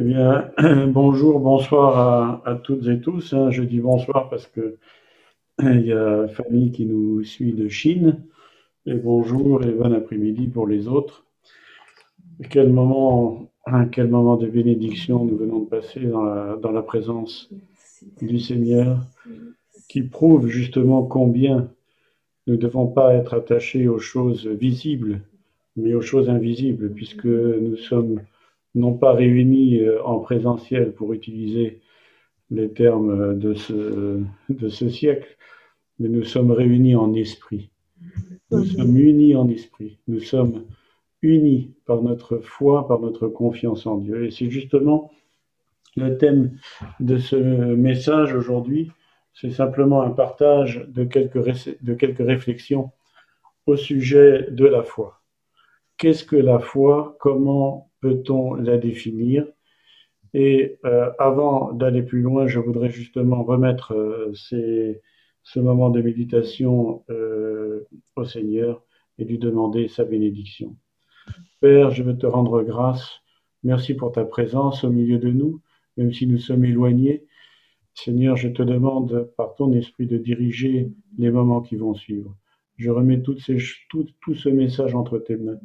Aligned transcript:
Eh 0.00 0.02
bien, 0.02 0.52
bonjour, 0.86 1.40
bonsoir 1.40 2.40
à, 2.46 2.54
toutes 2.54 2.86
et 2.86 3.00
tous. 3.00 3.32
Hein. 3.32 3.50
Je 3.50 3.64
dis 3.64 3.80
bonsoir 3.80 4.28
parce 4.30 4.46
que 4.46 4.76
il 5.60 5.86
y 5.86 5.92
a 5.92 6.28
Fanny 6.28 6.70
qui 6.70 6.86
nous 6.86 7.24
suit 7.24 7.52
de 7.52 7.66
Chine. 7.66 8.22
Et 8.86 8.94
bonjour 8.94 9.64
et 9.64 9.72
bon 9.72 9.92
après-midi 9.92 10.46
pour 10.46 10.68
les 10.68 10.86
autres. 10.86 11.26
Quel 12.48 12.72
moment, 12.72 13.50
hein, 13.66 13.86
quel 13.86 14.06
moment 14.06 14.36
de 14.36 14.46
bénédiction 14.46 15.24
nous 15.24 15.36
venons 15.36 15.62
de 15.62 15.68
passer 15.68 16.02
dans 16.02 16.22
la, 16.22 16.54
dans 16.54 16.70
la 16.70 16.82
présence 16.82 17.50
du 18.22 18.38
Seigneur, 18.38 19.00
qui 19.88 20.02
prouve 20.02 20.46
justement 20.46 21.02
combien 21.02 21.72
nous 22.46 22.54
ne 22.54 22.60
devons 22.60 22.86
pas 22.86 23.14
être 23.14 23.34
attachés 23.34 23.88
aux 23.88 23.98
choses 23.98 24.46
visibles, 24.46 25.22
mais 25.74 25.92
aux 25.94 26.02
choses 26.02 26.30
invisibles, 26.30 26.92
puisque 26.92 27.24
nous 27.24 27.76
sommes 27.76 28.20
non 28.78 28.94
pas 28.94 29.12
réunis 29.12 29.80
euh, 29.80 30.02
en 30.04 30.20
présentiel 30.20 30.92
pour 30.92 31.12
utiliser 31.12 31.80
les 32.50 32.70
termes 32.72 33.38
de 33.38 33.54
ce, 33.54 34.22
de 34.48 34.68
ce 34.68 34.88
siècle, 34.88 35.36
mais 35.98 36.08
nous 36.08 36.24
sommes 36.24 36.50
réunis 36.50 36.96
en 36.96 37.12
esprit. 37.12 37.70
Nous 38.50 38.64
sommes 38.64 38.96
unis 38.96 39.36
en 39.36 39.48
esprit. 39.48 39.98
Nous 40.08 40.20
sommes 40.20 40.64
unis 41.22 41.74
par 41.84 42.02
notre 42.02 42.38
foi, 42.38 42.86
par 42.88 43.00
notre 43.00 43.28
confiance 43.28 43.86
en 43.86 43.98
Dieu. 43.98 44.24
Et 44.24 44.30
c'est 44.30 44.50
justement 44.50 45.10
le 45.96 46.16
thème 46.16 46.58
de 47.00 47.18
ce 47.18 47.36
message 47.36 48.34
aujourd'hui. 48.34 48.92
C'est 49.34 49.50
simplement 49.50 50.02
un 50.02 50.10
partage 50.10 50.86
de 50.88 51.04
quelques, 51.04 51.82
de 51.82 51.94
quelques 51.94 52.26
réflexions 52.26 52.92
au 53.66 53.76
sujet 53.76 54.48
de 54.50 54.64
la 54.64 54.82
foi. 54.82 55.20
Qu'est-ce 55.96 56.24
que 56.24 56.36
la 56.36 56.58
foi? 56.58 57.16
Comment 57.20 57.87
peut-on 58.00 58.54
la 58.54 58.78
définir? 58.78 59.46
Et 60.34 60.78
euh, 60.84 61.10
avant 61.18 61.72
d'aller 61.72 62.02
plus 62.02 62.20
loin, 62.20 62.46
je 62.46 62.58
voudrais 62.58 62.90
justement 62.90 63.42
remettre 63.42 63.92
euh, 63.92 64.32
ce 64.34 65.60
moment 65.60 65.90
de 65.90 66.02
méditation 66.02 67.04
euh, 67.10 67.86
au 68.16 68.24
Seigneur 68.24 68.82
et 69.18 69.24
lui 69.24 69.38
demander 69.38 69.88
sa 69.88 70.04
bénédiction. 70.04 70.76
Père, 71.60 71.90
je 71.90 72.02
veux 72.02 72.16
te 72.16 72.26
rendre 72.26 72.62
grâce. 72.62 73.20
Merci 73.64 73.94
pour 73.94 74.12
ta 74.12 74.24
présence 74.24 74.84
au 74.84 74.90
milieu 74.90 75.18
de 75.18 75.30
nous, 75.30 75.60
même 75.96 76.12
si 76.12 76.26
nous 76.26 76.38
sommes 76.38 76.64
éloignés. 76.64 77.24
Seigneur, 77.94 78.36
je 78.36 78.48
te 78.48 78.62
demande 78.62 79.32
par 79.36 79.56
ton 79.56 79.72
esprit 79.72 80.06
de 80.06 80.18
diriger 80.18 80.92
les 81.16 81.30
moments 81.30 81.62
qui 81.62 81.76
vont 81.76 81.94
suivre. 81.94 82.36
Je 82.76 82.90
remets 82.90 83.22
tout, 83.22 83.36
tout 83.90 84.34
ce 84.34 84.48
message 84.48 84.94
entre 84.94 85.18
tes 85.18 85.36
mains 85.36 85.58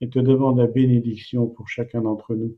et 0.00 0.08
te 0.08 0.18
demande 0.18 0.58
la 0.58 0.66
bénédiction 0.66 1.46
pour 1.46 1.68
chacun 1.68 2.02
d'entre 2.02 2.34
nous, 2.34 2.56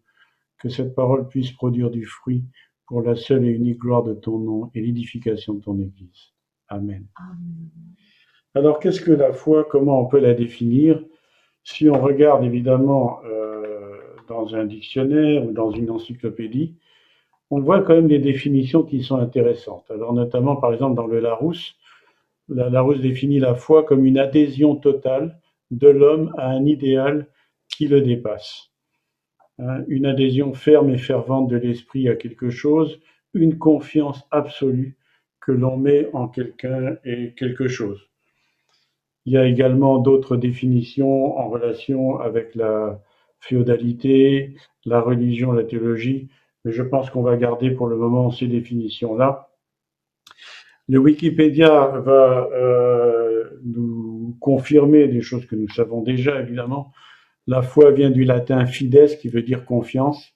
que 0.59 0.69
cette 0.69 0.95
parole 0.95 1.29
puisse 1.29 1.53
produire 1.53 1.91
du 1.91 2.05
fruit 2.05 2.45
pour 2.87 3.03
la 3.03 3.15
seule 3.15 3.45
et 3.45 3.51
unique 3.51 3.79
gloire 3.79 4.03
de 4.03 4.15
ton 4.15 4.39
nom 4.39 4.71
et 4.75 4.81
l'édification 4.81 5.55
de 5.55 5.63
ton 5.63 5.79
Église. 5.79 6.33
Amen. 6.69 7.07
Alors, 8.55 8.81
qu'est-ce 8.81 9.01
que 9.01 9.13
la 9.13 9.33
foi 9.33 9.65
Comment 9.65 10.01
on 10.01 10.07
peut 10.07 10.19
la 10.19 10.35
définir? 10.35 11.03
Si 11.63 11.89
on 11.89 12.01
regarde 12.01 12.45
évidemment 12.45 13.21
euh, 13.25 13.99
dans 14.29 14.55
un 14.55 14.65
dictionnaire 14.65 15.45
ou 15.47 15.53
dans 15.53 15.71
une 15.71 15.91
encyclopédie, 15.91 16.77
on 17.51 17.61
voit 17.61 17.83
quand 17.83 17.95
même 17.95 18.09
des 18.09 18.19
définitions 18.19 18.83
qui 18.83 19.03
sont 19.03 19.17
intéressantes. 19.17 19.91
Alors, 19.91 20.13
notamment, 20.13 20.57
par 20.57 20.73
exemple, 20.73 20.97
dans 20.97 21.07
le 21.07 21.21
Larousse, 21.21 21.75
la 22.49 22.71
Larousse 22.71 23.01
définit 23.01 23.39
la 23.39 23.55
foi 23.55 23.85
comme 23.85 24.05
une 24.05 24.19
adhésion 24.19 24.77
totale 24.77 25.39
de 25.71 25.89
l'homme 25.89 26.35
à 26.39 26.49
un 26.49 26.65
idéal 26.65 27.27
qui 27.69 27.87
le 27.89 28.01
dépasse. 28.01 28.71
Hein, 29.59 29.85
une 29.89 30.07
adhésion 30.07 30.55
ferme 30.55 30.91
et 30.91 30.99
fervente 30.99 31.49
de 31.49 31.57
l'esprit 31.57 32.09
à 32.09 32.17
quelque 32.17 32.51
chose, 32.51 33.01
une 33.35 33.59
confiance 33.59 34.27
absolue 34.31 34.97
que 35.41 35.53
l'on 35.53 35.77
met 35.77 36.09
en 36.12 36.29
quelqu'un 36.29 36.97
et 37.05 37.35
quelque 37.35 37.69
chose. 37.69 38.09
Il 39.27 39.34
y 39.34 39.37
a 39.37 39.44
également 39.44 39.99
d'autres 39.99 40.37
définitions 40.37 41.39
en 41.39 41.49
relation 41.49 42.19
avec 42.19 42.55
la 42.55 43.03
féodalité, 43.39 44.55
la 44.84 45.00
religion, 45.00 45.53
la 45.53 45.65
théologie, 45.65 46.28
mais 46.65 46.73
je 46.73 46.83
pense 46.83 47.11
qu'on 47.11 47.23
va 47.23 47.37
garder 47.37 47.71
pour 47.71 47.87
le 47.87 47.97
moment 47.97 48.31
ces 48.31 48.47
définitions-là. 48.47 49.50
Le 50.91 50.99
Wikipédia 50.99 51.87
va 51.87 52.49
euh, 52.53 53.49
nous 53.62 54.37
confirmer 54.41 55.06
des 55.06 55.21
choses 55.21 55.47
que 55.47 55.55
nous 55.55 55.69
savons 55.69 56.03
déjà, 56.03 56.41
évidemment. 56.41 56.91
La 57.47 57.62
foi 57.62 57.93
vient 57.93 58.11
du 58.11 58.25
latin 58.25 58.67
fides, 58.67 59.17
qui 59.21 59.29
veut 59.29 59.43
dire 59.43 59.65
confiance, 59.65 60.34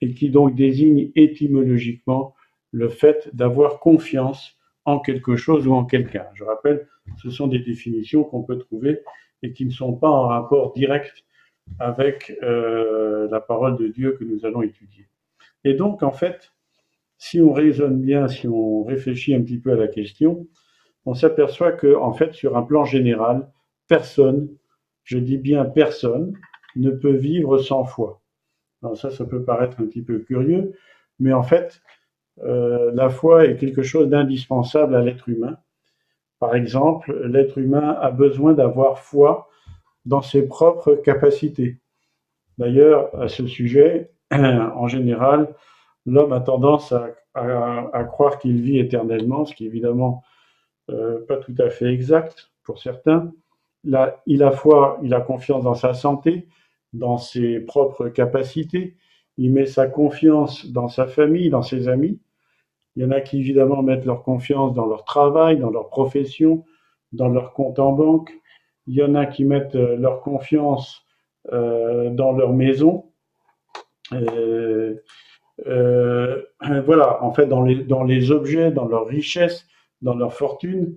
et 0.00 0.14
qui 0.14 0.30
donc 0.30 0.54
désigne 0.54 1.10
étymologiquement 1.16 2.34
le 2.72 2.88
fait 2.88 3.28
d'avoir 3.34 3.78
confiance 3.78 4.56
en 4.86 5.00
quelque 5.00 5.36
chose 5.36 5.66
ou 5.66 5.74
en 5.74 5.84
quelqu'un. 5.84 6.24
Je 6.32 6.44
rappelle, 6.44 6.88
ce 7.22 7.28
sont 7.28 7.46
des 7.46 7.58
définitions 7.58 8.24
qu'on 8.24 8.42
peut 8.42 8.56
trouver 8.56 9.00
et 9.42 9.52
qui 9.52 9.66
ne 9.66 9.70
sont 9.70 9.92
pas 9.92 10.08
en 10.08 10.28
rapport 10.28 10.72
direct 10.72 11.12
avec 11.78 12.38
euh, 12.42 13.28
la 13.30 13.40
parole 13.40 13.76
de 13.76 13.88
Dieu 13.88 14.16
que 14.18 14.24
nous 14.24 14.46
allons 14.46 14.62
étudier. 14.62 15.08
Et 15.64 15.74
donc, 15.74 16.02
en 16.02 16.12
fait, 16.12 16.54
si 17.20 17.38
on 17.42 17.52
raisonne 17.52 18.00
bien, 18.00 18.28
si 18.28 18.48
on 18.48 18.82
réfléchit 18.82 19.34
un 19.34 19.42
petit 19.42 19.58
peu 19.58 19.72
à 19.72 19.76
la 19.76 19.88
question, 19.88 20.48
on 21.04 21.12
s'aperçoit 21.12 21.72
que, 21.72 21.94
en 21.94 22.14
fait, 22.14 22.32
sur 22.32 22.56
un 22.56 22.62
plan 22.62 22.86
général, 22.86 23.52
personne, 23.88 24.48
je 25.04 25.18
dis 25.18 25.36
bien 25.36 25.66
personne, 25.66 26.32
ne 26.76 26.90
peut 26.90 27.14
vivre 27.14 27.58
sans 27.58 27.84
foi. 27.84 28.22
Alors 28.82 28.96
ça, 28.96 29.10
ça 29.10 29.26
peut 29.26 29.44
paraître 29.44 29.82
un 29.82 29.84
petit 29.84 30.00
peu 30.00 30.20
curieux, 30.20 30.72
mais 31.18 31.34
en 31.34 31.42
fait, 31.42 31.82
euh, 32.42 32.90
la 32.94 33.10
foi 33.10 33.44
est 33.44 33.56
quelque 33.56 33.82
chose 33.82 34.08
d'indispensable 34.08 34.94
à 34.94 35.02
l'être 35.02 35.28
humain. 35.28 35.58
Par 36.38 36.54
exemple, 36.54 37.14
l'être 37.26 37.58
humain 37.58 37.98
a 38.00 38.10
besoin 38.10 38.54
d'avoir 38.54 38.98
foi 38.98 39.50
dans 40.06 40.22
ses 40.22 40.48
propres 40.48 40.94
capacités. 40.94 41.80
D'ailleurs, 42.56 43.14
à 43.20 43.28
ce 43.28 43.46
sujet, 43.46 44.10
en 44.30 44.88
général, 44.88 45.54
l'homme 46.06 46.32
a 46.32 46.40
tendance 46.40 46.92
à, 47.34 48.04
croire 48.04 48.38
qu'il 48.38 48.60
vit 48.60 48.78
éternellement, 48.78 49.44
ce 49.44 49.54
qui 49.54 49.64
est 49.64 49.68
évidemment 49.68 50.22
euh, 50.90 51.24
pas 51.26 51.36
tout 51.36 51.54
à 51.58 51.70
fait 51.70 51.92
exact 51.92 52.50
pour 52.64 52.80
certains. 52.80 53.32
Il 53.84 54.42
a 54.42 54.50
foi, 54.50 54.98
il 55.02 55.14
a 55.14 55.20
confiance 55.20 55.64
dans 55.64 55.74
sa 55.74 55.94
santé, 55.94 56.48
dans 56.92 57.18
ses 57.18 57.60
propres 57.60 58.08
capacités, 58.08 58.96
il 59.36 59.52
met 59.52 59.66
sa 59.66 59.86
confiance 59.86 60.66
dans 60.66 60.88
sa 60.88 61.06
famille, 61.06 61.48
dans 61.48 61.62
ses 61.62 61.88
amis. 61.88 62.20
Il 62.96 63.02
y 63.02 63.06
en 63.06 63.10
a 63.10 63.20
qui 63.20 63.38
évidemment 63.38 63.82
mettent 63.82 64.04
leur 64.04 64.22
confiance 64.22 64.74
dans 64.74 64.86
leur 64.86 65.04
travail, 65.04 65.58
dans 65.58 65.70
leur 65.70 65.88
profession, 65.88 66.64
dans 67.12 67.28
leur 67.28 67.52
compte 67.52 67.78
en 67.78 67.92
banque. 67.92 68.32
Il 68.86 68.94
y 68.94 69.02
en 69.02 69.14
a 69.14 69.26
qui 69.26 69.44
mettent 69.44 69.76
euh, 69.76 69.96
leur 69.96 70.20
confiance 70.20 71.04
euh, 71.52 72.10
dans 72.10 72.32
leur 72.32 72.52
maison. 72.52 73.06
voilà, 76.84 77.22
en 77.22 77.32
fait, 77.32 77.46
dans 77.46 77.62
les, 77.62 78.30
objets, 78.30 78.70
dans 78.70 78.86
leur 78.86 79.06
richesse, 79.06 79.66
dans 80.02 80.14
leur 80.14 80.32
fortune, 80.32 80.96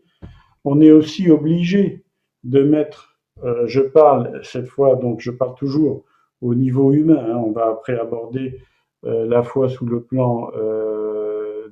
on 0.63 0.81
est 0.81 0.91
aussi 0.91 1.29
obligé 1.29 2.03
de 2.43 2.63
mettre, 2.63 3.17
euh, 3.43 3.67
je 3.67 3.81
parle 3.81 4.39
cette 4.43 4.67
fois, 4.67 4.95
donc 4.95 5.19
je 5.21 5.31
parle 5.31 5.55
toujours 5.55 6.03
au 6.41 6.55
niveau 6.55 6.91
humain, 6.91 7.25
hein, 7.29 7.35
on 7.37 7.51
va 7.51 7.67
après 7.67 7.97
aborder 7.97 8.59
euh, 9.05 9.25
la 9.25 9.43
foi 9.43 9.69
sous 9.69 9.85
le 9.85 10.01
plan 10.01 10.51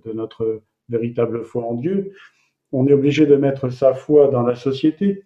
de 0.03 0.13
notre 0.13 0.62
véritable 0.90 1.44
foi 1.44 1.63
en 1.63 1.75
Dieu, 1.75 2.13
on 2.72 2.88
est 2.88 2.94
obligé 2.94 3.25
de 3.25 3.35
mettre 3.35 3.69
sa 3.69 3.94
foi 3.94 4.28
dans 4.28 4.44
la 4.44 4.56
société, 4.56 5.23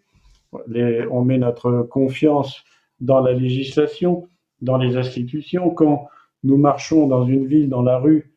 on 0.51 1.23
met 1.23 1.37
notre 1.37 1.83
confiance 1.83 2.63
dans 2.99 3.19
la 3.19 3.33
législation, 3.33 4.27
dans 4.61 4.77
les 4.77 4.97
institutions, 4.97 5.69
quand 5.69 6.07
nous 6.45 6.57
marchons 6.57 7.07
dans 7.07 7.25
une 7.25 7.45
ville, 7.45 7.69
dans 7.69 7.81
la 7.81 7.97
rue, 7.97 8.31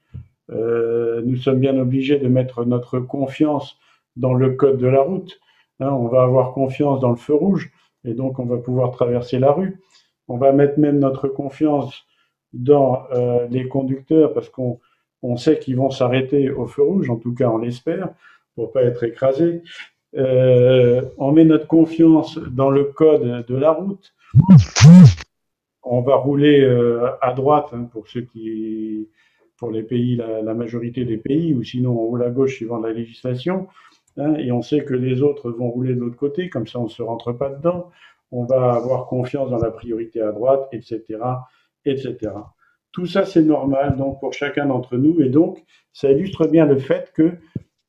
euh, 0.51 1.21
nous 1.25 1.37
sommes 1.37 1.61
bien 1.61 1.79
obligés 1.79 2.19
de 2.19 2.27
mettre 2.27 2.65
notre 2.65 2.99
confiance 2.99 3.79
dans 4.17 4.35
le 4.35 4.55
code 4.55 4.79
de 4.79 4.87
la 4.87 5.03
route. 5.03 5.39
Hein, 5.81 5.91
on 5.91 6.09
va 6.09 6.23
avoir 6.23 6.53
confiance 6.53 7.01
dans 7.01 7.11
le 7.11 7.17
feu 7.17 7.35
rouge 7.35 7.71
et 8.05 8.15
donc 8.15 8.39
on 8.39 8.47
va 8.47 8.57
pouvoir 8.57 8.91
traverser 8.93 9.39
la 9.39 9.53
rue. 9.53 9.81
On 10.27 10.39
va 10.39 10.53
mettre 10.53 10.79
même 10.79 10.99
notre 10.99 11.29
confiance 11.29 12.05
dans 12.53 13.05
euh, 13.13 13.47
les 13.51 13.69
conducteurs 13.69 14.33
parce 14.33 14.49
qu'on 14.49 14.81
on 15.23 15.37
sait 15.37 15.59
qu'ils 15.59 15.77
vont 15.77 15.91
s'arrêter 15.91 16.51
au 16.51 16.67
feu 16.67 16.83
rouge, 16.83 17.11
en 17.11 17.17
tout 17.17 17.35
cas 17.35 17.49
on 17.49 17.59
l'espère, 17.59 18.09
pour 18.55 18.73
pas 18.73 18.83
être 18.83 19.05
écrasé. 19.05 19.63
Euh, 20.17 21.03
on 21.19 21.33
met 21.33 21.45
notre 21.45 21.67
confiance 21.67 22.39
dans 22.39 22.71
le 22.71 22.85
code 22.85 23.45
de 23.47 23.57
la 23.57 23.73
route 23.73 24.15
on 25.91 26.01
va 26.01 26.17
rouler 26.17 26.61
euh, 26.61 27.11
à 27.21 27.33
droite 27.33 27.69
hein, 27.73 27.89
pour 27.91 28.09
ceux 28.09 28.23
qui, 28.23 29.09
pour 29.57 29.71
les 29.71 29.83
pays, 29.83 30.17
la, 30.17 30.55
majorité 30.55 31.05
des 31.05 31.17
pays, 31.17 31.55
ou 31.55 31.63
sinon 31.63 31.93
on 31.93 32.07
roule 32.07 32.23
à 32.23 32.31
gauche 32.31 32.57
suivant 32.57 32.79
la 32.79 32.93
législation. 32.93 33.69
Hein, 34.17 34.35
et 34.35 34.53
on 34.53 34.63
sait 34.63 34.85
que 34.85 34.95
les 34.95 35.23
autres 35.23 35.51
vont 35.51 35.71
rouler 35.71 35.95
de 35.95 36.01
l'autre 36.01 36.17
côté, 36.17 36.49
comme 36.49 36.67
ça 36.67 36.79
on 36.79 36.85
ne 36.85 36.89
se 36.89 37.03
rentre 37.03 37.33
pas 37.33 37.51
dedans. 37.51 37.91
On 38.31 38.45
va 38.45 38.73
avoir 38.73 39.07
confiance 39.07 39.51
dans 39.51 39.59
la 39.59 39.71
priorité 39.71 40.21
à 40.21 40.33
droite, 40.33 40.69
etc., 40.73 41.03
etc. 41.85 42.33
Tout 42.93 43.07
ça, 43.07 43.25
c'est 43.25 43.43
normal 43.43 43.97
donc 43.97 44.21
pour 44.21 44.33
chacun 44.33 44.67
d'entre 44.67 44.97
nous. 44.97 45.21
Et 45.21 45.29
donc, 45.29 45.65
ça 45.93 46.11
illustre 46.11 46.47
bien 46.47 46.67
le 46.67 46.79
fait 46.79 47.13
que 47.15 47.33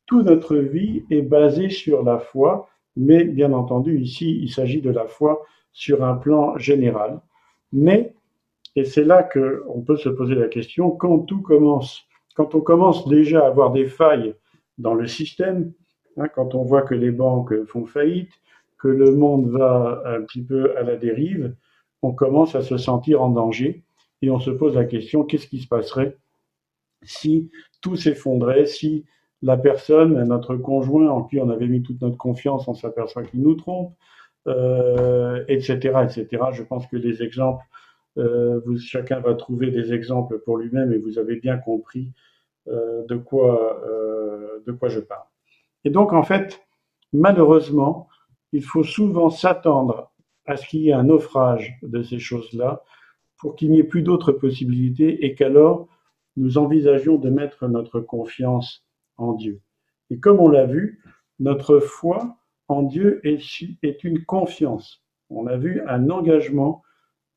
toute 0.06 0.25
notre 0.25 0.57
vie 0.57 1.04
est 1.10 1.22
basée 1.22 1.69
sur 1.69 2.04
la 2.04 2.19
foi, 2.19 2.69
mais 2.96 3.24
bien 3.24 3.54
entendu, 3.54 4.00
ici, 4.00 4.40
il 4.42 4.50
s'agit 4.50 4.81
de 4.81 4.90
la 4.90 5.06
foi 5.06 5.46
sur 5.72 6.04
un 6.04 6.16
plan 6.16 6.57
général. 6.57 7.22
Mais, 7.71 8.13
et 8.75 8.86
c'est 8.86 9.04
là 9.04 9.24
qu'on 9.24 9.81
peut 9.81 9.98
se 9.98 10.10
poser 10.10 10.36
la 10.36 10.48
question, 10.48 10.92
quand 10.92 11.19
tout 11.19 11.42
commence, 11.42 12.04
quand 12.36 12.56
on 12.56 12.62
commence 12.62 13.07
déjà 13.07 13.44
à 13.44 13.48
avoir 13.48 13.71
des 13.71 13.88
failles 13.88 14.36
dans 14.77 14.94
le 14.94 15.07
système, 15.07 15.74
hein, 16.18 16.27
quand 16.30 16.56
on 16.56 16.63
voit 16.63 16.83
que 16.83 16.95
les 16.95 17.12
banques 17.12 17.63
font 17.66 17.86
faillite, 17.86 18.31
que 18.77 18.88
le 18.88 19.12
monde 19.12 19.50
va 19.50 20.01
un 20.06 20.21
petit 20.21 20.42
peu 20.42 20.75
à 20.77 20.83
la 20.83 20.95
dérive, 20.95 21.54
on 22.01 22.13
commence 22.13 22.56
à 22.56 22.62
se 22.62 22.77
sentir 22.77 23.21
en 23.21 23.30
danger 23.30 23.83
et 24.22 24.31
on 24.31 24.39
se 24.39 24.51
pose 24.51 24.75
la 24.75 24.86
question 24.86 25.24
qu'est-ce 25.24 25.48
qui 25.48 25.60
se 25.60 25.68
passerait 25.68 26.18
si 27.04 27.50
tout 27.81 27.95
s'effondrait, 27.95 28.65
si 28.65 29.06
la 29.42 29.57
personne, 29.57 30.22
notre 30.25 30.56
conjoint 30.56 31.10
en 31.10 31.24
qui 31.24 31.39
on 31.39 31.50
avait 31.50 31.68
mis 31.68 31.81
toute 31.81 32.01
notre 32.01 32.18
confiance, 32.18 32.68
on 32.68 32.74
s'aperçoit 32.74 33.24
qu'il 33.24 33.42
nous 33.42 33.56
trompe, 33.56 33.94
etc., 34.47 35.77
etc. 36.03 36.27
Je 36.51 36.63
pense 36.63 36.88
que 36.88 36.97
les 36.97 37.21
exemples, 37.24 37.63
euh, 38.18 38.59
vous, 38.65 38.77
chacun 38.77 39.19
va 39.19 39.33
trouver 39.36 39.71
des 39.71 39.94
exemples 39.94 40.39
pour 40.39 40.57
lui-même 40.57 40.91
et 40.91 40.97
vous 40.97 41.19
avez 41.19 41.38
bien 41.38 41.57
compris 41.57 42.12
euh, 42.68 43.06
de 43.06 43.15
quoi 43.15 43.81
euh, 43.88 44.59
de 44.65 44.71
quoi 44.71 44.89
je 44.89 45.00
parle. 45.00 45.27
Et 45.86 45.89
donc 45.89 46.13
en 46.13 46.24
fait, 46.24 46.62
malheureusement, 47.13 48.07
il 48.51 48.63
faut 48.63 48.83
souvent 48.83 49.30
s'attendre 49.30 50.12
à 50.45 50.57
ce 50.57 50.68
qu'il 50.68 50.81
y 50.81 50.89
ait 50.89 50.94
un 50.94 51.03
naufrage 51.03 51.77
de 51.83 52.01
ces 52.01 52.19
choses-là 52.19 52.83
pour 53.38 53.56
qu'il 53.56 53.71
n'y 53.71 53.80
ait 53.80 53.83
plus 53.83 54.01
d'autres 54.01 54.31
possibilités 54.31 55.25
et 55.25 55.36
qu'alors 55.36 55.88
nous 56.36 56.57
envisagions 56.57 57.18
de 57.18 57.30
mettre 57.30 57.68
notre 57.68 58.00
confiance 58.00 58.86
en 59.18 59.33
Dieu. 59.33 59.62
Et 60.09 60.19
comme 60.19 60.39
on 60.39 60.50
l'a 60.50 60.65
vu, 60.65 61.01
notre 61.39 61.80
foi 61.80 62.38
en 62.69 62.83
Dieu 62.83 63.19
est, 63.24 64.04
une 64.04 64.24
confiance. 64.24 65.04
On 65.30 65.48
a 65.48 65.57
vu 65.57 65.81
un 65.88 66.10
engagement, 66.10 66.83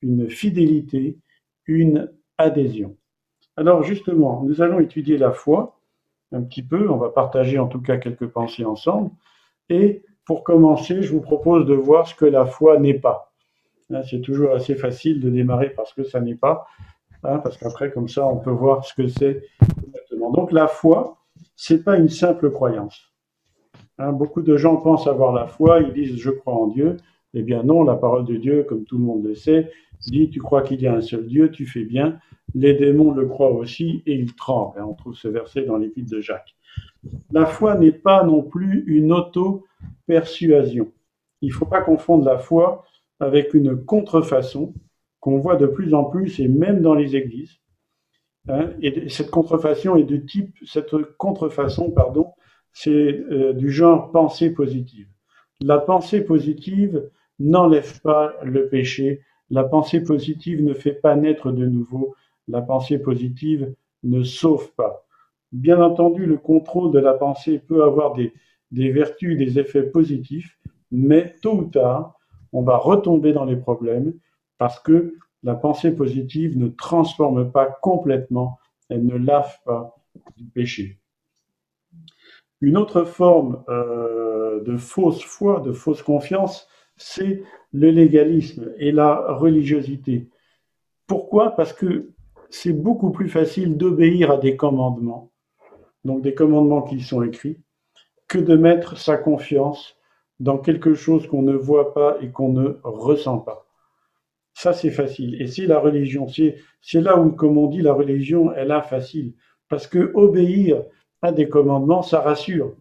une 0.03 0.29
fidélité, 0.29 1.19
une 1.67 2.13
adhésion. 2.39 2.97
Alors 3.57 3.83
justement, 3.83 4.43
nous 4.45 4.63
allons 4.63 4.79
étudier 4.79 5.19
la 5.19 5.33
foi 5.33 5.81
un 6.33 6.43
petit 6.43 6.63
peu, 6.63 6.89
on 6.89 6.97
va 6.97 7.11
partager 7.11 7.59
en 7.59 7.67
tout 7.67 7.81
cas 7.81 7.99
quelques 7.99 8.27
pensées 8.27 8.65
ensemble, 8.65 9.11
et 9.69 10.03
pour 10.25 10.45
commencer, 10.45 11.03
je 11.03 11.13
vous 11.13 11.21
propose 11.21 11.67
de 11.67 11.75
voir 11.75 12.07
ce 12.07 12.15
que 12.15 12.25
la 12.25 12.47
foi 12.47 12.79
n'est 12.79 12.99
pas. 12.99 13.33
Hein, 13.91 14.03
c'est 14.09 14.21
toujours 14.21 14.53
assez 14.53 14.75
facile 14.75 15.21
de 15.21 15.29
démarrer 15.29 15.71
parce 15.71 15.93
que 15.93 16.05
ça 16.05 16.21
n'est 16.21 16.35
pas, 16.35 16.67
hein, 17.25 17.39
parce 17.39 17.59
qu'après, 17.59 17.91
comme 17.91 18.09
ça, 18.09 18.27
on 18.27 18.39
peut 18.39 18.51
voir 18.51 18.85
ce 18.85 18.95
que 18.95 19.09
c'est 19.09 19.43
exactement. 19.87 20.31
Donc 20.31 20.53
la 20.53 20.69
foi, 20.69 21.19
c'est 21.57 21.85
pas 21.85 21.97
une 21.97 22.09
simple 22.09 22.51
croyance. 22.51 23.12
Hein, 24.03 24.11
beaucoup 24.13 24.43
de 24.43 24.57
gens 24.57 24.79
pensent 24.79 25.07
avoir 25.07 25.33
la 25.33 25.47
foi, 25.47 25.81
ils 25.81 25.93
disent 25.93 26.17
je 26.17 26.31
crois 26.31 26.55
en 26.55 26.67
Dieu. 26.67 26.97
Eh 27.35 27.43
bien 27.43 27.63
non, 27.63 27.85
la 27.85 27.95
parole 27.95 28.25
de 28.25 28.35
Dieu, 28.35 28.65
comme 28.65 28.85
tout 28.85 28.99
le 28.99 29.05
monde 29.05 29.25
le 29.25 29.37
sait, 29.37 29.71
dit 30.01 30.29
tu 30.29 30.41
crois 30.41 30.63
qu'il 30.63 30.83
y 30.83 30.89
a 30.89 30.95
un 30.95 31.01
seul 31.01 31.27
Dieu, 31.27 31.53
tu 31.53 31.67
fais 31.67 31.85
bien. 31.85 32.19
Les 32.55 32.75
démons 32.75 33.13
le 33.13 33.27
croient 33.27 33.53
aussi 33.53 34.03
et 34.07 34.15
ils 34.15 34.35
tremblent. 34.35 34.83
On 34.83 34.95
trouve 34.95 35.15
ce 35.15 35.29
verset 35.29 35.63
dans 35.63 35.77
l'épître 35.77 36.11
de 36.11 36.21
Jacques. 36.21 36.57
La 37.31 37.47
foi 37.47 37.77
n'est 37.77 37.93
pas 37.93 38.25
non 38.25 38.43
plus 38.43 38.83
une 38.89 39.13
auto-persuasion. 39.13 40.91
Il 41.41 41.51
ne 41.51 41.55
faut 41.55 41.67
pas 41.67 41.81
confondre 41.81 42.25
la 42.25 42.39
foi 42.39 42.85
avec 43.21 43.55
une 43.55 43.77
contrefaçon 43.85 44.75
qu'on 45.21 45.39
voit 45.39 45.57
de 45.57 45.67
plus 45.67 45.95
en 45.95 46.05
plus 46.05 46.41
et 46.41 46.49
même 46.49 46.83
dans 46.83 46.95
les 46.95 47.15
églises. 47.15 47.61
Hein, 48.49 48.71
et 48.83 49.09
cette 49.09 49.31
contrefaçon 49.31 49.95
est 49.95 50.03
de 50.03 50.17
type, 50.17 50.57
cette 50.67 50.91
contrefaçon, 51.17 51.93
pardon, 51.93 52.33
c'est 52.73 52.91
euh, 53.31 53.53
du 53.53 53.71
genre 53.71 54.11
pensée 54.11 54.51
positive. 54.53 55.09
La 55.61 55.79
pensée 55.79 56.23
positive 56.23 57.09
n'enlève 57.39 58.01
pas 58.01 58.35
le 58.43 58.69
péché. 58.69 59.21
La 59.51 59.65
pensée 59.65 60.03
positive 60.03 60.63
ne 60.63 60.75
fait 60.75 60.95
pas 60.95 61.15
naître 61.17 61.53
de 61.53 61.67
nouveau. 61.67 62.15
La 62.49 62.63
pensée 62.63 62.99
positive 62.99 63.75
ne 64.03 64.23
sauve 64.23 64.73
pas. 64.75 65.05
Bien 65.53 65.81
entendu, 65.83 66.27
le 66.27 66.39
contrôle 66.39 66.93
de 66.93 66.99
la 66.99 67.13
pensée 67.13 67.59
peut 67.59 67.85
avoir 67.85 68.15
des, 68.15 68.33
des 68.71 68.91
vertus, 68.91 69.37
des 69.37 69.59
effets 69.59 69.83
positifs, 69.83 70.59
mais 70.91 71.37
tôt 71.43 71.55
ou 71.55 71.65
tard, 71.65 72.19
on 72.53 72.63
va 72.63 72.77
retomber 72.77 73.33
dans 73.33 73.45
les 73.45 73.57
problèmes 73.57 74.15
parce 74.59 74.81
que 74.81 75.15
la 75.43 75.55
pensée 75.55 75.95
positive 75.95 76.57
ne 76.57 76.69
transforme 76.69 77.51
pas 77.51 77.67
complètement, 77.83 78.59
elle 78.89 79.05
ne 79.05 79.17
lave 79.17 79.57
pas 79.65 79.97
du 80.37 80.45
péché. 80.45 81.02
Une 82.63 82.79
autre 82.79 83.05
forme 83.05 83.63
euh, 83.69 84.63
de 84.63 84.79
fausse 84.79 85.23
foi, 85.23 85.61
de 85.61 85.73
fausse 85.73 86.03
confiance, 86.03 86.67
c'est 86.97 87.43
le 87.73 87.91
légalisme 87.91 88.73
et 88.79 88.93
la 88.93 89.35
religiosité. 89.35 90.29
Pourquoi? 91.07 91.51
Parce 91.51 91.75
que 91.75 92.09
c'est 92.49 92.73
beaucoup 92.73 93.11
plus 93.11 93.29
facile 93.29 93.77
d'obéir 93.77 94.31
à 94.31 94.39
des 94.39 94.57
commandements 94.57 95.33
donc 96.05 96.23
des 96.23 96.35
commandements 96.35 96.83
qui 96.83 97.01
sont 97.01 97.23
écrits, 97.23 97.59
que 98.29 98.39
de 98.39 98.57
mettre 98.57 98.97
sa 98.99 99.17
confiance 99.17 99.97
dans 100.41 100.59
quelque 100.59 100.95
chose 100.95 101.27
qu'on 101.27 101.43
ne 101.43 101.55
voit 101.55 101.95
pas 101.95 102.17
et 102.21 102.31
qu'on 102.31 102.53
ne 102.53 102.79
ressent 102.83 103.39
pas. 103.39 103.67
Ça, 104.55 104.73
c'est 104.73 104.91
facile. 104.91 105.41
Et 105.41 105.47
c'est 105.47 105.67
la 105.67 105.79
religion. 105.79 106.27
C'est 106.29 107.01
là 107.01 107.19
où, 107.19 107.31
comme 107.31 107.57
on 107.57 107.69
dit, 107.69 107.81
la 107.81 107.93
religion 107.93 108.53
est 108.53 108.65
là 108.65 108.83
facile. 108.83 109.35
Parce 109.69 109.87
que 109.87 110.11
obéir 110.15 110.83
des 111.31 111.49
commandements, 111.49 112.03
ça 112.03 112.21
rassure. 112.21 112.75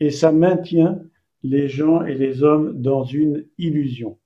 Et 0.00 0.10
ça 0.10 0.32
maintient 0.32 0.98
les 1.44 1.68
gens 1.68 2.04
et 2.04 2.14
les 2.14 2.42
hommes 2.42 2.80
dans 2.80 3.04
une 3.04 3.44
illusion. 3.58 4.18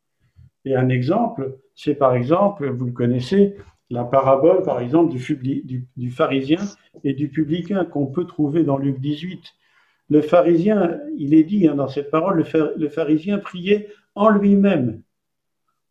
Et 0.65 0.75
un 0.75 0.89
exemple, 0.89 1.59
c'est 1.75 1.95
par 1.95 2.15
exemple, 2.15 2.71
vous 2.71 2.87
le 2.87 2.93
connaissez, 2.93 3.57
la 3.91 4.05
parabole, 4.05 4.63
par 4.63 4.81
exemple, 4.81 5.15
du, 5.15 6.11
pharisien 6.11 6.61
et 7.05 7.15
du 7.15 7.29
publicain 7.29 7.85
qu'on 7.85 8.07
peut 8.07 8.27
trouver 8.27 8.63
dans 8.63 8.77
Luc 8.77 9.01
18. 9.01 9.43
Le 10.11 10.21
pharisien, 10.21 10.99
il 11.17 11.35
est 11.35 11.45
dit 11.45 11.67
hein, 11.67 11.75
dans 11.75 11.89
cette 11.89 12.11
parole, 12.11 12.45
le, 12.77 12.89
pharisien 12.89 13.39
priait 13.39 13.89
en 14.15 14.31
lui-même, 14.31 15.03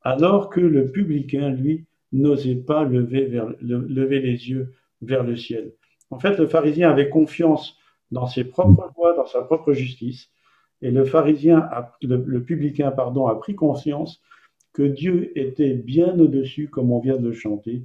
alors 0.01 0.49
que 0.49 0.59
le 0.59 0.91
publicain, 0.91 1.49
lui, 1.49 1.85
n'osait 2.11 2.55
pas 2.55 2.83
lever 2.83 4.19
les 4.19 4.49
yeux 4.49 4.73
vers 5.01 5.23
le 5.23 5.35
ciel. 5.35 5.71
En 6.09 6.19
fait, 6.19 6.37
le 6.37 6.47
pharisien 6.47 6.89
avait 6.89 7.09
confiance 7.09 7.77
dans 8.11 8.27
ses 8.27 8.45
propres 8.45 8.91
lois, 8.97 9.15
dans 9.15 9.25
sa 9.25 9.41
propre 9.41 9.73
justice, 9.73 10.29
et 10.81 10.91
le 10.91 11.05
pharisien, 11.05 11.67
le, 12.01 12.17
le 12.17 12.43
publicain, 12.43 12.91
pardon, 12.91 13.27
a 13.27 13.35
pris 13.35 13.55
conscience 13.55 14.21
que 14.73 14.83
Dieu 14.83 15.37
était 15.37 15.73
bien 15.73 16.17
au-dessus, 16.19 16.69
comme 16.69 16.91
on 16.91 16.99
vient 16.99 17.17
de 17.17 17.27
le 17.27 17.33
chanter, 17.33 17.83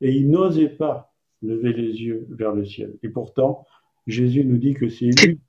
et 0.00 0.12
il 0.12 0.30
n'osait 0.30 0.68
pas 0.68 1.14
lever 1.42 1.72
les 1.72 2.02
yeux 2.02 2.26
vers 2.30 2.52
le 2.52 2.64
ciel. 2.64 2.96
Et 3.02 3.08
pourtant, 3.08 3.66
Jésus 4.06 4.44
nous 4.44 4.58
dit 4.58 4.74
que 4.74 4.88
c'est 4.88 5.10
lui 5.24 5.40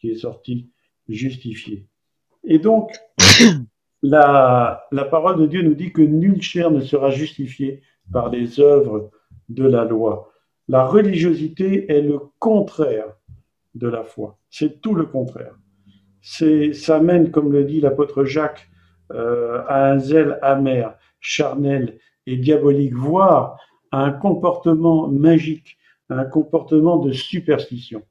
qui 0.00 0.10
est 0.10 0.16
sorti 0.16 0.70
justifié. 1.08 1.86
Et 2.44 2.58
donc, 2.58 2.92
la, 4.02 4.86
la 4.90 5.04
parole 5.04 5.40
de 5.40 5.46
Dieu 5.46 5.62
nous 5.62 5.74
dit 5.74 5.92
que 5.92 6.02
nulle 6.02 6.42
chair 6.42 6.70
ne 6.70 6.80
sera 6.80 7.10
justifiée 7.10 7.82
par 8.12 8.30
les 8.30 8.60
œuvres 8.60 9.10
de 9.48 9.64
la 9.64 9.84
loi. 9.84 10.29
La 10.70 10.86
religiosité 10.86 11.90
est 11.90 12.00
le 12.00 12.20
contraire 12.38 13.16
de 13.74 13.88
la 13.88 14.04
foi. 14.04 14.38
C'est 14.50 14.80
tout 14.80 14.94
le 14.94 15.04
contraire. 15.04 15.56
C'est, 16.22 16.74
ça 16.74 17.00
mène, 17.00 17.32
comme 17.32 17.50
le 17.50 17.64
dit 17.64 17.80
l'apôtre 17.80 18.24
Jacques, 18.24 18.70
euh, 19.12 19.64
à 19.66 19.90
un 19.90 19.98
zèle 19.98 20.38
amer, 20.42 20.96
charnel 21.18 21.98
et 22.26 22.36
diabolique, 22.36 22.94
voire 22.94 23.58
à 23.90 24.04
un 24.04 24.12
comportement 24.12 25.08
magique, 25.08 25.76
à 26.08 26.14
un 26.14 26.24
comportement 26.24 26.98
de 26.98 27.10
superstition. 27.10 28.04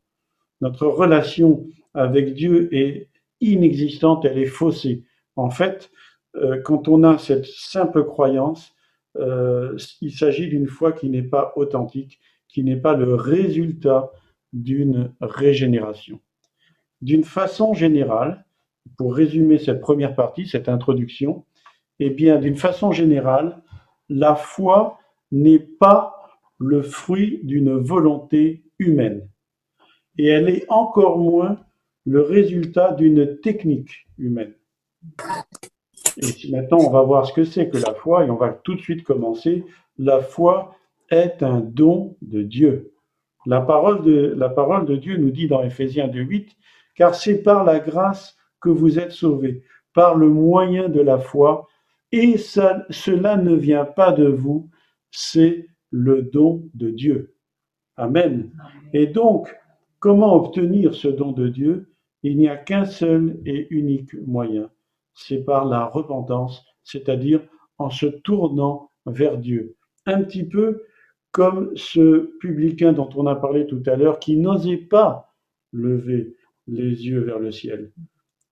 Notre 0.60 0.86
relation 0.88 1.66
avec 1.94 2.34
Dieu 2.34 2.68
est 2.76 3.08
inexistante, 3.40 4.26
elle 4.26 4.38
est 4.38 4.48
faussée. 4.48 5.06
En 5.38 5.50
fait, 5.50 5.92
euh, 6.36 6.62
quand 6.62 6.90
on 6.90 7.06
a 7.06 7.20
cette 7.20 7.46
simple 7.46 8.04
croyance, 8.04 8.74
euh, 9.16 9.78
il 10.02 10.12
s'agit 10.12 10.50
d'une 10.50 10.68
foi 10.68 10.92
qui 10.92 11.10
n'est 11.10 11.24
pas 11.24 11.54
authentique, 11.56 12.20
qui 12.50 12.64
n'est 12.64 12.76
pas 12.76 12.96
le 12.96 13.16
résultat 13.16 14.12
d'une 14.52 15.14
régénération. 15.22 16.20
D'une 17.02 17.24
façon 17.24 17.74
générale, 17.74 18.46
pour 18.98 19.16
résumer 19.16 19.60
cette 19.60 19.80
première 19.80 20.16
partie, 20.16 20.48
cette 20.48 20.68
introduction, 20.68 21.46
eh 22.00 22.10
bien, 22.10 22.38
d'une 22.38 22.58
façon 22.58 22.92
générale, 22.92 23.62
la 24.10 24.36
foi 24.36 25.00
n'est 25.32 25.60
pas 25.60 26.16
le 26.58 26.82
fruit 26.82 27.40
d'une 27.44 27.78
volonté 27.78 28.64
humaine. 28.80 29.30
Et 30.18 30.28
elle 30.28 30.50
est 30.50 30.66
encore 30.70 31.18
moins 31.18 31.60
le 32.06 32.22
résultat 32.22 32.94
d'une 32.94 33.40
technique 33.40 34.08
humaine. 34.18 34.54
Et 36.18 36.52
maintenant, 36.52 36.80
on 36.80 36.90
va 36.90 37.04
voir 37.04 37.26
ce 37.26 37.34
que 37.34 37.46
c'est 37.46 37.70
que 37.70 37.78
la 37.78 37.94
foi, 37.94 38.26
et 38.26 38.30
on 38.30 38.36
va 38.36 38.50
tout 38.50 38.76
de 38.76 38.82
suite 38.82 39.04
commencer. 39.04 39.64
La 39.98 40.20
foi 40.20 40.76
est 41.12 41.44
un 41.44 41.60
don 41.60 42.18
de 42.22 42.42
Dieu. 42.42 42.94
La 43.46 43.62
parole 43.62 44.04
de, 44.04 44.34
la 44.38 44.50
parole 44.50 44.86
de 44.86 44.96
Dieu 44.96 45.18
nous 45.18 45.32
dit 45.32 45.48
dans 45.48 45.64
Éphésiens 45.64 46.08
2.8, 46.08 46.50
car 46.96 47.16
c'est 47.16 47.42
par 47.42 47.64
la 47.64 47.80
grâce 47.80 48.38
que 48.62 48.70
vous 48.70 49.00
êtes 49.00 49.12
sauvés, 49.12 49.64
par 49.94 50.16
le 50.16 50.30
moyen 50.30 50.90
de 50.90 51.02
la 51.02 51.18
foi, 51.18 51.68
et 52.12 52.38
ça, 52.38 52.86
cela 52.90 53.38
ne 53.38 53.56
vient 53.56 53.86
pas 53.86 54.12
de 54.12 54.28
vous, 54.28 54.70
c'est 55.12 55.68
le 55.92 56.24
don 56.24 56.70
de 56.74 56.90
Dieu. 56.90 57.36
Amen. 57.98 58.52
Et 58.94 59.08
donc, 59.08 59.56
comment 60.00 60.36
obtenir 60.36 60.94
ce 60.94 61.08
don 61.08 61.32
de 61.32 61.48
Dieu? 61.48 61.94
Il 62.24 62.38
n'y 62.38 62.50
a 62.50 62.58
qu'un 62.58 62.86
seul 62.86 63.40
et 63.46 63.68
unique 63.70 64.14
moyen, 64.26 64.70
c'est 65.14 65.44
par 65.44 65.66
la 65.66 65.86
repentance, 65.86 66.66
c'est-à-dire 66.84 67.42
en 67.78 67.90
se 67.90 68.08
tournant 68.08 68.92
vers 69.06 69.38
Dieu. 69.38 69.76
Un 70.06 70.24
petit 70.24 70.44
peu 70.44 70.84
comme 71.32 71.72
ce 71.76 72.32
publicain 72.40 72.94
dont 72.94 73.10
on 73.16 73.28
a 73.28 73.36
parlé 73.36 73.68
tout 73.68 73.84
à 73.86 73.96
l'heure 73.96 74.20
qui 74.20 74.38
n'osait 74.38 74.78
pas 74.78 75.34
lever 75.72 76.36
les 76.68 77.08
yeux 77.08 77.22
vers 77.22 77.40
le 77.40 77.52
ciel. 77.52 77.92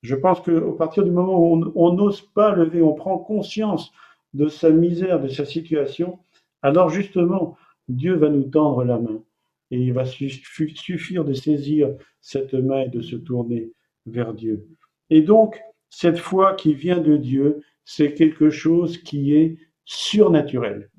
Je 0.03 0.15
pense 0.15 0.41
qu'à 0.41 0.61
partir 0.77 1.03
du 1.03 1.11
moment 1.11 1.39
où 1.39 1.71
on 1.75 1.93
n'ose 1.93 2.21
pas 2.21 2.53
lever, 2.53 2.81
on 2.81 2.93
prend 2.93 3.17
conscience 3.17 3.91
de 4.33 4.47
sa 4.47 4.69
misère, 4.69 5.21
de 5.21 5.27
sa 5.27 5.45
situation, 5.45 6.19
alors 6.61 6.89
justement, 6.89 7.57
Dieu 7.87 8.15
va 8.15 8.29
nous 8.29 8.43
tendre 8.43 8.83
la 8.83 8.99
main 8.99 9.23
et 9.71 9.79
il 9.79 9.93
va 9.93 10.05
suffire 10.05 11.25
de 11.25 11.33
saisir 11.33 11.95
cette 12.21 12.53
main 12.53 12.81
et 12.81 12.89
de 12.89 13.01
se 13.01 13.15
tourner 13.15 13.71
vers 14.05 14.33
Dieu. 14.33 14.67
Et 15.09 15.21
donc, 15.21 15.61
cette 15.89 16.19
foi 16.19 16.53
qui 16.53 16.73
vient 16.73 16.99
de 16.99 17.17
Dieu, 17.17 17.61
c'est 17.85 18.13
quelque 18.13 18.49
chose 18.49 18.97
qui 18.97 19.33
est 19.33 19.57
surnaturel. 19.85 20.89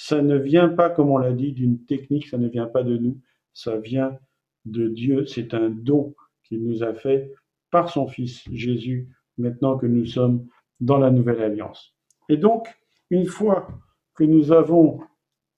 Ça 0.00 0.22
ne 0.22 0.36
vient 0.36 0.68
pas, 0.68 0.90
comme 0.90 1.10
on 1.10 1.18
l'a 1.18 1.32
dit, 1.32 1.52
d'une 1.52 1.84
technique, 1.84 2.28
ça 2.28 2.38
ne 2.38 2.46
vient 2.46 2.68
pas 2.68 2.84
de 2.84 2.96
nous, 2.96 3.20
ça 3.52 3.78
vient 3.78 4.16
de 4.64 4.86
Dieu, 4.86 5.26
c'est 5.26 5.54
un 5.54 5.70
don 5.70 6.14
qu'il 6.44 6.64
nous 6.64 6.84
a 6.84 6.94
fait 6.94 7.34
par 7.72 7.90
son 7.90 8.06
Fils 8.06 8.44
Jésus, 8.52 9.08
maintenant 9.38 9.76
que 9.76 9.86
nous 9.86 10.06
sommes 10.06 10.46
dans 10.78 10.98
la 10.98 11.10
nouvelle 11.10 11.42
alliance. 11.42 11.96
Et 12.28 12.36
donc, 12.36 12.68
une 13.10 13.26
fois 13.26 13.66
que 14.14 14.22
nous 14.22 14.52
avons 14.52 15.00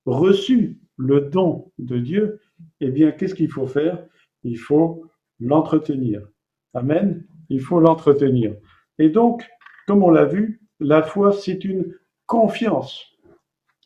reçu 0.06 0.80
le 0.96 1.20
don 1.20 1.70
de 1.78 1.98
Dieu, 1.98 2.40
eh 2.80 2.90
bien, 2.90 3.12
qu'est-ce 3.12 3.34
qu'il 3.34 3.50
faut 3.50 3.66
faire? 3.66 4.06
Il 4.42 4.56
faut 4.56 5.04
l'entretenir. 5.38 6.26
Amen. 6.72 7.26
Il 7.50 7.60
faut 7.60 7.78
l'entretenir. 7.78 8.56
Et 8.98 9.10
donc, 9.10 9.46
comme 9.86 10.02
on 10.02 10.10
l'a 10.10 10.24
vu, 10.24 10.62
la 10.80 11.02
foi, 11.02 11.30
c'est 11.30 11.62
une 11.62 11.94
confiance. 12.24 13.09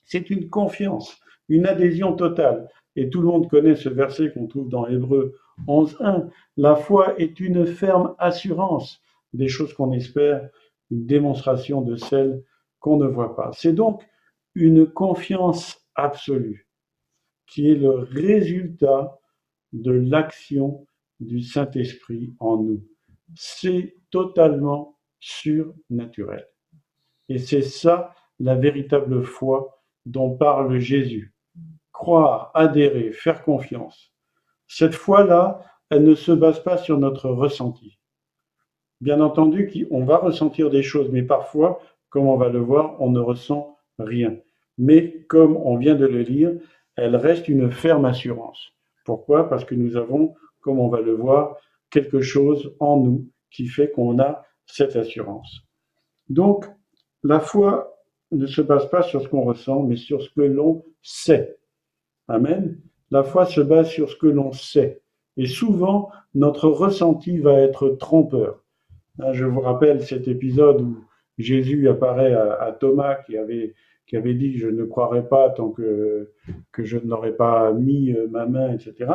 C'est 0.04 0.30
une 0.30 0.48
confiance, 0.48 1.18
une 1.48 1.66
adhésion 1.66 2.14
totale. 2.14 2.68
Et 2.96 3.10
tout 3.10 3.20
le 3.20 3.28
monde 3.28 3.48
connaît 3.48 3.74
ce 3.74 3.88
verset 3.88 4.32
qu'on 4.32 4.46
trouve 4.46 4.68
dans 4.68 4.86
Hébreu 4.86 5.34
11.1. 5.66 6.28
La 6.56 6.76
foi 6.76 7.18
est 7.20 7.40
une 7.40 7.66
ferme 7.66 8.14
assurance 8.18 9.00
des 9.32 9.48
choses 9.48 9.74
qu'on 9.74 9.92
espère, 9.92 10.48
une 10.90 11.06
démonstration 11.06 11.82
de 11.82 11.96
celles 11.96 12.42
qu'on 12.78 12.96
ne 12.96 13.06
voit 13.06 13.34
pas. 13.34 13.50
C'est 13.52 13.72
donc 13.72 14.02
une 14.54 14.86
confiance 14.86 15.84
absolue 15.96 16.68
qui 17.46 17.70
est 17.70 17.74
le 17.74 17.90
résultat 17.90 19.18
de 19.72 19.90
l'action 19.90 20.86
du 21.20 21.42
Saint-Esprit 21.42 22.34
en 22.38 22.58
nous. 22.58 22.84
C'est 23.34 23.96
totalement 24.10 24.98
surnaturel. 25.18 26.46
Et 27.28 27.38
c'est 27.38 27.62
ça 27.62 28.14
la 28.38 28.54
véritable 28.54 29.24
foi 29.24 29.73
dont 30.06 30.36
parle 30.36 30.78
Jésus. 30.78 31.34
Croire, 31.92 32.50
adhérer, 32.54 33.12
faire 33.12 33.42
confiance. 33.42 34.12
Cette 34.66 34.94
foi-là, 34.94 35.60
elle 35.90 36.04
ne 36.04 36.14
se 36.14 36.32
base 36.32 36.62
pas 36.62 36.76
sur 36.76 36.98
notre 36.98 37.30
ressenti. 37.30 37.98
Bien 39.00 39.20
entendu, 39.20 39.86
on 39.90 40.04
va 40.04 40.16
ressentir 40.16 40.70
des 40.70 40.82
choses, 40.82 41.10
mais 41.10 41.22
parfois, 41.22 41.80
comme 42.08 42.26
on 42.26 42.36
va 42.36 42.48
le 42.48 42.60
voir, 42.60 43.00
on 43.00 43.10
ne 43.10 43.20
ressent 43.20 43.78
rien. 43.98 44.36
Mais 44.78 45.24
comme 45.28 45.56
on 45.56 45.76
vient 45.76 45.94
de 45.94 46.06
le 46.06 46.22
lire, 46.22 46.52
elle 46.96 47.16
reste 47.16 47.48
une 47.48 47.70
ferme 47.70 48.04
assurance. 48.04 48.72
Pourquoi? 49.04 49.48
Parce 49.48 49.64
que 49.64 49.74
nous 49.74 49.96
avons, 49.96 50.34
comme 50.60 50.78
on 50.78 50.88
va 50.88 51.00
le 51.00 51.14
voir, 51.14 51.56
quelque 51.90 52.20
chose 52.20 52.74
en 52.80 52.98
nous 52.98 53.28
qui 53.50 53.66
fait 53.66 53.90
qu'on 53.90 54.18
a 54.18 54.44
cette 54.66 54.96
assurance. 54.96 55.60
Donc, 56.28 56.66
la 57.22 57.40
foi 57.40 57.93
ne 58.34 58.46
se 58.46 58.62
base 58.62 58.88
pas 58.90 59.02
sur 59.02 59.22
ce 59.22 59.28
qu'on 59.28 59.42
ressent, 59.42 59.82
mais 59.82 59.96
sur 59.96 60.22
ce 60.22 60.30
que 60.30 60.42
l'on 60.42 60.84
sait. 61.02 61.56
Amen. 62.28 62.78
La 63.10 63.22
foi 63.22 63.46
se 63.46 63.60
base 63.60 63.88
sur 63.88 64.10
ce 64.10 64.16
que 64.16 64.26
l'on 64.26 64.52
sait. 64.52 65.02
Et 65.36 65.46
souvent, 65.46 66.10
notre 66.34 66.68
ressenti 66.68 67.38
va 67.38 67.60
être 67.60 67.90
trompeur. 67.90 68.62
Hein, 69.18 69.32
je 69.32 69.44
vous 69.44 69.60
rappelle 69.60 70.02
cet 70.02 70.28
épisode 70.28 70.80
où 70.80 71.04
Jésus 71.38 71.88
apparaît 71.88 72.34
à, 72.34 72.76
Thomas 72.78 73.16
qui 73.26 73.36
avait, 73.36 73.74
qui 74.06 74.16
avait 74.16 74.34
dit 74.34 74.56
Je 74.58 74.68
ne 74.68 74.84
croirai 74.84 75.28
pas 75.28 75.50
tant 75.50 75.70
que, 75.70 76.30
que 76.72 76.84
je 76.84 76.98
n'aurais 76.98 77.34
pas 77.34 77.72
mis 77.72 78.12
euh, 78.12 78.28
ma 78.28 78.46
main, 78.46 78.72
etc. 78.72 79.10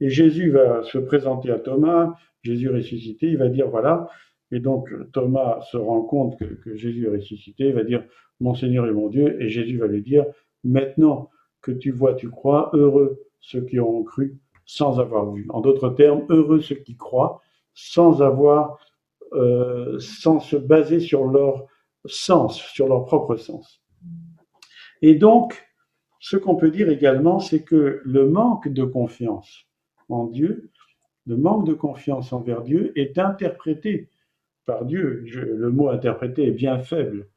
Et 0.00 0.10
Jésus 0.10 0.50
va 0.50 0.82
se 0.82 0.98
présenter 0.98 1.50
à 1.50 1.58
Thomas, 1.58 2.14
Jésus 2.42 2.68
ressuscité, 2.68 3.28
il 3.28 3.38
va 3.38 3.48
dire 3.48 3.68
Voilà. 3.68 4.08
Et 4.52 4.60
donc 4.60 4.90
Thomas 5.12 5.60
se 5.70 5.76
rend 5.76 6.02
compte 6.02 6.38
que, 6.38 6.76
Jésus 6.76 7.06
est 7.06 7.16
ressuscité, 7.16 7.68
il 7.68 7.74
va 7.74 7.84
dire 7.84 8.04
Mon 8.38 8.54
Seigneur 8.54 8.86
et 8.86 8.92
mon 8.92 9.08
Dieu. 9.08 9.42
Et 9.42 9.48
Jésus 9.48 9.78
va 9.78 9.86
lui 9.86 10.02
dire 10.02 10.26
Maintenant 10.62 11.30
que 11.62 11.72
tu 11.72 11.90
vois, 11.90 12.14
tu 12.14 12.28
crois, 12.30 12.70
heureux 12.74 13.22
ceux 13.40 13.62
qui 13.62 13.78
auront 13.78 14.04
cru 14.04 14.38
sans 14.66 15.00
avoir 15.00 15.32
vu. 15.32 15.46
En 15.48 15.60
d'autres 15.60 15.90
termes, 15.90 16.24
heureux 16.28 16.60
ceux 16.60 16.76
qui 16.76 16.96
croient 16.96 17.40
sans 17.74 18.22
avoir 18.22 18.78
euh, 19.32 19.98
sans 19.98 20.40
se 20.40 20.56
baser 20.56 21.00
sur 21.00 21.24
leur 21.24 21.66
sens, 22.04 22.60
sur 22.60 22.86
leur 22.86 23.06
propre 23.06 23.36
sens. 23.36 23.82
Et 25.00 25.14
donc, 25.14 25.66
ce 26.20 26.36
qu'on 26.36 26.56
peut 26.56 26.70
dire 26.70 26.90
également, 26.90 27.40
c'est 27.40 27.64
que 27.64 28.02
le 28.04 28.28
manque 28.28 28.68
de 28.68 28.84
confiance 28.84 29.66
en 30.10 30.26
Dieu, 30.26 30.70
le 31.26 31.36
manque 31.38 31.66
de 31.66 31.72
confiance 31.72 32.32
envers 32.32 32.62
Dieu 32.62 32.92
est 32.94 33.18
interprété 33.18 34.10
par 34.66 34.84
Dieu. 34.84 35.24
le 35.34 35.70
mot 35.70 35.88
interprété 35.88 36.46
est 36.46 36.52
bien 36.52 36.78
faible. 36.78 37.28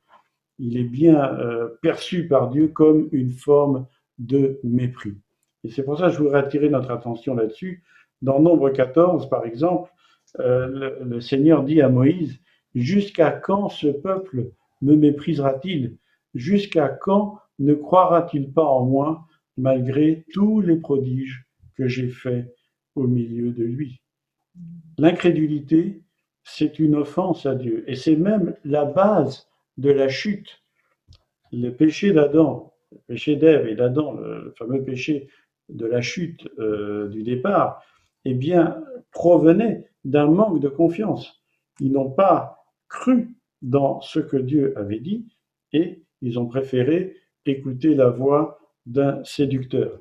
Il 0.58 0.78
est 0.78 0.84
bien 0.84 1.38
euh, 1.40 1.70
perçu 1.82 2.28
par 2.28 2.50
Dieu 2.50 2.68
comme 2.70 3.10
une 3.12 3.32
forme 3.32 3.88
de 4.18 4.60
mépris. 4.64 5.18
Et 5.64 5.70
c'est 5.70 5.84
pour 5.84 5.98
ça 5.98 6.08
que 6.08 6.14
je 6.14 6.20
voudrais 6.20 6.40
attirer 6.40 6.70
notre 6.70 6.92
attention 6.92 7.36
là-dessus. 7.36 7.84
Dans 8.22 8.40
Nombre 8.40 8.70
14, 8.70 9.30
par 9.30 9.46
exemple, 9.46 9.92
euh, 10.40 11.04
le, 11.04 11.22
Seigneur 11.22 11.64
dit 11.64 11.82
à 11.82 11.90
Moïse, 11.90 12.40
Jusqu'à 12.76 13.32
quand 13.32 13.70
ce 13.70 13.88
peuple 13.88 14.52
me 14.82 14.96
méprisera-t-il? 14.96 15.98
Jusqu'à 16.34 16.90
quand 16.90 17.40
ne 17.58 17.74
croira-t-il 17.74 18.52
pas 18.52 18.66
en 18.66 18.86
moi 18.86 19.26
malgré 19.58 20.26
tous 20.34 20.60
les 20.60 20.76
prodiges 20.76 21.46
que 21.78 21.88
j'ai 21.88 22.10
faits 22.10 22.54
au 22.96 23.08
milieu 23.08 23.52
de 23.52 23.64
lui? 23.64 24.02
L'incrédulité, 24.98 26.04
c'est 26.46 26.80
une 26.80 26.96
offense 26.96 27.46
à 27.46 27.56
Dieu 27.56 27.84
et 27.88 27.96
c'est 27.96 28.16
même 28.16 28.56
la 28.64 28.86
base 28.86 29.50
de 29.78 29.92
la 29.92 30.08
chute. 30.08 30.62
Le 31.52 31.72
péché 31.72 32.14
d'Adam, 32.14 32.74
le 32.92 33.00
péché 33.08 33.36
d'Ève 33.36 33.68
et 33.68 33.76
d'Adam, 33.76 34.14
le 34.14 34.54
fameux 34.58 34.84
péché 34.84 35.28
de 35.70 35.88
la 35.88 36.02
chute 36.02 36.48
euh, 36.60 37.10
du 37.10 37.24
départ, 37.24 37.84
eh 38.26 38.36
bien, 38.36 38.84
provenait 39.12 39.90
d'un 40.04 40.28
manque 40.28 40.60
de 40.60 40.70
confiance. 40.70 41.44
Ils 41.80 41.92
n'ont 41.92 42.12
pas 42.12 42.64
cru 42.88 43.36
dans 43.64 44.00
ce 44.02 44.20
que 44.20 44.38
Dieu 44.38 44.78
avait 44.78 45.00
dit 45.00 45.26
et 45.74 46.04
ils 46.22 46.38
ont 46.40 46.46
préféré 46.46 47.16
écouter 47.48 47.96
la 47.96 48.10
voix 48.10 48.60
d'un 48.86 49.24
séducteur. 49.24 50.00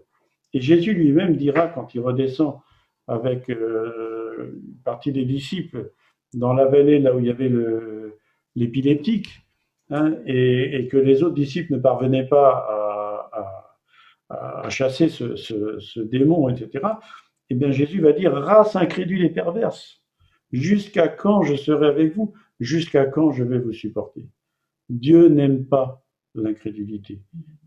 Et 0.53 0.61
Jésus 0.61 0.93
lui-même 0.93 1.37
dira 1.37 1.69
quand 1.69 1.95
il 1.95 2.01
redescend 2.01 2.61
avec 3.07 3.49
euh, 3.49 4.61
une 4.63 4.77
partie 4.85 5.13
des 5.13 5.25
disciples 5.25 5.91
dans 6.35 6.53
la 6.53 6.67
vallée 6.67 6.99
là 6.99 7.15
où 7.15 7.21
il 7.21 7.27
y 7.27 7.31
avait 7.31 7.51
l'épileptique 8.55 9.29
hein, 9.91 10.17
et, 10.27 10.89
que 10.91 10.97
les 10.97 11.23
autres 11.23 11.35
disciples 11.35 11.73
ne 11.73 11.79
parvenaient 11.79 12.27
pas 12.27 13.31
à, 14.31 14.69
chasser 14.69 15.09
ce, 15.09 15.37
ce, 15.37 16.01
démon, 16.01 16.49
etc. 16.49 16.85
Eh 17.51 17.55
bien, 17.55 17.71
Jésus 17.71 18.01
va 18.01 18.13
dire 18.13 18.33
race 18.33 18.75
incrédule 18.75 19.25
et 19.25 19.31
perverse. 19.31 20.03
Jusqu'à 20.51 21.09
quand 21.09 21.43
je 21.43 21.57
serai 21.57 21.87
avec 21.87 22.15
vous? 22.15 22.33
Jusqu'à 22.59 23.05
quand 23.05 23.33
je 23.33 23.45
vais 23.45 23.59
vous 23.59 23.73
supporter? 23.73 24.27
Dieu 24.89 25.29
n'aime 25.29 25.67
pas 25.67 26.05
l'incrédulité. 26.35 27.21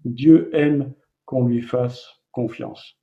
Dieu 0.06 0.50
aime 0.54 0.94
qu'on 1.26 1.46
lui 1.46 1.62
fasse 1.62 2.22
confiance. 2.32 2.98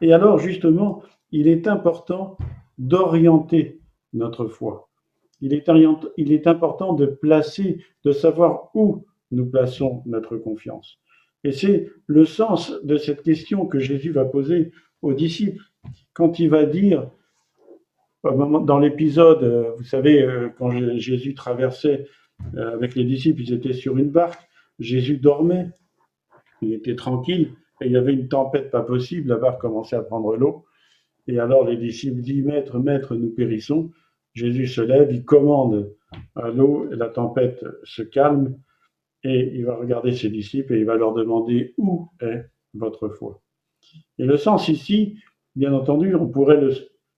Et 0.00 0.12
alors, 0.12 0.38
justement, 0.38 1.02
il 1.30 1.48
est 1.48 1.66
important 1.66 2.36
d'orienter 2.78 3.80
notre 4.12 4.46
foi. 4.46 4.89
Il 5.40 5.52
est, 5.52 6.46
important 6.46 6.92
de 6.92 7.06
placer, 7.06 7.82
de 8.04 8.12
savoir 8.12 8.70
où 8.74 9.04
nous 9.30 9.46
plaçons 9.46 10.02
notre 10.06 10.36
confiance. 10.36 10.98
Et 11.44 11.52
c'est 11.52 11.90
le 12.06 12.24
sens 12.26 12.72
de 12.82 12.96
cette 12.96 13.22
question 13.22 13.66
que 13.66 13.78
Jésus 13.78 14.12
va 14.12 14.24
poser 14.24 14.72
aux 15.02 15.14
disciples. 15.14 15.62
Quand 16.12 16.38
il 16.38 16.50
va 16.50 16.66
dire, 16.66 17.10
dans 18.22 18.78
l'épisode, 18.78 19.42
euh, 19.42 19.72
vous 19.78 19.84
savez, 19.84 20.22
euh, 20.22 20.50
quand 20.58 20.70
Jésus 20.98 21.34
traversait 21.34 22.06
euh, 22.56 22.74
avec 22.74 22.94
les 22.94 23.04
disciples, 23.04 23.40
ils 23.40 23.54
étaient 23.54 23.72
sur 23.72 23.96
une 23.96 24.10
barque, 24.10 24.42
Jésus 24.78 25.16
dormait, 25.16 25.70
il 26.60 26.74
était 26.74 26.96
tranquille, 26.96 27.52
et 27.80 27.86
il 27.86 27.92
y 27.92 27.96
avait 27.96 28.12
une 28.12 28.28
tempête 28.28 28.70
pas 28.70 28.82
possible, 28.82 29.30
la 29.30 29.36
barque 29.36 29.60
commençait 29.60 29.96
à 29.96 30.02
prendre 30.02 30.36
l'eau, 30.36 30.66
et 31.26 31.38
alors 31.38 31.64
les 31.64 31.76
disciples 31.76 32.20
disent, 32.20 32.44
Maître, 32.44 32.78
Maître, 32.78 33.14
nous 33.14 33.30
périssons. 33.30 33.90
Jésus 34.34 34.66
se 34.66 34.80
lève, 34.80 35.12
il 35.12 35.24
commande 35.24 35.94
à 36.36 36.48
l'eau, 36.48 36.88
et 36.90 36.96
la 36.96 37.08
tempête 37.08 37.64
se 37.84 38.02
calme, 38.02 38.56
et 39.22 39.52
il 39.54 39.66
va 39.66 39.76
regarder 39.76 40.12
ses 40.12 40.30
disciples 40.30 40.74
et 40.74 40.78
il 40.78 40.84
va 40.84 40.96
leur 40.96 41.12
demander 41.12 41.74
où 41.76 42.08
est 42.20 42.46
votre 42.74 43.08
foi? 43.08 43.42
Et 44.18 44.24
le 44.24 44.36
sens 44.36 44.68
ici, 44.68 45.18
bien 45.56 45.72
entendu, 45.72 46.14
on 46.14 46.26
pourrait, 46.26 46.60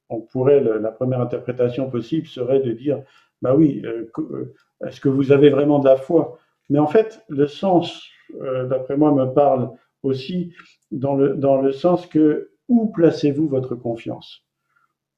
la 0.09 0.91
première 0.91 1.21
interprétation 1.21 1.91
possible 1.91 2.27
serait 2.27 2.61
de 2.61 2.73
dire, 2.73 3.03
bah 3.41 3.55
oui, 3.55 3.83
euh, 3.85 4.11
euh, 4.19 4.55
est-ce 4.87 5.01
que 5.01 5.09
vous 5.09 5.33
avez 5.33 5.51
vraiment 5.51 5.79
de 5.79 5.87
la 5.87 5.97
foi? 5.97 6.39
Mais 6.71 6.79
en 6.79 6.87
fait, 6.87 7.25
le 7.29 7.47
sens, 7.47 8.05
euh, 8.41 8.67
d'après 8.67 8.97
moi, 8.97 9.13
me 9.13 9.33
parle 9.33 9.71
aussi 10.03 10.53
dans 10.91 11.15
le 11.15 11.73
sens 11.73 12.07
que 12.07 12.51
où 12.69 12.91
placez-vous 12.91 13.49
votre 13.49 13.75
confiance? 13.75 14.45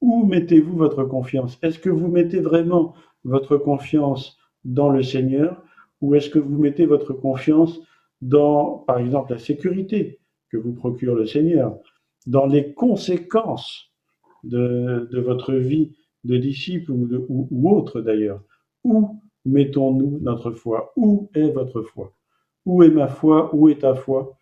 Où 0.05 0.27
mettez-vous 0.27 0.77
votre 0.77 1.03
confiance? 1.05 1.59
Est-ce 1.63 1.79
que 1.79 1.89
vous 1.89 2.09
mettez 2.09 2.39
vraiment 2.39 2.93
votre 3.25 3.57
confiance 3.57 4.37
dans 4.63 4.91
le 4.91 5.03
Seigneur 5.03 5.63
ou 6.03 6.15
est-ce 6.15 6.29
que 6.29 6.39
vous 6.39 6.59
mettez 6.59 6.85
votre 6.85 7.15
confiance 7.15 7.81
dans, 8.21 8.85
par 8.87 8.99
exemple, 8.99 9.33
la 9.33 9.39
sécurité 9.39 10.21
que 10.51 10.59
vous 10.59 10.75
procure 10.75 11.15
le 11.15 11.25
Seigneur, 11.25 11.79
dans 12.27 12.45
les 12.45 12.75
conséquences 12.75 13.95
de, 14.43 15.09
votre 15.21 15.55
vie 15.55 15.97
de 16.25 16.37
disciple 16.37 16.93
ou, 16.93 17.71
autre 17.71 18.03
d'ailleurs? 18.03 18.43
Où 18.85 19.23
mettons-nous 19.47 20.19
notre 20.21 20.51
foi? 20.51 20.93
Où 20.97 21.31
est 21.35 21.49
votre 21.49 21.81
foi? 21.81 22.13
Où 22.67 22.83
est 22.83 22.91
ma 22.91 23.09
foi? 23.09 23.55
Où 23.55 23.71
est 23.71 23.81
ta 23.81 23.95
foi? 23.95 24.39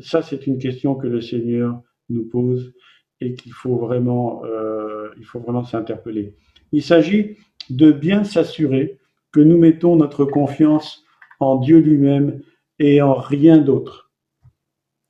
Ça, 0.00 0.22
c'est 0.22 0.46
une 0.46 0.58
question 0.58 0.94
que 0.94 1.08
le 1.08 1.20
Seigneur 1.20 1.82
nous 2.08 2.24
pose 2.26 2.72
et 3.22 3.34
qu'il 3.34 3.52
faut 3.52 3.76
vraiment, 3.76 4.44
euh, 4.44 4.81
il 5.18 5.24
faut 5.24 5.40
vraiment 5.40 5.64
s'interpeller. 5.64 6.34
Il 6.72 6.82
s'agit 6.82 7.36
de 7.70 7.92
bien 7.92 8.24
s'assurer 8.24 8.98
que 9.32 9.40
nous 9.40 9.58
mettons 9.58 9.96
notre 9.96 10.24
confiance 10.24 11.04
en 11.40 11.56
Dieu 11.56 11.78
lui-même 11.78 12.42
et 12.78 13.02
en 13.02 13.14
rien 13.14 13.58
d'autre. 13.58 14.10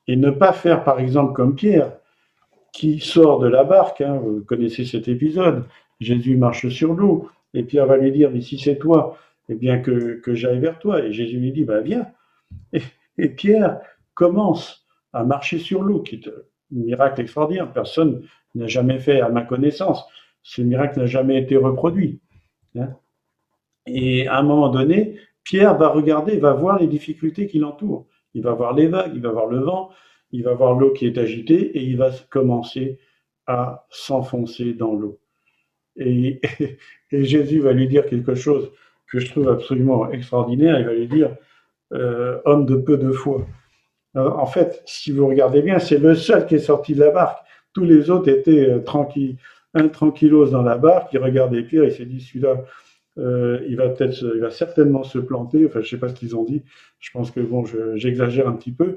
Et 0.07 0.17
ne 0.17 0.31
pas 0.31 0.53
faire, 0.53 0.85
par 0.85 1.01
exemple, 1.01 1.33
comme 1.33 1.55
Pierre, 1.55 1.97
qui 2.73 3.01
sort 3.01 3.39
de 3.39 3.49
la 3.49 3.65
barque, 3.65 4.01
hein, 4.01 4.17
vous 4.17 4.43
connaissez 4.45 4.85
cet 4.85 5.09
épisode, 5.09 5.67
Jésus 6.01 6.37
marche 6.37 6.69
sur 6.69 6.95
l'eau, 6.95 7.29
et 7.55 7.63
Pierre 7.63 7.87
va 7.87 7.97
lui 7.97 8.11
dire, 8.13 8.31
mais 8.31 8.41
si 8.41 8.59
c'est 8.59 8.79
toi, 8.79 9.19
eh 9.49 9.55
bien 9.55 9.79
que, 9.79 10.21
que 10.21 10.35
j'aille 10.35 10.59
vers 10.59 10.79
toi. 10.79 11.05
Et 11.05 11.13
Jésus 11.13 11.39
lui 11.39 11.53
dit, 11.53 11.65
bah 11.65 11.81
viens. 11.81 12.07
Et, 13.19 13.29
Pierre 13.29 13.81
commence 14.15 14.87
à 15.13 15.25
marcher 15.25 15.59
sur 15.59 15.83
l'eau, 15.83 16.01
qui 16.01 16.17
est 16.17 16.29
un 16.29 16.33
miracle 16.71 17.21
extraordinaire. 17.21 17.73
Personne 17.73 18.27
n'a 18.55 18.67
jamais 18.67 18.99
fait 18.99 19.21
à 19.21 19.29
ma 19.29 19.43
connaissance. 19.43 20.05
Ce 20.43 20.63
miracle 20.63 20.99
n'a 20.99 21.07
jamais 21.07 21.41
été 21.41 21.57
reproduit. 21.57 22.21
Hein. 22.77 22.91
Et 23.87 24.27
à 24.29 24.39
un 24.39 24.43
moment 24.43 24.69
donné, 24.69 25.17
Pierre 25.45 25.77
va 25.77 25.89
regarder, 25.89 26.37
va 26.37 26.53
voir 26.53 26.79
les 26.79 26.87
difficultés 26.87 27.47
qui 27.47 27.59
l'entourent. 27.59 28.07
Il 28.35 28.43
va 28.43 28.53
voir 28.53 28.75
les 28.75 28.87
vagues, 28.87 29.13
il 29.15 29.21
va 29.21 29.31
voir 29.31 29.47
le 29.47 29.59
vent, 29.59 29.91
il 30.31 30.43
va 30.43 30.55
voir 30.55 30.75
l'eau 30.75 30.93
qui 30.93 31.07
est 31.07 31.19
agitée 31.19 31.77
et 31.77 31.83
il 31.83 31.97
va 31.97 32.11
commencer 32.31 32.99
à 33.47 33.87
s'enfoncer 33.91 34.73
dans 34.75 34.95
l'eau. 34.95 35.21
Et, 35.97 36.41
Jésus 37.13 37.61
va 37.61 37.73
lui 37.73 37.89
dire 37.89 38.07
quelque 38.07 38.35
chose 38.35 38.73
que 39.11 39.19
je 39.19 39.31
trouve 39.31 39.49
absolument 39.49 40.11
extraordinaire. 40.11 40.79
Il 40.81 40.87
va 40.87 40.95
lui 40.95 41.09
dire, 41.09 41.37
euh, 41.93 42.41
homme 42.45 42.65
de 42.65 42.77
peu 42.77 42.97
de 42.97 43.13
foi. 43.13 43.47
en 44.15 44.47
fait, 44.47 44.83
si 44.87 45.13
vous 45.13 45.27
regardez 45.27 45.61
bien, 45.63 45.79
c'est 45.79 45.99
le 45.99 46.15
seul 46.15 46.47
qui 46.47 46.55
est 46.55 46.59
sorti 46.59 46.95
de 46.95 47.01
la 47.01 47.11
barque. 47.11 47.42
Tous 47.73 47.85
les 47.85 48.11
autres 48.11 48.29
étaient 48.29 48.71
euh, 48.71 48.79
tranquilles, 48.81 49.37
dans 49.75 50.63
la 50.63 50.79
barque. 50.79 51.13
Il 51.13 51.19
regardait 51.19 51.63
Pierre, 51.63 51.85
il 51.85 51.93
s'est 51.93 52.05
dit, 52.05 52.21
celui-là, 52.21 52.65
euh, 53.19 53.61
il 53.69 53.77
va 53.77 53.89
peut-être, 53.89 54.23
il 54.35 54.41
va 54.41 54.51
certainement 54.51 55.03
se 55.03 55.19
planter. 55.19 55.67
Enfin, 55.67 55.81
je 55.81 55.89
sais 55.89 55.99
pas 55.99 56.09
ce 56.09 56.15
qu'ils 56.15 56.37
ont 56.37 56.45
dit. 56.45 56.63
Je 56.99 57.11
pense 57.13 57.31
que 57.31 57.41
bon, 57.41 57.65
j'exagère 57.95 58.49
un 58.49 58.53
petit 58.53 58.73
peu. 58.73 58.97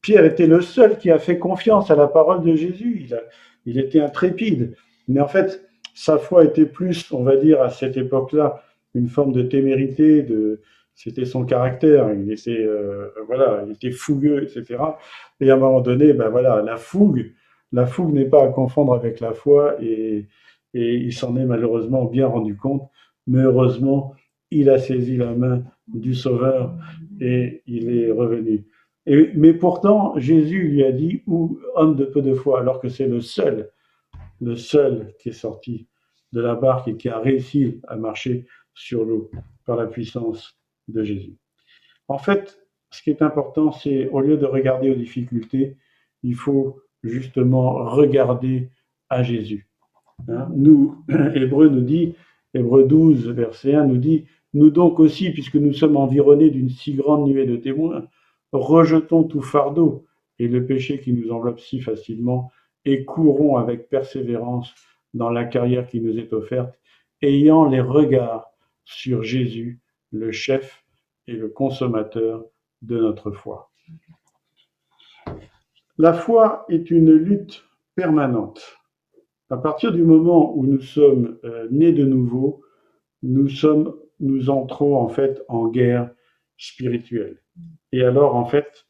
Pierre 0.00 0.24
était 0.24 0.46
le 0.46 0.60
seul 0.60 0.98
qui 0.98 1.10
a 1.10 1.18
fait 1.18 1.38
confiance 1.38 1.90
à 1.90 1.96
la 1.96 2.08
parole 2.08 2.42
de 2.42 2.56
Jésus. 2.56 3.02
Il, 3.04 3.14
a, 3.14 3.20
il 3.66 3.78
était 3.78 4.00
intrépide. 4.00 4.74
Mais 5.08 5.20
en 5.20 5.28
fait, 5.28 5.64
sa 5.94 6.18
foi 6.18 6.44
était 6.44 6.66
plus, 6.66 7.12
on 7.12 7.22
va 7.22 7.36
dire, 7.36 7.62
à 7.62 7.70
cette 7.70 7.96
époque-là, 7.96 8.62
une 8.94 9.08
forme 9.08 9.32
de 9.32 9.42
témérité. 9.42 10.26
C'était 10.94 11.24
son 11.24 11.44
caractère. 11.44 12.12
Il 12.12 12.30
était, 12.30 12.64
euh, 12.64 13.08
voilà, 13.26 13.64
il 13.66 13.72
était 13.72 13.90
fougueux, 13.90 14.42
etc. 14.42 14.82
Et 15.40 15.50
à 15.50 15.54
un 15.54 15.58
moment 15.58 15.80
donné, 15.80 16.12
ben 16.12 16.28
voilà, 16.28 16.62
la 16.62 16.76
fougue, 16.76 17.32
la 17.72 17.86
fougue 17.86 18.12
n'est 18.12 18.28
pas 18.28 18.44
à 18.44 18.48
confondre 18.48 18.94
avec 18.94 19.20
la 19.20 19.32
foi. 19.32 19.76
Et, 19.82 20.26
il 20.74 21.12
s'en 21.12 21.36
est 21.36 21.44
malheureusement 21.44 22.06
bien 22.06 22.26
rendu 22.26 22.56
compte 22.56 22.88
mais 23.26 23.42
heureusement, 23.42 24.14
il 24.50 24.68
a 24.70 24.78
saisi 24.78 25.16
la 25.16 25.34
main 25.34 25.64
du 25.88 26.14
Sauveur 26.14 26.76
et 27.20 27.62
il 27.66 27.96
est 27.96 28.10
revenu. 28.10 28.66
Mais 29.06 29.54
pourtant, 29.54 30.16
Jésus 30.18 30.62
lui 30.68 30.84
a 30.84 30.92
dit, 30.92 31.22
ou 31.26 31.58
homme 31.74 31.96
de 31.96 32.04
peu 32.04 32.22
de 32.22 32.34
foi, 32.34 32.60
alors 32.60 32.80
que 32.80 32.88
c'est 32.88 33.06
le 33.06 33.20
seul, 33.20 33.70
le 34.40 34.56
seul 34.56 35.14
qui 35.18 35.30
est 35.30 35.32
sorti 35.32 35.88
de 36.32 36.40
la 36.40 36.54
barque 36.54 36.88
et 36.88 36.96
qui 36.96 37.08
a 37.08 37.18
réussi 37.18 37.80
à 37.88 37.96
marcher 37.96 38.46
sur 38.74 39.04
l'eau 39.04 39.30
par 39.66 39.76
la 39.76 39.86
puissance 39.86 40.56
de 40.88 41.02
Jésus. 41.02 41.36
En 42.08 42.18
fait, 42.18 42.58
ce 42.90 43.02
qui 43.02 43.10
est 43.10 43.22
important, 43.22 43.72
c'est 43.72 44.08
au 44.08 44.20
lieu 44.20 44.36
de 44.36 44.46
regarder 44.46 44.90
aux 44.90 44.94
difficultés, 44.94 45.76
il 46.22 46.34
faut 46.34 46.80
justement 47.02 47.84
regarder 47.90 48.68
à 49.08 49.22
Jésus. 49.22 49.68
Hein? 50.28 50.48
Nous, 50.54 51.04
Hébreu 51.34 51.68
nous 51.68 51.82
dit, 51.82 52.14
Hébreu 52.54 52.84
12, 52.84 53.28
verset 53.28 53.74
1 53.74 53.86
nous 53.86 53.98
dit 53.98 54.26
Nous 54.54 54.70
donc 54.70 55.00
aussi, 55.00 55.30
puisque 55.30 55.56
nous 55.56 55.72
sommes 55.72 55.96
environnés 55.96 56.50
d'une 56.50 56.70
si 56.70 56.94
grande 56.94 57.26
nuée 57.26 57.46
de 57.46 57.56
témoins, 57.56 58.06
rejetons 58.52 59.24
tout 59.24 59.42
fardeau 59.42 60.06
et 60.38 60.48
le 60.48 60.66
péché 60.66 61.00
qui 61.00 61.12
nous 61.12 61.30
enveloppe 61.30 61.60
si 61.60 61.80
facilement, 61.80 62.50
et 62.84 63.04
courons 63.04 63.56
avec 63.56 63.88
persévérance 63.88 64.74
dans 65.14 65.30
la 65.30 65.44
carrière 65.44 65.86
qui 65.86 66.00
nous 66.00 66.18
est 66.18 66.32
offerte, 66.32 66.78
ayant 67.22 67.64
les 67.66 67.80
regards 67.80 68.46
sur 68.84 69.22
Jésus, 69.22 69.80
le 70.10 70.32
chef 70.32 70.84
et 71.26 71.32
le 71.32 71.48
consommateur 71.48 72.44
de 72.82 72.98
notre 72.98 73.30
foi. 73.30 73.70
La 75.98 76.12
foi 76.12 76.64
est 76.68 76.90
une 76.90 77.12
lutte 77.12 77.64
permanente. 77.94 78.76
À 79.50 79.56
partir 79.56 79.92
du 79.92 80.02
moment 80.02 80.56
où 80.56 80.66
nous 80.66 80.80
sommes 80.80 81.38
euh, 81.44 81.68
nés 81.70 81.92
de 81.92 82.04
nouveau, 82.04 82.62
nous 83.22 83.48
sommes, 83.48 83.94
entrons 84.48 84.96
en 84.96 85.08
fait 85.08 85.42
en 85.48 85.68
guerre 85.68 86.10
spirituelle. 86.56 87.42
Et 87.92 88.02
alors 88.02 88.34
en 88.34 88.46
fait, 88.46 88.86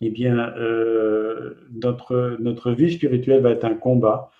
eh 0.00 0.14
euh, 0.26 1.54
notre 1.68 2.70
vie 2.70 2.92
spirituelle 2.92 3.42
va 3.42 3.50
être 3.50 3.64
un 3.64 3.74
combat, 3.74 4.30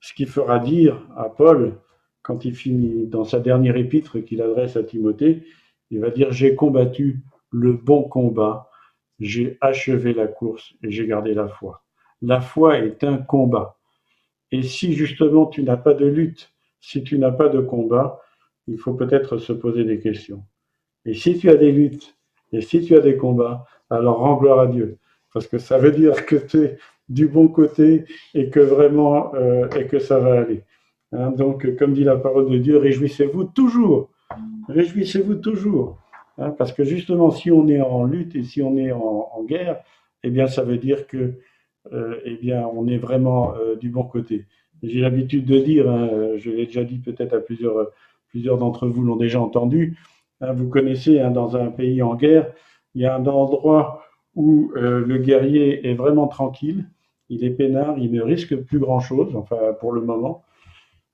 ce 0.00 0.14
qui 0.14 0.24
fera 0.24 0.58
dire 0.58 1.06
à 1.16 1.28
Paul, 1.28 1.78
quand 2.22 2.44
il 2.44 2.54
finit 2.54 3.06
dans 3.06 3.24
sa 3.24 3.40
dernière 3.40 3.76
épître 3.76 4.24
qu'il 4.24 4.40
adresse 4.40 4.76
à 4.76 4.82
Timothée, 4.82 5.44
il 5.90 6.00
va 6.00 6.10
dire 6.10 6.32
J'ai 6.32 6.54
combattu 6.54 7.20
le 7.50 7.74
bon 7.74 8.04
combat, 8.04 8.70
j'ai 9.20 9.58
achevé 9.60 10.14
la 10.14 10.26
course 10.26 10.74
et 10.82 10.90
j'ai 10.90 11.06
gardé 11.06 11.34
la 11.34 11.48
foi. 11.48 11.82
La 12.20 12.40
foi 12.40 12.78
est 12.78 13.04
un 13.04 13.18
combat. 13.18 13.76
Et 14.50 14.62
si 14.62 14.92
justement 14.94 15.46
tu 15.46 15.62
n'as 15.62 15.76
pas 15.76 15.94
de 15.94 16.06
lutte, 16.06 16.52
si 16.80 17.02
tu 17.02 17.18
n'as 17.18 17.32
pas 17.32 17.48
de 17.48 17.60
combat, 17.60 18.20
il 18.66 18.78
faut 18.78 18.94
peut-être 18.94 19.38
se 19.38 19.52
poser 19.52 19.84
des 19.84 19.98
questions. 19.98 20.44
Et 21.04 21.14
si 21.14 21.38
tu 21.38 21.48
as 21.48 21.56
des 21.56 21.72
luttes, 21.72 22.16
et 22.52 22.60
si 22.60 22.84
tu 22.84 22.94
as 22.94 23.00
des 23.00 23.16
combats, 23.16 23.64
alors 23.90 24.18
rends 24.18 24.36
gloire 24.36 24.60
à 24.60 24.66
Dieu. 24.66 24.98
Parce 25.32 25.46
que 25.46 25.58
ça 25.58 25.78
veut 25.78 25.92
dire 25.92 26.26
que 26.26 26.36
tu 26.36 26.64
es 26.64 26.78
du 27.08 27.26
bon 27.26 27.48
côté 27.48 28.04
et 28.34 28.50
que 28.50 28.60
vraiment, 28.60 29.34
euh, 29.34 29.68
et 29.70 29.86
que 29.86 29.98
ça 29.98 30.18
va 30.18 30.40
aller. 30.40 30.62
Hein, 31.12 31.30
donc, 31.30 31.76
comme 31.76 31.92
dit 31.92 32.04
la 32.04 32.16
parole 32.16 32.50
de 32.50 32.58
Dieu, 32.58 32.78
réjouissez-vous 32.78 33.44
toujours. 33.44 34.10
Réjouissez-vous 34.68 35.36
toujours. 35.36 35.98
Hein, 36.38 36.50
parce 36.50 36.72
que 36.72 36.84
justement, 36.84 37.30
si 37.30 37.50
on 37.50 37.68
est 37.68 37.80
en 37.80 38.04
lutte 38.04 38.34
et 38.36 38.42
si 38.42 38.62
on 38.62 38.76
est 38.76 38.92
en, 38.92 39.44
guerre, 39.44 39.82
eh 40.22 40.30
bien, 40.30 40.46
ça 40.46 40.62
veut 40.62 40.78
dire 40.78 41.06
que 41.06 41.34
euh, 41.92 42.20
eh 42.24 42.36
bien, 42.36 42.66
on 42.72 42.86
est 42.86 42.98
vraiment 42.98 43.54
euh, 43.54 43.76
du 43.76 43.90
bon 43.90 44.04
côté. 44.04 44.46
J'ai 44.82 45.00
l'habitude 45.00 45.44
de 45.44 45.58
dire, 45.58 45.90
hein, 45.90 46.08
je 46.36 46.50
l'ai 46.50 46.66
déjà 46.66 46.84
dit 46.84 46.98
peut-être 46.98 47.34
à 47.34 47.40
plusieurs, 47.40 47.90
plusieurs 48.28 48.58
d'entre 48.58 48.88
vous 48.88 49.02
l'ont 49.02 49.16
déjà 49.16 49.40
entendu, 49.40 49.98
hein, 50.40 50.52
vous 50.52 50.68
connaissez, 50.68 51.18
dans 51.30 51.56
un 51.56 51.70
pays 51.70 52.02
en 52.02 52.14
guerre, 52.14 52.52
il 52.94 53.02
y 53.02 53.06
a 53.06 53.14
un 53.14 53.26
endroit 53.26 54.04
où 54.34 54.72
euh, 54.76 55.04
le 55.04 55.18
guerrier 55.18 55.88
est 55.88 55.94
vraiment 55.94 56.28
tranquille, 56.28 56.86
il 57.28 57.44
est 57.44 57.50
peinard, 57.50 57.98
il 57.98 58.12
ne 58.12 58.22
risque 58.22 58.56
plus 58.56 58.78
grand-chose, 58.78 59.36
enfin 59.36 59.56
pour 59.80 59.92
le 59.92 60.00
moment. 60.00 60.44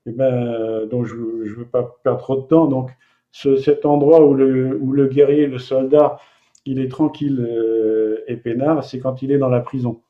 Et 0.05 0.11
eh 0.11 0.13
ben, 0.13 0.87
donc 0.87 1.05
je 1.05 1.15
ne 1.15 1.55
veux 1.55 1.65
pas 1.65 1.97
perdre 2.03 2.19
trop 2.19 2.37
de 2.37 2.47
temps. 2.47 2.67
Donc 2.67 2.91
cet 3.31 3.85
endroit 3.85 4.25
où 4.25 4.33
le, 4.33 5.07
guerrier, 5.07 5.47
le 5.47 5.59
soldat, 5.59 6.19
il 6.65 6.79
est 6.79 6.89
tranquille 6.89 7.39
euh, 7.39 8.23
et 8.27 8.35
peinard, 8.35 8.83
c'est 8.83 8.99
quand 8.99 9.21
il 9.21 9.31
est 9.31 9.37
dans 9.37 9.49
la 9.49 9.61
prison. 9.61 10.01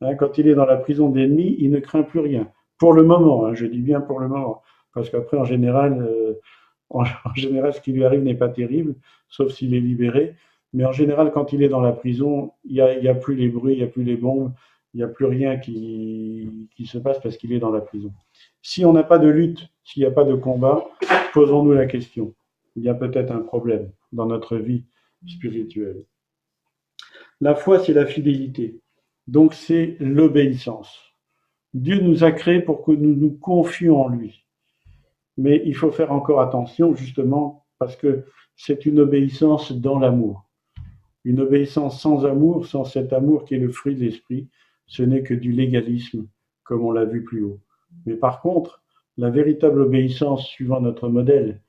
Hein, 0.00 0.14
quand 0.14 0.38
il 0.38 0.48
est 0.48 0.54
dans 0.54 0.66
la 0.66 0.76
prison 0.76 1.08
d'ennemis, 1.08 1.56
il 1.58 1.70
ne 1.70 1.78
craint 1.78 2.02
plus 2.02 2.20
rien. 2.20 2.50
Pour 2.78 2.92
le 2.92 3.02
moment, 3.02 3.46
hein, 3.46 3.54
je 3.54 3.66
dis 3.66 3.80
bien 3.80 4.00
pour 4.00 4.20
le 4.20 4.28
moment, 4.28 4.62
parce 4.94 5.10
qu'après, 5.10 5.36
en 5.36 5.44
général, 5.44 6.00
euh, 6.00 6.34
en, 6.88 7.04
général, 7.34 7.74
ce 7.74 7.80
qui 7.80 7.92
lui 7.92 8.04
arrive 8.04 8.22
n'est 8.22 8.34
pas 8.34 8.48
terrible, 8.48 8.94
sauf 9.28 9.52
s'il 9.52 9.74
est 9.74 9.80
libéré. 9.80 10.34
Mais 10.72 10.84
en 10.84 10.92
général, 10.92 11.32
quand 11.32 11.52
il 11.52 11.62
est 11.62 11.68
dans 11.68 11.80
la 11.80 11.92
prison, 11.92 12.52
il 12.64 12.74
n'y 12.74 13.08
a, 13.08 13.10
a, 13.10 13.14
plus 13.14 13.34
les 13.34 13.48
bruits, 13.48 13.74
il 13.74 13.78
n'y 13.78 13.84
a 13.84 13.88
plus 13.88 14.04
les 14.04 14.16
bombes, 14.16 14.52
il 14.94 14.98
n'y 14.98 15.02
a 15.02 15.08
plus 15.08 15.26
rien 15.26 15.58
qui, 15.58 16.68
qui 16.76 16.86
se 16.86 16.98
passe 16.98 17.20
parce 17.20 17.36
qu'il 17.36 17.52
est 17.52 17.58
dans 17.58 17.70
la 17.70 17.80
prison. 17.80 18.12
Si 18.62 18.84
on 18.84 18.92
n'a 18.92 19.02
pas 19.02 19.18
de 19.18 19.28
lutte, 19.28 19.68
s'il 19.84 20.02
n'y 20.02 20.08
a 20.08 20.12
pas 20.12 20.24
de 20.24 20.34
combat, 20.34 20.84
posons-nous 21.34 21.72
la 21.72 21.86
question. 21.86 22.34
Il 22.80 22.86
y 22.86 22.88
a 22.88 22.94
peut-être 22.94 23.30
un 23.30 23.40
problème 23.42 23.92
dans 24.10 24.24
notre 24.24 24.56
vie 24.56 24.86
spirituelle. 25.28 26.06
La 27.42 27.54
foi, 27.54 27.78
c'est 27.78 27.92
la 27.92 28.06
fidélité. 28.06 28.80
Donc, 29.26 29.52
c'est 29.52 29.98
l'obéissance. 30.00 30.98
Dieu 31.74 32.00
nous 32.00 32.24
a 32.24 32.32
créés 32.32 32.62
pour 32.62 32.82
que 32.82 32.92
nous 32.92 33.14
nous 33.14 33.32
confions 33.32 34.00
en 34.00 34.08
lui. 34.08 34.46
Mais 35.36 35.60
il 35.66 35.76
faut 35.76 35.90
faire 35.90 36.10
encore 36.10 36.40
attention, 36.40 36.94
justement, 36.94 37.66
parce 37.78 37.96
que 37.96 38.24
c'est 38.56 38.86
une 38.86 39.00
obéissance 39.00 39.72
dans 39.72 39.98
l'amour. 39.98 40.48
Une 41.24 41.40
obéissance 41.40 42.00
sans 42.00 42.24
amour, 42.24 42.64
sans 42.64 42.84
cet 42.84 43.12
amour 43.12 43.44
qui 43.44 43.56
est 43.56 43.58
le 43.58 43.70
fruit 43.70 43.94
de 43.94 44.04
l'esprit, 44.06 44.48
ce 44.86 45.02
n'est 45.02 45.22
que 45.22 45.34
du 45.34 45.52
légalisme, 45.52 46.26
comme 46.64 46.82
on 46.82 46.92
l'a 46.92 47.04
vu 47.04 47.24
plus 47.24 47.42
haut. 47.42 47.60
Mais 48.06 48.14
par 48.14 48.40
contre, 48.40 48.82
la 49.18 49.28
véritable 49.28 49.82
obéissance 49.82 50.46
suivant 50.46 50.80
notre 50.80 51.10
modèle, 51.10 51.60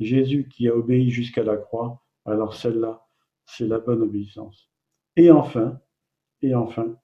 Jésus 0.00 0.48
qui 0.48 0.68
a 0.68 0.74
obéi 0.74 1.10
jusqu'à 1.10 1.42
la 1.42 1.56
croix, 1.56 2.02
alors 2.26 2.54
celle-là, 2.54 3.06
c'est 3.44 3.66
la 3.66 3.78
bonne 3.78 4.02
obéissance. 4.02 4.70
Et 5.16 5.30
enfin, 5.30 5.80
et 6.42 6.54
enfin, 6.54 6.96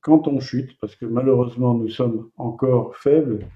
quand 0.00 0.28
on 0.28 0.40
chute, 0.40 0.78
parce 0.80 0.96
que 0.96 1.06
malheureusement 1.06 1.74
nous 1.74 1.88
sommes 1.88 2.30
encore 2.36 2.96
faibles, 2.96 3.46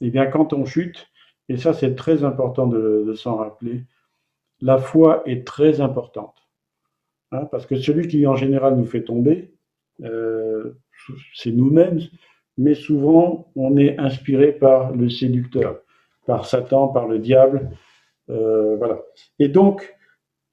et 0.00 0.06
eh 0.06 0.10
bien 0.10 0.26
quand 0.26 0.52
on 0.52 0.64
chute, 0.64 1.08
et 1.48 1.56
ça 1.56 1.72
c'est 1.72 1.94
très 1.94 2.24
important 2.24 2.66
de, 2.66 3.12
s'en 3.14 3.36
rappeler, 3.36 3.84
la 4.60 4.78
foi 4.78 5.22
est 5.26 5.46
très 5.46 5.80
importante. 5.80 6.36
Hein, 7.30 7.46
parce 7.50 7.66
que 7.66 7.76
celui 7.76 8.08
qui 8.08 8.26
en 8.26 8.36
général 8.36 8.76
nous 8.76 8.84
fait 8.84 9.04
tomber, 9.04 9.54
euh, 10.02 10.74
c'est 11.34 11.52
nous-mêmes, 11.52 12.00
mais 12.58 12.74
souvent 12.74 13.50
on 13.56 13.76
est 13.76 13.98
inspiré 13.98 14.52
par 14.52 14.92
le 14.92 15.08
séducteur, 15.08 15.80
par 16.26 16.46
Satan, 16.46 16.88
par 16.88 17.08
le 17.08 17.18
diable. 17.18 17.70
Euh, 18.30 18.76
voilà. 18.76 19.02
Et 19.38 19.48
donc, 19.48 19.96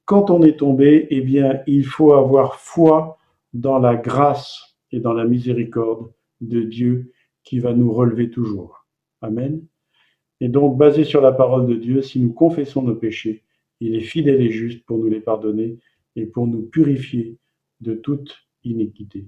quand 0.05 0.29
on 0.29 0.41
est 0.41 0.57
tombé, 0.57 1.07
eh 1.09 1.21
bien, 1.21 1.61
il 1.67 1.85
faut 1.85 2.13
avoir 2.13 2.55
foi 2.55 3.17
dans 3.53 3.79
la 3.79 3.95
grâce 3.95 4.77
et 4.91 4.99
dans 4.99 5.13
la 5.13 5.25
miséricorde 5.25 6.11
de 6.41 6.61
Dieu 6.61 7.11
qui 7.43 7.59
va 7.59 7.73
nous 7.73 7.93
relever 7.93 8.29
toujours. 8.29 8.87
Amen. 9.21 9.61
Et 10.41 10.49
donc, 10.49 10.77
basé 10.77 11.03
sur 11.03 11.21
la 11.21 11.31
parole 11.31 11.67
de 11.67 11.75
Dieu, 11.75 12.01
si 12.01 12.19
nous 12.19 12.33
confessons 12.33 12.81
nos 12.81 12.95
péchés, 12.95 13.43
il 13.79 13.95
est 13.95 14.01
fidèle 14.01 14.41
et 14.41 14.51
juste 14.51 14.85
pour 14.85 14.97
nous 14.97 15.09
les 15.09 15.19
pardonner 15.19 15.79
et 16.15 16.25
pour 16.25 16.47
nous 16.47 16.63
purifier 16.63 17.37
de 17.81 17.93
toute 17.93 18.35
iniquité. 18.63 19.27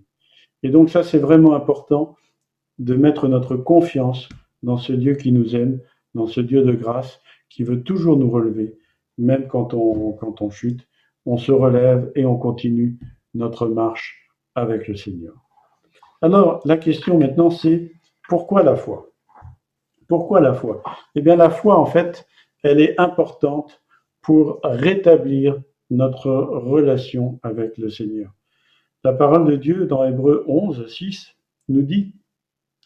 Et 0.63 0.69
donc 0.69 0.89
ça, 0.89 1.04
c'est 1.04 1.19
vraiment 1.19 1.56
important 1.56 2.15
de 2.80 2.95
mettre 2.95 3.27
notre 3.27 3.56
confiance 3.56 4.30
dans 4.63 4.77
ce 4.77 4.93
Dieu 4.93 5.15
qui 5.15 5.32
nous 5.32 5.56
aime, 5.56 5.80
dans 6.13 6.27
ce 6.27 6.41
Dieu 6.41 6.63
de 6.63 6.73
grâce 6.73 7.19
qui 7.51 7.63
veut 7.63 7.83
toujours 7.83 8.17
nous 8.17 8.31
relever, 8.31 8.77
même 9.17 9.47
quand 9.47 9.73
on, 9.73 10.49
chute, 10.49 10.87
on 11.25 11.37
se 11.37 11.51
relève 11.51 12.11
et 12.15 12.25
on 12.25 12.37
continue 12.37 12.97
notre 13.33 13.67
marche 13.67 14.31
avec 14.55 14.87
le 14.87 14.95
Seigneur. 14.95 15.35
Alors, 16.21 16.61
la 16.65 16.77
question 16.77 17.19
maintenant, 17.19 17.51
c'est 17.51 17.91
pourquoi 18.27 18.63
la 18.63 18.75
foi? 18.75 19.11
Pourquoi 20.07 20.39
la 20.39 20.53
foi? 20.53 20.81
Eh 21.15 21.21
bien, 21.21 21.35
la 21.35 21.49
foi, 21.49 21.77
en 21.77 21.85
fait, 21.85 22.25
elle 22.63 22.79
est 22.79 22.99
importante 22.99 23.83
pour 24.21 24.59
rétablir 24.63 25.61
notre 25.89 26.29
relation 26.29 27.39
avec 27.43 27.77
le 27.77 27.89
Seigneur. 27.89 28.31
La 29.03 29.13
parole 29.13 29.45
de 29.45 29.57
Dieu 29.57 29.87
dans 29.87 30.05
Hébreu 30.05 30.45
11, 30.47 30.87
6 30.87 31.35
nous 31.67 31.81
dit, 31.81 32.13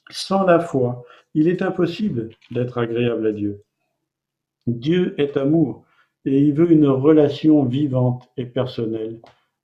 sans 0.10 0.44
la 0.44 0.60
foi, 0.60 1.04
il 1.36 1.48
est 1.48 1.62
impossible 1.62 2.30
d'être 2.52 2.78
agréable 2.78 3.28
à 3.28 3.32
Dieu. 3.32 3.64
Dieu 4.68 5.14
est 5.20 5.38
amour 5.38 5.86
et 6.26 6.40
il 6.40 6.54
veut 6.54 6.72
une 6.72 6.88
relation 6.88 7.64
vivante 7.66 8.30
et 8.38 8.46
personnelle 8.46 9.22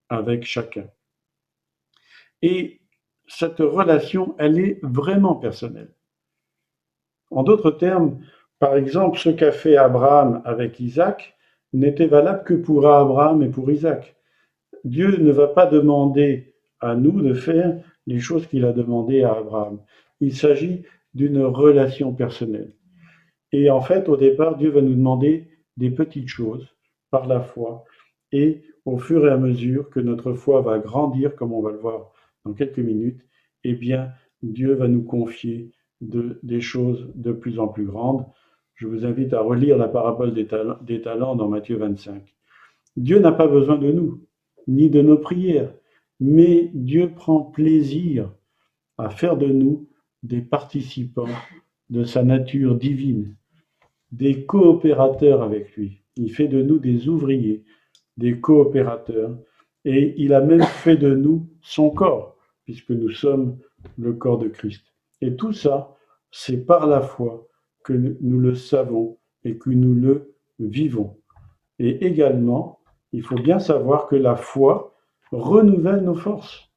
avec 0.09 0.45
chacun. 0.45 0.87
Et 2.41 2.81
cette 3.27 3.59
relation, 3.59 4.35
elle 4.37 4.59
est 4.59 4.79
vraiment 4.83 5.35
personnelle. 5.35 5.93
En 7.31 7.43
d'autres 7.43 7.71
termes, 7.71 8.19
par 8.59 8.75
exemple, 8.75 9.17
ce 9.17 9.29
qu'a 9.29 9.51
fait 9.51 9.77
Abraham 9.77 10.41
avec 10.45 10.79
Isaac 10.79 11.35
n'était 11.73 12.07
valable 12.07 12.43
que 12.43 12.53
pour 12.53 12.85
Abraham 12.87 13.41
et 13.41 13.49
pour 13.49 13.71
Isaac. 13.71 14.15
Dieu 14.83 15.17
ne 15.17 15.31
va 15.31 15.47
pas 15.47 15.65
demander 15.65 16.53
à 16.79 16.95
nous 16.95 17.21
de 17.21 17.33
faire 17.33 17.79
les 18.07 18.19
choses 18.19 18.45
qu'il 18.47 18.65
a 18.65 18.73
demandées 18.73 19.23
à 19.23 19.33
Abraham. 19.33 19.79
Il 20.19 20.35
s'agit 20.35 20.83
d'une 21.13 21.41
relation 21.43 22.13
personnelle. 22.13 22.73
Et 23.51 23.69
en 23.69 23.81
fait, 23.81 24.07
au 24.09 24.17
départ, 24.17 24.57
Dieu 24.57 24.69
va 24.69 24.81
nous 24.81 24.95
demander 24.95 25.47
des 25.77 25.91
petites 25.91 26.27
choses 26.27 26.67
par 27.09 27.27
la 27.27 27.41
foi. 27.41 27.83
Et 28.31 28.63
au 28.85 28.97
fur 28.97 29.25
et 29.27 29.31
à 29.31 29.37
mesure 29.37 29.89
que 29.89 29.99
notre 29.99 30.33
foi 30.33 30.61
va 30.61 30.79
grandir, 30.79 31.35
comme 31.35 31.53
on 31.53 31.61
va 31.61 31.71
le 31.71 31.77
voir 31.77 32.13
dans 32.45 32.53
quelques 32.53 32.79
minutes, 32.79 33.21
eh 33.63 33.73
bien, 33.73 34.11
Dieu 34.41 34.73
va 34.73 34.87
nous 34.87 35.03
confier 35.03 35.71
des 36.01 36.61
choses 36.61 37.11
de 37.15 37.31
plus 37.31 37.59
en 37.59 37.67
plus 37.67 37.85
grandes. 37.85 38.25
Je 38.73 38.87
vous 38.87 39.05
invite 39.05 39.33
à 39.33 39.41
relire 39.41 39.77
la 39.77 39.87
parabole 39.87 40.33
des, 40.33 40.47
talents 41.01 41.35
dans 41.35 41.47
Matthieu 41.47 41.77
25. 41.77 42.33
Dieu 42.97 43.19
n'a 43.19 43.31
pas 43.31 43.47
besoin 43.47 43.77
de 43.77 43.91
nous, 43.91 44.25
ni 44.67 44.89
de 44.89 45.01
nos 45.01 45.17
prières, 45.17 45.71
mais 46.19 46.71
Dieu 46.73 47.11
prend 47.11 47.41
plaisir 47.41 48.33
à 48.97 49.09
faire 49.09 49.37
de 49.37 49.47
nous 49.47 49.87
des 50.23 50.41
participants 50.41 51.25
de 51.89 52.03
sa 52.03 52.23
nature 52.23 52.75
divine, 52.75 53.35
des 54.11 54.45
coopérateurs 54.45 55.41
avec 55.41 55.75
lui. 55.75 56.01
Il 56.15 56.33
fait 56.33 56.47
de 56.47 56.61
nous 56.61 56.79
des 56.79 57.07
ouvriers, 57.07 57.63
des 58.17 58.39
coopérateurs, 58.39 59.37
et 59.85 60.13
il 60.17 60.33
a 60.33 60.41
même 60.41 60.63
fait 60.63 60.97
de 60.97 61.13
nous 61.15 61.49
son 61.61 61.89
corps, 61.89 62.37
puisque 62.65 62.91
nous 62.91 63.09
sommes 63.09 63.57
le 63.97 64.13
corps 64.13 64.37
de 64.37 64.47
Christ. 64.47 64.85
Et 65.21 65.35
tout 65.35 65.53
ça, 65.53 65.95
c'est 66.31 66.65
par 66.65 66.87
la 66.87 67.01
foi 67.01 67.47
que 67.83 67.93
nous 67.93 68.39
le 68.39 68.55
savons 68.55 69.17
et 69.43 69.57
que 69.57 69.69
nous 69.69 69.95
le 69.95 70.35
vivons. 70.59 71.17
Et 71.79 72.05
également, 72.05 72.79
il 73.11 73.23
faut 73.23 73.35
bien 73.35 73.59
savoir 73.59 74.07
que 74.07 74.15
la 74.15 74.35
foi 74.35 74.93
renouvelle 75.31 76.03
nos 76.03 76.15
forces. 76.15 76.69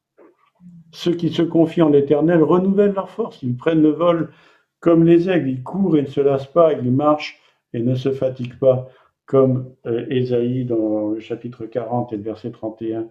Ceux 0.91 1.13
qui 1.13 1.29
se 1.29 1.41
confient 1.41 1.83
en 1.83 1.89
l'Éternel 1.89 2.41
renouvellent 2.41 2.93
leurs 2.93 3.09
forces. 3.09 3.43
Ils 3.43 3.55
prennent 3.55 3.81
le 3.81 3.91
vol 3.91 4.31
comme 4.79 5.03
les 5.03 5.29
aigles. 5.29 5.49
Ils 5.49 5.63
courent 5.63 5.97
et 5.97 6.01
ne 6.01 6.07
se 6.07 6.21
lassent 6.21 6.51
pas. 6.51 6.73
Ils 6.73 6.91
marchent 6.91 7.39
et 7.73 7.79
ne 7.79 7.95
se 7.95 8.11
fatiguent 8.11 8.59
pas, 8.59 8.87
comme 9.25 9.73
euh, 9.85 10.05
Ésaïe 10.09 10.65
dans 10.65 11.09
le 11.09 11.19
chapitre 11.19 11.65
40 11.65 12.13
et 12.13 12.17
le 12.17 12.23
verset 12.23 12.51
31 12.51 13.09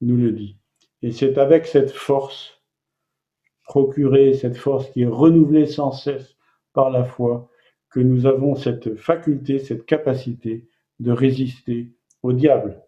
nous 0.00 0.16
le 0.16 0.32
dit. 0.32 0.56
Et 1.02 1.12
c'est 1.12 1.38
avec 1.38 1.66
cette 1.66 1.90
force, 1.90 2.62
procurée, 3.64 4.34
cette 4.34 4.56
force 4.56 4.88
qui 4.90 5.02
est 5.02 5.06
renouvelée 5.06 5.66
sans 5.66 5.92
cesse 5.92 6.36
par 6.72 6.90
la 6.90 7.04
foi, 7.04 7.50
que 7.90 8.00
nous 8.00 8.26
avons 8.26 8.54
cette 8.54 8.96
faculté, 8.96 9.58
cette 9.58 9.86
capacité 9.86 10.68
de 11.00 11.12
résister 11.12 11.92
au 12.22 12.32
diable. 12.32 12.82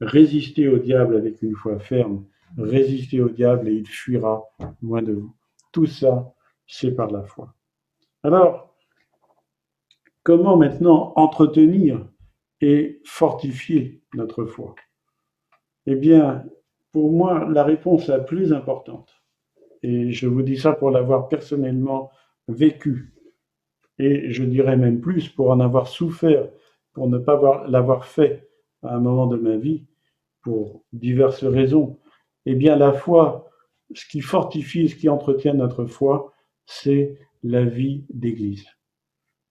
Résister 0.00 0.68
au 0.68 0.78
diable 0.78 1.16
avec 1.16 1.42
une 1.42 1.54
foi 1.54 1.78
ferme, 1.78 2.24
résister 2.58 3.20
au 3.20 3.28
diable 3.28 3.68
et 3.68 3.74
il 3.74 3.86
fuira 3.86 4.44
loin 4.82 5.02
de 5.02 5.12
vous. 5.12 5.34
Tout 5.72 5.86
ça, 5.86 6.34
c'est 6.66 6.92
par 6.92 7.10
la 7.10 7.22
foi. 7.22 7.54
Alors, 8.24 8.74
comment 10.22 10.56
maintenant 10.56 11.12
entretenir 11.16 12.06
et 12.60 13.00
fortifier 13.04 14.02
notre 14.14 14.44
foi? 14.44 14.76
Eh 15.86 15.96
bien, 15.96 16.44
pour 16.92 17.10
moi, 17.10 17.48
la 17.50 17.64
réponse 17.64 18.06
la 18.06 18.20
plus 18.20 18.52
importante, 18.52 19.22
et 19.82 20.12
je 20.12 20.28
vous 20.28 20.42
dis 20.42 20.56
ça 20.56 20.72
pour 20.72 20.90
l'avoir 20.90 21.28
personnellement 21.28 22.10
vécu, 22.46 23.12
et 23.98 24.30
je 24.30 24.44
dirais 24.44 24.76
même 24.76 25.00
plus 25.00 25.28
pour 25.28 25.50
en 25.50 25.58
avoir 25.58 25.88
souffert, 25.88 26.48
pour 26.92 27.08
ne 27.08 27.18
pas 27.18 27.66
l'avoir 27.68 28.04
fait 28.04 28.48
à 28.82 28.94
un 28.94 29.00
moment 29.00 29.26
de 29.26 29.36
ma 29.36 29.56
vie, 29.56 29.86
pour 30.42 30.84
diverses 30.92 31.44
raisons, 31.44 31.98
Eh 32.46 32.54
bien, 32.54 32.76
la 32.76 32.92
foi, 32.92 33.50
ce 33.94 34.06
qui 34.06 34.20
fortifie, 34.20 34.88
ce 34.88 34.96
qui 34.96 35.08
entretient 35.08 35.54
notre 35.54 35.86
foi, 35.86 36.32
c'est 36.66 37.18
la 37.42 37.64
vie 37.64 38.04
d'Église. 38.10 38.66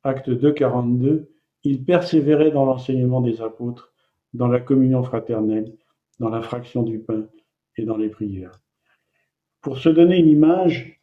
Acte 0.04 0.30
2, 0.30 0.51
42, 0.51 1.30
il 1.63 1.84
persévérait 1.84 2.51
dans 2.51 2.65
l'enseignement 2.65 3.21
des 3.21 3.41
apôtres, 3.41 3.93
dans 4.34 4.47
la 4.47 4.60
communion 4.60 5.04
fraternelle, 5.04 5.73
dans 6.19 6.30
la 6.30 6.41
fraction 6.41 6.84
du 6.84 6.99
pain 6.99 7.27
et 7.77 7.86
dans 7.86 7.97
les 7.97 8.10
prières. 8.10 8.60
Pour 9.62 9.77
se 9.77 9.89
donner 9.89 10.17
une 10.17 10.30
image, 10.30 10.99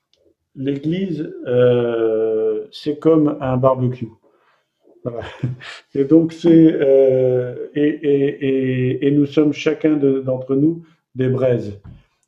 l'Église, 0.55 1.33
euh, 1.47 2.67
c'est 2.73 2.99
comme 2.99 3.39
un 3.41 3.57
barbecue. 3.57 4.09
Et 5.95 6.05
donc 6.05 6.33
c'est 6.33 6.73
euh, 6.73 7.69
et, 7.75 9.11
nous 9.13 9.27
sommes 9.27 9.53
chacun 9.53 9.97
d'entre 9.97 10.55
nous 10.55 10.85
des 11.15 11.29
braises. 11.29 11.81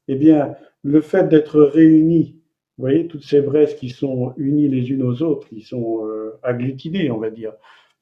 Eh 0.09 0.15
bien, 0.15 0.55
le 0.83 1.01
fait 1.01 1.29
d'être 1.29 1.61
réunis, 1.61 2.40
vous 2.81 2.87
voyez, 2.87 3.09
toutes 3.09 3.25
ces 3.25 3.43
braises 3.43 3.75
qui 3.75 3.91
sont 3.91 4.33
unies 4.39 4.67
les 4.67 4.89
unes 4.89 5.03
aux 5.03 5.23
autres, 5.23 5.47
qui 5.51 5.61
sont 5.61 6.07
euh, 6.07 6.39
agglutinées, 6.43 7.11
on 7.11 7.19
va 7.19 7.29
dire, 7.29 7.53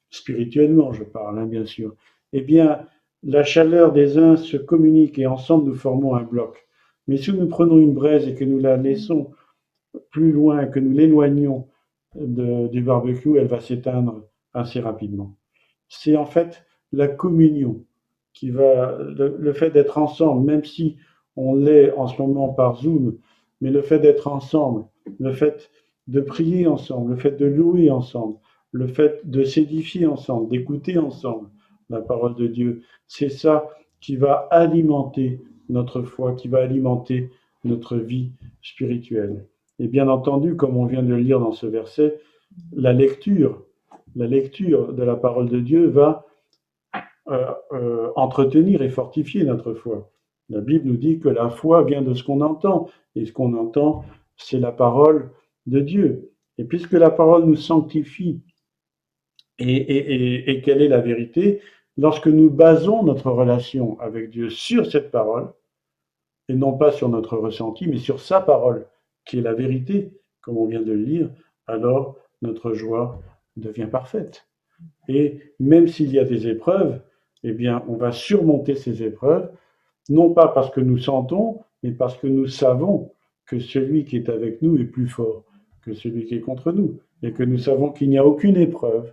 spirituellement, 0.08 0.92
je 0.92 1.02
parle, 1.02 1.40
hein, 1.40 1.46
bien 1.46 1.66
sûr. 1.66 1.96
Eh 2.32 2.42
bien, 2.42 2.86
la 3.24 3.42
chaleur 3.42 3.90
des 3.90 4.18
uns 4.18 4.36
se 4.36 4.56
communique 4.56 5.18
et 5.18 5.26
ensemble 5.26 5.68
nous 5.68 5.74
formons 5.74 6.14
un 6.14 6.22
bloc. 6.22 6.68
Mais 7.08 7.16
si 7.16 7.32
nous 7.32 7.48
prenons 7.48 7.80
une 7.80 7.92
braise 7.92 8.28
et 8.28 8.36
que 8.36 8.44
nous 8.44 8.60
la 8.60 8.76
laissons 8.76 9.32
plus 10.12 10.30
loin, 10.30 10.66
que 10.66 10.78
nous 10.78 10.92
l'éloignons 10.92 11.66
du 12.14 12.80
barbecue, 12.80 13.36
elle 13.36 13.48
va 13.48 13.58
s'éteindre 13.58 14.22
assez 14.54 14.78
rapidement. 14.78 15.34
C'est 15.88 16.14
en 16.14 16.26
fait 16.26 16.64
la 16.92 17.08
communion 17.08 17.84
qui 18.32 18.50
va, 18.50 18.96
le, 18.96 19.52
fait 19.54 19.70
d'être 19.70 19.98
ensemble, 19.98 20.46
même 20.46 20.62
si 20.62 20.98
on 21.34 21.56
l'est 21.56 21.90
en 21.94 22.06
ce 22.06 22.22
moment 22.22 22.50
par 22.50 22.76
Zoom, 22.76 23.18
mais 23.60 23.70
le 23.70 23.82
fait 23.82 23.98
d'être 23.98 24.28
ensemble, 24.28 24.84
le 25.18 25.32
fait 25.32 25.70
de 26.06 26.20
prier 26.20 26.66
ensemble, 26.66 27.12
le 27.12 27.16
fait 27.16 27.32
de 27.32 27.46
louer 27.46 27.90
ensemble, 27.90 28.36
le 28.72 28.86
fait 28.86 29.20
de 29.28 29.44
s'édifier 29.44 30.06
ensemble, 30.06 30.48
d'écouter 30.48 30.98
ensemble 30.98 31.48
la 31.90 32.00
parole 32.00 32.34
de 32.34 32.46
Dieu, 32.46 32.82
c'est 33.06 33.30
ça 33.30 33.68
qui 34.00 34.16
va 34.16 34.48
alimenter 34.50 35.40
notre 35.68 36.02
foi, 36.02 36.34
qui 36.34 36.48
va 36.48 36.58
alimenter 36.58 37.30
notre 37.64 37.96
vie 37.96 38.30
spirituelle. 38.62 39.46
Et 39.78 39.88
bien 39.88 40.08
entendu, 40.08 40.56
comme 40.56 40.76
on 40.76 40.86
vient 40.86 41.02
de 41.02 41.08
le 41.08 41.18
lire 41.18 41.40
dans 41.40 41.52
ce 41.52 41.66
verset, 41.66 42.20
la 42.72 42.92
lecture 42.92 43.64
de 44.16 45.02
la 45.02 45.16
parole 45.16 45.48
de 45.48 45.60
Dieu 45.60 45.86
va 45.86 46.26
euh, 47.30 47.52
euh, 47.72 48.08
entretenir 48.16 48.82
et 48.82 48.88
fortifier 48.88 49.44
notre 49.44 49.74
foi. 49.74 50.10
La 50.48 50.60
Bible 50.60 50.88
nous 50.88 50.96
dit 50.96 51.18
que 51.18 51.28
la 51.28 51.50
foi 51.50 51.84
vient 51.84 52.02
de 52.02 52.14
ce 52.14 52.22
qu'on 52.24 52.40
entend, 52.40 52.88
et 53.14 53.26
ce 53.26 53.32
qu'on 53.32 53.54
entend, 53.54 54.04
c'est 54.36 54.58
la 54.58 54.72
parole 54.72 55.30
de 55.66 55.80
Dieu. 55.80 56.32
Et 56.56 56.64
puisque 56.64 56.92
la 56.92 57.10
parole 57.10 57.44
nous 57.44 57.56
sanctifie 57.56 58.40
et, 59.58 60.62
quelle 60.64 60.82
est 60.82 60.88
la 60.88 61.00
vérité, 61.00 61.60
lorsque 61.96 62.28
nous 62.28 62.48
basons 62.48 63.02
notre 63.02 63.30
relation 63.30 63.98
avec 64.00 64.30
Dieu 64.30 64.50
sur 64.50 64.90
cette 64.90 65.10
parole, 65.10 65.52
et 66.48 66.54
non 66.54 66.72
pas 66.72 66.92
sur 66.92 67.08
notre 67.08 67.36
ressenti, 67.36 67.86
mais 67.86 67.98
sur 67.98 68.20
sa 68.20 68.40
parole, 68.40 68.86
qui 69.24 69.38
est 69.38 69.42
la 69.42 69.54
vérité, 69.54 70.12
comme 70.40 70.56
on 70.56 70.66
vient 70.66 70.80
de 70.80 70.92
le 70.92 71.02
lire, 71.02 71.30
alors 71.66 72.16
notre 72.40 72.72
joie 72.72 73.20
devient 73.56 73.88
parfaite. 73.90 74.46
Et 75.08 75.40
même 75.58 75.88
s'il 75.88 76.12
y 76.12 76.18
a 76.18 76.24
des 76.24 76.46
épreuves, 76.46 77.00
eh 77.42 77.52
bien, 77.52 77.84
on 77.88 77.96
va 77.96 78.12
surmonter 78.12 78.74
ces 78.74 79.02
épreuves, 79.02 79.50
non 80.08 80.30
pas 80.30 80.48
parce 80.48 80.70
que 80.70 80.80
nous 80.80 80.98
sentons, 80.98 81.60
mais 81.82 81.92
parce 81.92 82.16
que 82.16 82.26
nous 82.26 82.46
savons 82.46 83.12
que 83.46 83.58
celui 83.58 84.04
qui 84.04 84.16
est 84.16 84.28
avec 84.28 84.62
nous 84.62 84.76
est 84.78 84.84
plus 84.84 85.08
fort 85.08 85.44
que 85.82 85.94
celui 85.94 86.26
qui 86.26 86.34
est 86.34 86.40
contre 86.40 86.72
nous, 86.72 86.98
et 87.22 87.32
que 87.32 87.42
nous 87.42 87.58
savons 87.58 87.90
qu'il 87.90 88.10
n'y 88.10 88.18
a 88.18 88.26
aucune 88.26 88.56
épreuve 88.56 89.12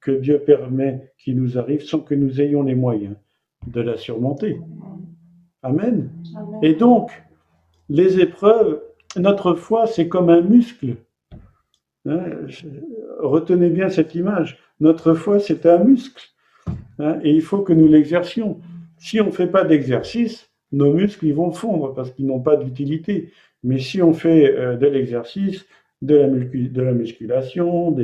que 0.00 0.10
Dieu 0.10 0.38
permet 0.38 1.12
qui 1.18 1.34
nous 1.34 1.58
arrive 1.58 1.82
sans 1.82 2.00
que 2.00 2.14
nous 2.14 2.40
ayons 2.40 2.62
les 2.62 2.74
moyens 2.74 3.16
de 3.66 3.80
la 3.80 3.96
surmonter. 3.96 4.60
Amen. 5.62 6.10
Et 6.62 6.74
donc, 6.74 7.10
les 7.88 8.20
épreuves, 8.20 8.80
notre 9.16 9.54
foi, 9.54 9.86
c'est 9.86 10.08
comme 10.08 10.30
un 10.30 10.40
muscle. 10.40 10.96
Hein, 12.06 12.22
retenez 13.18 13.68
bien 13.68 13.90
cette 13.90 14.14
image. 14.14 14.58
Notre 14.80 15.12
foi, 15.14 15.38
c'est 15.38 15.66
un 15.66 15.84
muscle. 15.84 16.30
Hein, 16.98 17.18
et 17.22 17.30
il 17.30 17.42
faut 17.42 17.60
que 17.60 17.74
nous 17.74 17.88
l'exercions. 17.88 18.60
Si 19.00 19.20
on 19.20 19.26
ne 19.26 19.30
fait 19.30 19.46
pas 19.48 19.64
d'exercice, 19.64 20.50
nos 20.72 20.92
muscles 20.92 21.26
ils 21.26 21.34
vont 21.34 21.50
fondre 21.52 21.94
parce 21.94 22.10
qu'ils 22.12 22.26
n'ont 22.26 22.40
pas 22.40 22.56
d'utilité. 22.56 23.32
Mais 23.64 23.78
si 23.78 24.02
on 24.02 24.12
fait 24.12 24.54
euh, 24.54 24.76
de 24.76 24.86
l'exercice, 24.86 25.66
de 26.02 26.16
la, 26.16 26.28
de 26.28 26.82
la 26.82 26.92
musculation, 26.92 27.96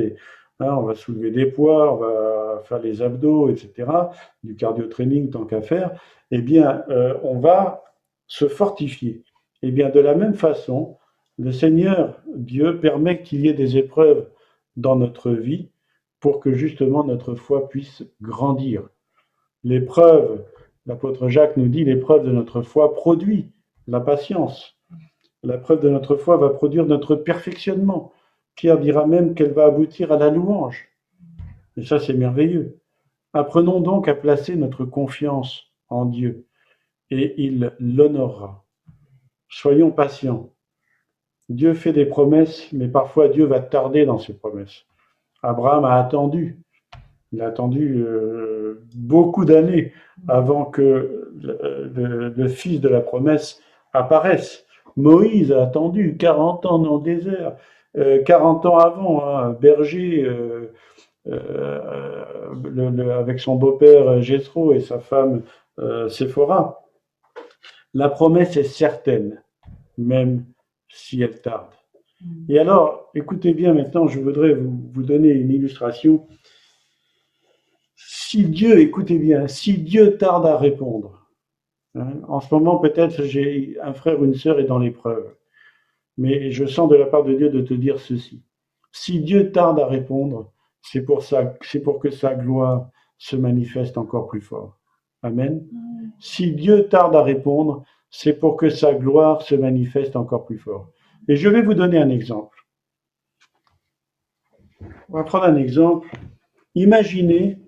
hein, 0.59 0.75
on 0.75 0.81
va 0.81 0.95
soulever 0.95 1.31
des 1.31 1.45
poids, 1.45 1.93
on 1.93 1.97
va 1.97 2.63
faire 2.65 2.79
les 2.79 3.01
abdos, 3.01 3.49
etc., 3.49 3.89
du 4.43 4.55
cardio-training 4.55 5.29
tant 5.29 5.45
qu'à 5.45 5.61
faire, 5.61 5.91
eh 6.31 6.41
bien, 6.41 6.83
euh, 6.89 7.13
on 7.23 7.39
va 7.39 7.83
se 8.27 8.47
fortifier. 8.47 9.23
Eh 9.61 9.71
bien, 9.71 9.89
de 9.89 9.99
la 9.99 10.15
même 10.15 10.33
façon, 10.33 10.97
le 11.37 11.51
Seigneur 11.51 12.19
Dieu 12.35 12.79
permet 12.79 13.21
qu'il 13.21 13.41
y 13.41 13.49
ait 13.49 13.53
des 13.53 13.77
épreuves 13.77 14.27
dans 14.75 14.95
notre 14.95 15.31
vie 15.31 15.69
pour 16.19 16.39
que 16.39 16.53
justement 16.53 17.03
notre 17.03 17.35
foi 17.35 17.69
puisse 17.69 18.03
grandir. 18.21 18.89
L'épreuve, 19.63 20.43
l'apôtre 20.87 21.27
Jacques 21.27 21.57
nous 21.57 21.67
dit, 21.67 21.83
l'épreuve 21.83 22.25
de 22.25 22.31
notre 22.31 22.61
foi 22.61 22.95
produit 22.95 23.51
la 23.87 23.99
patience. 23.99 24.75
La 25.43 25.57
preuve 25.57 25.81
de 25.81 25.89
notre 25.89 26.15
foi 26.15 26.37
va 26.37 26.49
produire 26.49 26.85
notre 26.85 27.15
perfectionnement. 27.15 28.11
Pierre 28.55 28.79
dira 28.79 29.05
même 29.05 29.35
qu'elle 29.35 29.53
va 29.53 29.65
aboutir 29.65 30.11
à 30.11 30.17
la 30.17 30.29
louange. 30.29 30.89
Et 31.77 31.85
ça, 31.85 31.99
c'est 31.99 32.13
merveilleux. 32.13 32.79
Apprenons 33.33 33.81
donc 33.81 34.07
à 34.07 34.15
placer 34.15 34.55
notre 34.55 34.83
confiance 34.83 35.71
en 35.89 36.05
Dieu 36.05 36.47
et 37.11 37.35
il 37.37 37.71
l'honorera. 37.79 38.65
Soyons 39.49 39.91
patients. 39.91 40.53
Dieu 41.49 41.73
fait 41.73 41.93
des 41.93 42.05
promesses, 42.05 42.71
mais 42.73 42.87
parfois 42.87 43.29
Dieu 43.29 43.45
va 43.45 43.59
tarder 43.59 44.05
dans 44.05 44.19
ses 44.19 44.33
promesses. 44.33 44.85
Abraham 45.43 45.85
a 45.85 45.95
attendu. 45.95 46.59
Il 47.33 47.41
a 47.41 47.47
attendu 47.47 48.03
euh, 48.05 48.81
beaucoup 48.95 49.45
d'années 49.45 49.91
avant 50.27 50.65
que 50.65 51.29
le, 51.41 52.47
fils 52.47 52.79
de 52.79 52.89
la 52.89 53.01
promesse 53.01 53.61
apparaisse. 53.93 54.65
Moïse 54.95 55.51
a 55.51 55.63
attendu 55.63 56.15
40 56.17 56.65
ans 56.65 56.79
dans 56.79 56.97
le 56.97 57.03
désert. 57.03 57.55
40 58.25 58.65
euh, 58.65 58.69
ans 58.69 58.77
avant, 58.77 59.25
un 59.25 59.49
hein, 59.49 59.57
berger 59.59 60.23
euh, 60.25 60.71
avec 63.19 63.39
son 63.39 63.55
beau-père 63.55 64.21
Jéthro 64.21 64.73
et 64.73 64.79
sa 64.79 64.99
femme 64.99 65.41
Séphora. 66.09 66.87
La 67.93 68.09
promesse 68.09 68.57
est 68.57 68.63
certaine, 68.63 69.41
même 69.97 70.45
si 70.89 71.21
elle 71.21 71.41
tarde. 71.41 71.71
Mm. 72.21 72.45
Et 72.49 72.59
alors, 72.59 73.09
écoutez 73.15 73.53
bien 73.53 73.73
maintenant, 73.73 74.07
je 74.07 74.19
voudrais 74.19 74.53
vous, 74.53 75.03
donner 75.03 75.29
une 75.29 75.51
illustration. 75.51 76.27
Si 78.29 78.43
Dieu, 78.43 78.81
écoutez 78.81 79.19
bien, 79.19 79.47
si 79.47 79.77
Dieu 79.77 80.17
tarde 80.17 80.45
à 80.47 80.57
répondre, 80.57 81.29
hein, 81.95 82.11
en 82.27 82.41
ce 82.41 82.53
moment 82.53 82.77
peut-être 82.77 83.23
j'ai 83.23 83.77
un 83.81 83.93
frère 83.93 84.19
ou 84.19 84.25
une 84.25 84.33
sœur 84.33 84.59
est 84.59 84.65
dans 84.65 84.79
l'épreuve, 84.79 85.33
mais 86.17 86.51
je 86.51 86.65
sens 86.65 86.89
de 86.89 86.97
la 86.97 87.05
part 87.05 87.23
de 87.23 87.33
Dieu 87.33 87.49
de 87.49 87.61
te 87.61 87.73
dire 87.73 88.01
ceci. 88.01 88.43
Si 88.91 89.21
Dieu 89.21 89.53
tarde 89.53 89.79
à 89.79 89.87
répondre, 89.87 90.51
c'est 90.81 91.03
pour, 91.03 91.23
pour 91.85 91.99
que 91.99 92.09
sa 92.11 92.35
gloire 92.35 92.89
se 93.17 93.37
manifeste 93.37 93.97
encore 93.97 94.27
plus 94.27 94.41
fort. 94.41 94.77
Amen. 95.23 95.65
Si 96.19 96.51
Dieu 96.51 96.89
tarde 96.89 97.15
à 97.15 97.23
répondre, 97.23 97.85
c'est 98.09 98.33
pour 98.33 98.57
que 98.57 98.69
sa 98.69 98.93
gloire 98.93 99.41
se 99.41 99.55
manifeste 99.55 100.17
encore 100.17 100.45
plus 100.45 100.59
fort. 100.59 100.91
Et 101.29 101.37
je 101.37 101.47
vais 101.47 101.61
vous 101.61 101.75
donner 101.75 101.97
un 101.97 102.09
exemple. 102.09 102.57
On 105.07 105.13
va 105.13 105.23
prendre 105.23 105.45
un 105.45 105.55
exemple. 105.55 106.09
Imaginez 106.75 107.61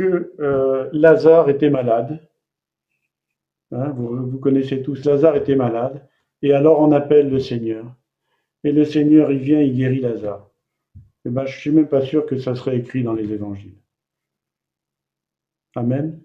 que 0.00 0.32
euh, 0.40 0.88
Lazare 0.92 1.50
était 1.50 1.68
malade. 1.68 2.26
Hein, 3.70 3.90
vous, 3.90 4.38
connaissez 4.38 4.82
tous, 4.82 5.04
Lazare 5.04 5.36
était 5.36 5.56
malade. 5.56 6.08
Et 6.40 6.54
alors 6.54 6.80
on 6.80 6.90
appelle 6.90 7.28
le 7.28 7.38
Seigneur. 7.38 7.84
Et 8.64 8.72
le 8.72 8.84
Seigneur, 8.84 9.30
il 9.30 9.40
vient, 9.40 9.60
il 9.60 9.74
guérit 9.74 10.00
Lazare. 10.00 10.48
Eh 11.26 11.28
ben, 11.28 11.44
je 11.44 11.54
ne 11.54 11.60
suis 11.60 11.70
même 11.70 11.88
pas 11.88 12.00
sûr 12.00 12.24
que 12.24 12.38
ça 12.38 12.54
serait 12.54 12.78
écrit 12.78 13.02
dans 13.02 13.12
les 13.12 13.30
évangiles. 13.30 13.76
Amen. 15.76 16.18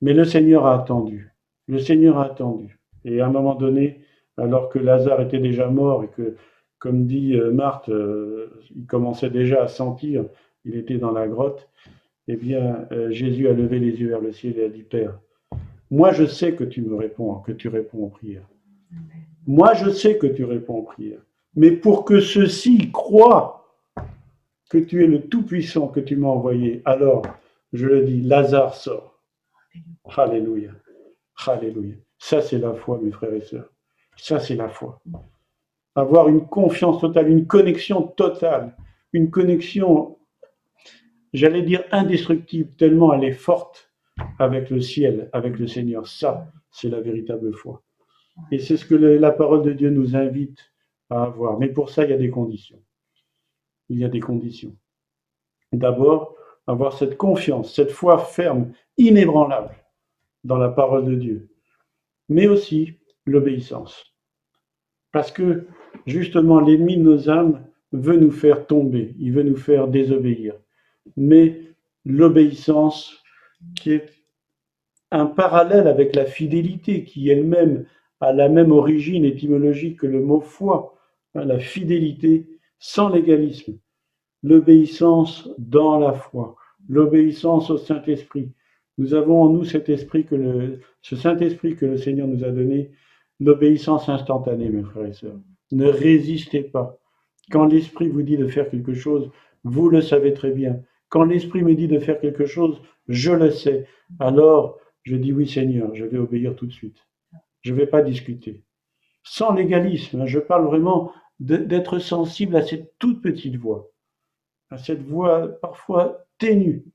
Mais 0.00 0.12
le 0.12 0.24
Seigneur 0.24 0.66
a 0.66 0.80
attendu. 0.80 1.32
Le 1.66 1.80
Seigneur 1.80 2.18
a 2.18 2.26
attendu. 2.26 2.78
Et 3.04 3.20
à 3.20 3.26
un 3.26 3.30
moment 3.30 3.56
donné, 3.56 4.04
alors 4.36 4.68
que 4.68 4.78
Lazare 4.78 5.20
était 5.22 5.40
déjà 5.40 5.68
mort 5.68 6.04
et 6.04 6.08
que, 6.08 6.36
comme 6.78 7.06
dit 7.06 7.34
euh, 7.34 7.50
Marthe, 7.50 7.88
euh, 7.88 8.62
il 8.76 8.86
commençait 8.86 9.30
déjà 9.30 9.64
à 9.64 9.68
sentir, 9.68 10.24
il 10.64 10.76
était 10.76 10.98
dans 10.98 11.10
la 11.10 11.26
grotte, 11.26 11.68
eh 12.28 12.36
bien, 12.36 12.86
euh, 12.92 13.10
Jésus 13.10 13.48
a 13.48 13.52
levé 13.52 13.78
les 13.78 13.92
yeux 13.92 14.08
vers 14.08 14.20
le 14.20 14.32
ciel 14.32 14.58
et 14.58 14.64
a 14.64 14.68
dit, 14.68 14.82
Père, 14.82 15.18
Moi, 15.90 16.12
je 16.12 16.24
sais 16.24 16.54
que 16.54 16.64
tu 16.64 16.82
me 16.82 16.94
réponds, 16.94 17.34
que 17.36 17.52
tu 17.52 17.68
réponds 17.68 18.04
aux 18.04 18.08
prières. 18.08 18.48
Moi, 19.46 19.74
je 19.74 19.90
sais 19.90 20.18
que 20.18 20.26
tu 20.26 20.44
réponds 20.44 20.78
aux 20.78 20.82
prières. 20.82 21.22
Mais 21.56 21.72
pour 21.72 22.04
que 22.04 22.20
ceux-ci 22.20 22.90
croient 22.92 23.76
que 24.70 24.78
tu 24.78 25.04
es 25.04 25.06
le 25.06 25.22
Tout-Puissant 25.22 25.88
que 25.88 26.00
tu 26.00 26.16
m'as 26.16 26.28
envoyé, 26.28 26.80
alors, 26.84 27.22
je 27.72 27.86
le 27.86 28.04
dis, 28.04 28.22
Lazare 28.22 28.74
sort. 28.74 29.20
Alléluia. 30.16 30.70
Alléluia. 31.46 31.94
Ça, 32.18 32.40
c'est 32.40 32.58
la 32.58 32.72
foi, 32.74 33.00
mes 33.02 33.10
frères 33.10 33.34
et 33.34 33.40
sœurs. 33.40 33.68
Ça, 34.16 34.38
c'est 34.38 34.54
la 34.54 34.68
foi. 34.68 35.02
Avoir 35.94 36.28
une 36.28 36.46
confiance 36.46 37.00
totale, 37.00 37.28
une 37.28 37.46
connexion 37.46 38.02
totale, 38.02 38.76
une 39.12 39.30
connexion, 39.30 40.16
j'allais 41.32 41.62
dire 41.62 41.84
indestructible, 41.90 42.70
tellement 42.76 43.12
elle 43.14 43.24
est 43.24 43.32
forte 43.32 43.90
avec 44.38 44.70
le 44.70 44.80
ciel, 44.80 45.28
avec 45.32 45.58
le 45.58 45.66
Seigneur. 45.66 46.06
Ça, 46.06 46.52
c'est 46.70 46.88
la 46.88 47.00
véritable 47.00 47.52
foi. 47.54 47.82
Et 48.50 48.58
c'est 48.58 48.76
ce 48.76 48.84
que 48.84 48.94
la 48.94 49.30
parole 49.30 49.62
de 49.62 49.72
Dieu 49.72 49.90
nous 49.90 50.16
invite 50.16 50.72
à 51.10 51.24
avoir. 51.24 51.58
Mais 51.58 51.68
pour 51.68 51.90
ça, 51.90 52.04
il 52.04 52.10
y 52.10 52.14
a 52.14 52.18
des 52.18 52.30
conditions. 52.30 52.82
Il 53.88 53.98
y 53.98 54.04
a 54.04 54.08
des 54.08 54.20
conditions. 54.20 54.74
D'abord, 55.72 56.36
avoir 56.66 56.92
cette 56.96 57.16
confiance, 57.16 57.74
cette 57.74 57.90
foi 57.90 58.18
ferme, 58.18 58.72
inébranlable 58.96 59.74
dans 60.44 60.58
la 60.58 60.68
parole 60.68 61.04
de 61.04 61.14
Dieu. 61.14 61.48
Mais 62.28 62.46
aussi 62.46 62.98
l'obéissance. 63.26 64.14
Parce 65.12 65.30
que 65.30 65.66
justement, 66.06 66.60
l'ennemi 66.60 66.96
de 66.96 67.02
nos 67.02 67.28
âmes 67.28 67.64
veut 67.92 68.16
nous 68.16 68.30
faire 68.30 68.66
tomber, 68.66 69.14
il 69.18 69.32
veut 69.32 69.42
nous 69.42 69.56
faire 69.56 69.88
désobéir. 69.88 70.54
Mais 71.16 71.60
l'obéissance, 72.04 73.22
qui 73.76 73.92
est 73.92 74.10
un 75.10 75.26
parallèle 75.26 75.86
avec 75.86 76.16
la 76.16 76.24
fidélité, 76.24 77.04
qui 77.04 77.28
elle-même 77.28 77.84
a 78.20 78.32
la 78.32 78.48
même 78.48 78.72
origine 78.72 79.24
étymologique 79.24 80.00
que 80.00 80.06
le 80.06 80.20
mot 80.20 80.40
foi, 80.40 80.96
hein, 81.34 81.44
la 81.44 81.58
fidélité 81.58 82.46
sans 82.78 83.08
légalisme, 83.08 83.78
l'obéissance 84.42 85.48
dans 85.58 85.98
la 85.98 86.12
foi, 86.12 86.56
l'obéissance 86.88 87.70
au 87.70 87.78
Saint-Esprit. 87.78 88.50
Nous 88.98 89.14
avons 89.14 89.42
en 89.42 89.48
nous 89.48 89.64
cet 89.64 89.88
esprit 89.88 90.24
que 90.24 90.78
ce 91.00 91.16
Saint-Esprit 91.16 91.76
que 91.76 91.86
le 91.86 91.96
Seigneur 91.96 92.26
nous 92.26 92.44
a 92.44 92.50
donné, 92.50 92.90
l'obéissance 93.40 94.08
instantanée, 94.08 94.68
mes 94.68 94.82
frères 94.82 95.06
et 95.06 95.12
sœurs. 95.12 95.40
Ne 95.72 95.86
résistez 95.86 96.62
pas. 96.62 96.98
Quand 97.50 97.66
l'Esprit 97.66 98.08
vous 98.08 98.22
dit 98.22 98.36
de 98.36 98.46
faire 98.46 98.70
quelque 98.70 98.94
chose, 98.94 99.30
vous 99.64 99.88
le 99.88 100.00
savez 100.00 100.32
très 100.32 100.52
bien. 100.52 100.80
Quand 101.12 101.24
l'Esprit 101.24 101.62
me 101.62 101.74
dit 101.74 101.88
de 101.88 101.98
faire 101.98 102.18
quelque 102.18 102.46
chose, 102.46 102.80
je 103.06 103.32
le 103.32 103.50
sais. 103.50 103.86
Alors, 104.18 104.78
je 105.02 105.14
dis 105.14 105.30
oui 105.30 105.46
Seigneur, 105.46 105.94
je 105.94 106.06
vais 106.06 106.16
obéir 106.16 106.56
tout 106.56 106.64
de 106.64 106.72
suite. 106.72 107.06
Je 107.60 107.74
ne 107.74 107.76
vais 107.76 107.86
pas 107.86 108.00
discuter. 108.00 108.64
Sans 109.22 109.52
légalisme, 109.52 110.22
hein, 110.22 110.26
je 110.26 110.38
parle 110.38 110.64
vraiment 110.64 111.12
d'être 111.38 111.98
sensible 111.98 112.56
à 112.56 112.62
cette 112.62 112.98
toute 112.98 113.20
petite 113.20 113.56
voix, 113.56 113.92
à 114.70 114.78
cette 114.78 115.02
voix 115.02 115.48
parfois 115.60 116.24
ténue. 116.38 116.86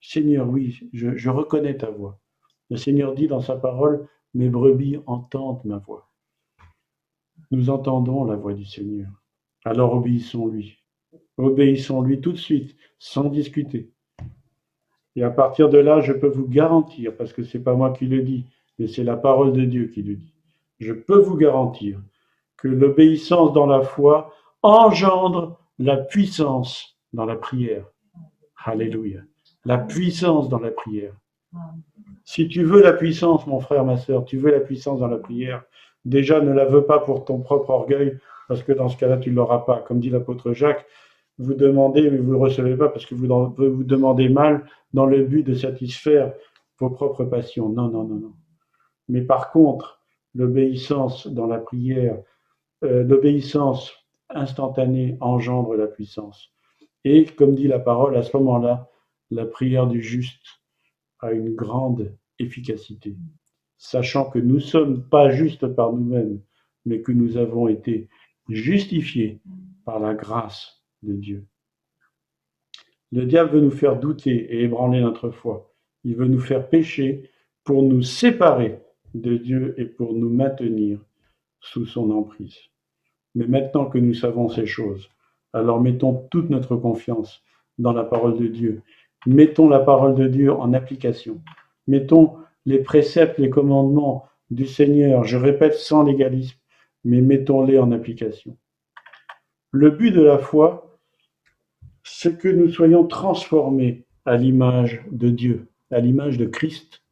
Seigneur, 0.00 0.48
oui, 0.48 0.88
je, 0.92 1.16
je 1.16 1.28
reconnais 1.28 1.76
ta 1.76 1.90
voix. 1.90 2.20
Le 2.70 2.76
Seigneur 2.76 3.12
dit 3.12 3.26
dans 3.26 3.40
sa 3.40 3.56
parole, 3.56 4.08
mes 4.34 4.50
brebis 4.50 4.98
entendent 5.06 5.64
ma 5.64 5.78
voix. 5.78 6.08
Nous 7.50 7.70
entendons 7.70 8.22
la 8.24 8.36
voix 8.36 8.54
du 8.54 8.66
Seigneur. 8.66 9.10
Alors 9.64 9.94
obéissons-lui. 9.94 10.78
Obéissons-lui 11.38 12.20
tout 12.20 12.32
de 12.32 12.38
suite, 12.38 12.76
sans 13.02 13.24
discuter. 13.24 13.90
Et 15.16 15.24
à 15.24 15.30
partir 15.30 15.68
de 15.68 15.76
là, 15.76 16.00
je 16.00 16.12
peux 16.12 16.28
vous 16.28 16.46
garantir, 16.46 17.16
parce 17.16 17.32
que 17.32 17.42
ce 17.42 17.58
n'est 17.58 17.64
pas 17.64 17.74
moi 17.74 17.90
qui 17.90 18.06
le 18.06 18.22
dis, 18.22 18.46
mais 18.78 18.86
c'est 18.86 19.02
la 19.02 19.16
parole 19.16 19.52
de 19.52 19.64
Dieu 19.64 19.88
qui 19.88 20.02
le 20.02 20.14
dit. 20.14 20.32
Je 20.78 20.92
peux 20.92 21.18
vous 21.18 21.36
garantir 21.36 22.00
que 22.56 22.68
l'obéissance 22.68 23.52
dans 23.52 23.66
la 23.66 23.82
foi 23.82 24.32
engendre 24.62 25.58
la 25.80 25.96
puissance 25.96 26.96
dans 27.12 27.24
la 27.24 27.34
prière. 27.34 27.84
Alléluia. 28.64 29.22
La 29.64 29.78
puissance 29.78 30.48
dans 30.48 30.60
la 30.60 30.70
prière. 30.70 31.12
Si 32.24 32.46
tu 32.46 32.62
veux 32.62 32.82
la 32.82 32.92
puissance, 32.92 33.48
mon 33.48 33.58
frère, 33.58 33.84
ma 33.84 33.96
soeur, 33.96 34.24
tu 34.24 34.38
veux 34.38 34.52
la 34.52 34.60
puissance 34.60 35.00
dans 35.00 35.08
la 35.08 35.18
prière, 35.18 35.64
déjà 36.04 36.40
ne 36.40 36.52
la 36.52 36.66
veux 36.66 36.84
pas 36.84 37.00
pour 37.00 37.24
ton 37.24 37.40
propre 37.40 37.70
orgueil, 37.70 38.16
parce 38.46 38.62
que 38.62 38.70
dans 38.70 38.88
ce 38.88 38.96
cas-là, 38.96 39.16
tu 39.16 39.30
ne 39.30 39.34
l'auras 39.34 39.64
pas. 39.64 39.80
Comme 39.80 39.98
dit 39.98 40.08
l'apôtre 40.08 40.52
Jacques, 40.52 40.86
vous 41.38 41.54
demandez, 41.54 42.10
mais 42.10 42.18
vous 42.18 42.32
ne 42.32 42.38
recevez 42.38 42.76
pas 42.76 42.88
parce 42.88 43.06
que 43.06 43.14
vous, 43.14 43.26
vous 43.26 43.84
demandez 43.84 44.28
mal 44.28 44.66
dans 44.92 45.06
le 45.06 45.24
but 45.24 45.42
de 45.42 45.54
satisfaire 45.54 46.32
vos 46.78 46.90
propres 46.90 47.24
passions. 47.24 47.68
Non, 47.68 47.88
non, 47.88 48.04
non, 48.04 48.16
non. 48.16 48.32
Mais 49.08 49.22
par 49.22 49.50
contre, 49.50 50.00
l'obéissance 50.34 51.26
dans 51.26 51.46
la 51.46 51.58
prière, 51.58 52.18
euh, 52.84 53.02
l'obéissance 53.02 53.92
instantanée 54.30 55.16
engendre 55.20 55.74
la 55.74 55.86
puissance. 55.86 56.50
Et 57.04 57.24
comme 57.24 57.54
dit 57.54 57.68
la 57.68 57.78
parole, 57.78 58.16
à 58.16 58.22
ce 58.22 58.36
moment-là, 58.36 58.88
la 59.30 59.46
prière 59.46 59.86
du 59.86 60.02
juste 60.02 60.60
a 61.20 61.32
une 61.32 61.54
grande 61.54 62.14
efficacité, 62.38 63.16
sachant 63.78 64.28
que 64.30 64.38
nous 64.38 64.56
ne 64.56 64.60
sommes 64.60 65.08
pas 65.08 65.30
justes 65.30 65.66
par 65.66 65.92
nous-mêmes, 65.92 66.40
mais 66.84 67.00
que 67.00 67.12
nous 67.12 67.36
avons 67.36 67.68
été 67.68 68.08
justifiés 68.48 69.40
par 69.84 70.00
la 70.00 70.14
grâce 70.14 70.81
de 71.02 71.14
Dieu. 71.14 71.46
Le 73.10 73.26
diable 73.26 73.50
veut 73.50 73.60
nous 73.60 73.70
faire 73.70 73.98
douter 73.98 74.54
et 74.54 74.62
ébranler 74.62 75.00
notre 75.00 75.30
foi. 75.30 75.72
Il 76.04 76.16
veut 76.16 76.28
nous 76.28 76.40
faire 76.40 76.68
pécher 76.68 77.30
pour 77.64 77.82
nous 77.82 78.02
séparer 78.02 78.80
de 79.14 79.36
Dieu 79.36 79.74
et 79.78 79.84
pour 79.84 80.14
nous 80.14 80.30
maintenir 80.30 80.98
sous 81.60 81.86
son 81.86 82.10
emprise. 82.10 82.58
Mais 83.34 83.46
maintenant 83.46 83.86
que 83.86 83.98
nous 83.98 84.14
savons 84.14 84.48
ces 84.48 84.66
choses, 84.66 85.08
alors 85.52 85.80
mettons 85.80 86.26
toute 86.30 86.50
notre 86.50 86.76
confiance 86.76 87.42
dans 87.78 87.92
la 87.92 88.04
parole 88.04 88.38
de 88.38 88.46
Dieu 88.46 88.82
Mettons 89.26 89.68
la 89.68 89.78
parole 89.78 90.16
de 90.16 90.26
Dieu 90.26 90.52
en 90.52 90.72
application. 90.72 91.40
Mettons 91.86 92.38
les 92.66 92.80
préceptes, 92.80 93.38
les 93.38 93.50
commandements 93.50 94.26
du 94.50 94.66
Seigneur, 94.66 95.24
je 95.24 95.36
répète 95.36 95.74
sans 95.74 96.02
légalisme, 96.02 96.58
mais 97.04 97.20
mettons-les 97.20 97.78
en 97.78 97.92
application. 97.92 98.56
Le 99.70 99.90
but 99.90 100.10
de 100.10 100.22
la 100.22 100.38
foi, 100.38 100.91
c'est 102.02 102.38
que 102.38 102.48
nous 102.48 102.68
soyons 102.68 103.06
transformés 103.06 104.04
à 104.24 104.36
l'image 104.36 105.04
de 105.10 105.30
Dieu, 105.30 105.68
à 105.90 106.00
l'image 106.00 106.38
de 106.38 106.46
Christ. 106.46 107.02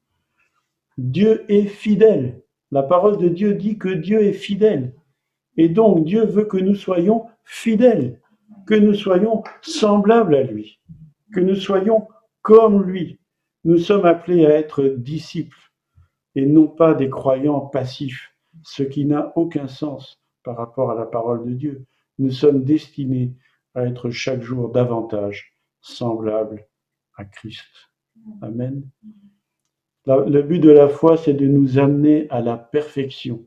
Dieu 0.99 1.45
est 1.49 1.67
fidèle. 1.67 2.43
La 2.71 2.83
parole 2.83 3.19
de 3.19 3.29
Dieu 3.29 3.55
dit 3.55 3.79
que 3.79 3.89
Dieu 3.89 4.23
est 4.23 4.33
fidèle. 4.33 4.95
Et 5.57 5.69
donc 5.69 6.05
Dieu 6.05 6.25
veut 6.25 6.45
que 6.45 6.57
nous 6.57 6.75
soyons 6.75 7.27
fidèles, 7.45 8.21
que 8.67 8.75
nous 8.75 8.95
soyons 8.95 9.43
semblables 9.63 10.35
à 10.35 10.43
lui 10.43 10.81
que 11.33 11.41
nous 11.41 11.55
soyons 11.55 12.09
comme 12.43 12.83
lui. 12.83 13.21
Nous 13.65 13.79
sommes 13.79 14.07
appelés 14.07 14.47
à 14.47 14.51
être 14.51 14.85
disciples 14.85 15.73
et 16.35 16.47
non 16.47 16.67
pas 16.67 16.95
des 16.95 17.11
croyants 17.11 17.61
passifs, 17.61 18.35
ce 18.63 18.83
qui 18.83 19.05
n'a 19.05 19.33
aucun 19.37 19.69
sens 19.69 20.21
par 20.45 20.57
rapport 20.57 20.91
à 20.91 20.95
la 20.95 21.07
parole 21.07 21.45
de 21.45 21.53
Dieu. 21.53 21.85
Nous 22.19 22.31
sommes 22.31 22.65
destinés 22.65 23.35
à 23.75 23.85
être 23.85 24.11
chaque 24.11 24.43
jour 24.43 24.71
davantage 24.71 25.55
semblables 25.81 26.67
à 27.17 27.25
Christ. 27.25 27.65
Amen. 28.43 28.83
Le 30.07 30.43
but 30.43 30.59
de 30.59 30.71
la 30.71 30.89
foi, 30.89 31.17
c'est 31.17 31.35
de 31.35 31.47
nous 31.47 31.79
amener 31.79 32.27
à 32.31 32.41
la 32.41 32.57
perfection. 32.57 33.47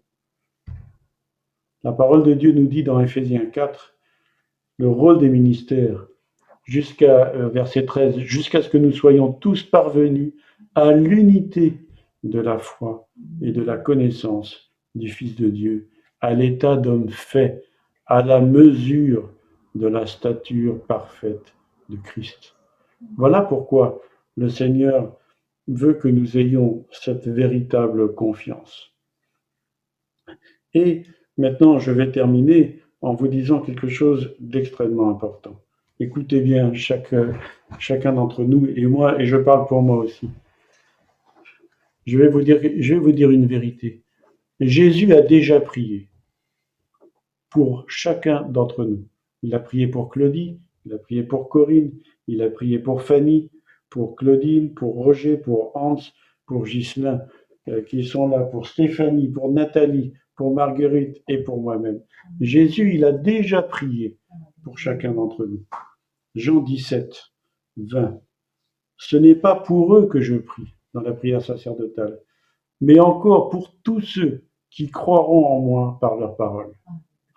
La 1.84 1.92
parole 1.92 2.24
de 2.24 2.34
Dieu 2.34 2.52
nous 2.54 2.68
dit 2.68 2.84
dans 2.84 3.00
Éphésiens 3.00 3.46
4, 3.46 3.96
le 4.78 4.88
rôle 4.88 5.20
des 5.20 5.30
ministères, 5.30 6.08
jusqu'à 6.64 7.34
euh, 7.34 7.50
verset 7.50 7.86
13, 7.86 8.20
jusqu'à 8.20 8.62
ce 8.62 8.70
que 8.70 8.78
nous 8.78 8.94
soyons 8.94 9.34
tous 9.34 9.64
parvenus 9.64 10.34
à 10.76 10.92
l'unité 10.94 11.78
de 12.24 12.40
la 12.40 12.58
foi 12.58 13.10
et 13.42 13.52
de 13.52 13.62
la 13.62 13.78
connaissance 13.78 14.74
du 14.96 15.10
Fils 15.10 15.36
de 15.36 15.50
Dieu, 15.50 15.90
à 16.22 16.34
l'état 16.34 16.78
d'homme 16.78 17.10
fait, 17.10 17.64
à 18.06 18.24
la 18.24 18.40
mesure 18.40 19.30
de 19.76 19.88
la 19.88 20.06
stature 20.06 20.82
parfaite 20.86 21.54
de 21.90 21.98
Christ. 21.98 22.56
Voilà 23.18 23.42
pourquoi 23.42 24.02
le 24.38 24.50
Seigneur 24.50 25.18
veut 25.68 25.94
que 25.94 26.08
nous 26.08 26.38
ayons 26.38 26.86
cette 26.92 27.28
véritable 27.28 28.14
confiance. 28.14 28.94
Et 30.74 31.04
maintenant, 31.38 31.80
je 31.80 31.92
vais 31.92 32.12
terminer 32.12 32.82
en 33.02 33.14
vous 33.14 33.28
disant 33.28 33.60
quelque 33.62 33.90
chose 33.90 34.36
d'extrêmement 34.40 35.10
important. 35.10 35.60
Écoutez 36.00 36.42
bien 36.42 36.74
chacun 36.74 38.14
d'entre 38.14 38.44
nous 38.44 38.68
et 38.68 38.86
moi, 38.86 39.22
et 39.22 39.26
je 39.26 39.38
parle 39.38 39.68
pour 39.68 39.82
moi 39.82 39.98
aussi. 39.98 40.30
Je 42.06 42.18
vais 42.18 42.28
vous 42.28 42.42
dire, 42.42 42.60
je 42.62 42.94
vais 42.94 43.00
vous 43.00 43.12
dire 43.12 43.32
une 43.32 43.46
vérité. 43.46 44.04
Jésus 44.60 45.14
a 45.14 45.22
déjà 45.22 45.60
prié 45.60 46.10
pour 47.50 47.86
chacun 47.88 48.42
d'entre 48.44 48.84
nous. 48.84 49.06
Il 49.44 49.54
a 49.56 49.60
prié 49.60 49.88
pour 49.88 50.10
Claudie, 50.10 50.60
il 50.86 50.94
a 50.94 50.98
prié 50.98 51.24
pour 51.24 51.50
Corinne, 51.50 51.92
il 52.28 52.42
a 52.42 52.50
prié 52.50 52.80
pour 52.80 53.04
Fanny, 53.04 53.52
pour 53.92 54.16
Claudine, 54.16 54.74
pour 54.74 54.96
Roger, 54.96 55.38
pour 55.38 55.76
Hans, 55.78 55.98
pour 56.48 56.66
Ghislain. 56.66 57.22
euh, 57.70 57.82
qui 57.84 58.04
sont 58.04 58.28
là 58.28 58.42
pour 58.42 58.68
Stéphanie, 58.68 59.30
pour 59.30 59.52
Nathalie, 59.52 60.14
pour 60.36 60.54
Marguerite 60.54 61.22
et 61.28 61.38
pour 61.44 61.62
moi-même. 61.62 62.02
Jésus, 62.42 62.96
il 62.96 63.06
a 63.06 63.12
déjà 63.12 63.62
prié 63.62 64.18
pour 64.64 64.78
chacun 64.78 65.14
d'entre 65.14 65.46
nous. 65.46 65.64
Jean 66.36 66.62
17, 66.62 67.14
20. 67.78 68.20
Ce 68.98 69.18
n'est 69.18 69.36
pas 69.36 69.56
pour 69.56 69.96
eux 69.96 70.08
que 70.08 70.22
je 70.22 70.36
prie 70.36 70.76
dans 70.94 71.02
la 71.02 71.14
prière 71.14 71.42
sacerdotale, 71.42 72.20
mais 72.82 73.00
encore 73.00 73.50
pour 73.50 73.76
tous 73.84 74.02
ceux 74.02 74.46
qui 74.70 74.90
croiront 74.90 75.46
en 75.46 75.60
moi 75.62 75.98
par 76.02 76.16
leur 76.16 76.36
parole. 76.36 76.74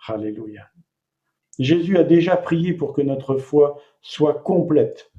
Alléluia. 0.07 0.63
Jésus 1.59 1.97
a 1.97 2.03
déjà 2.03 2.37
prié 2.37 2.73
pour 2.73 2.93
que 2.93 3.01
notre 3.01 3.37
foi 3.37 3.81
soit 4.01 4.35
complète, 4.35 5.11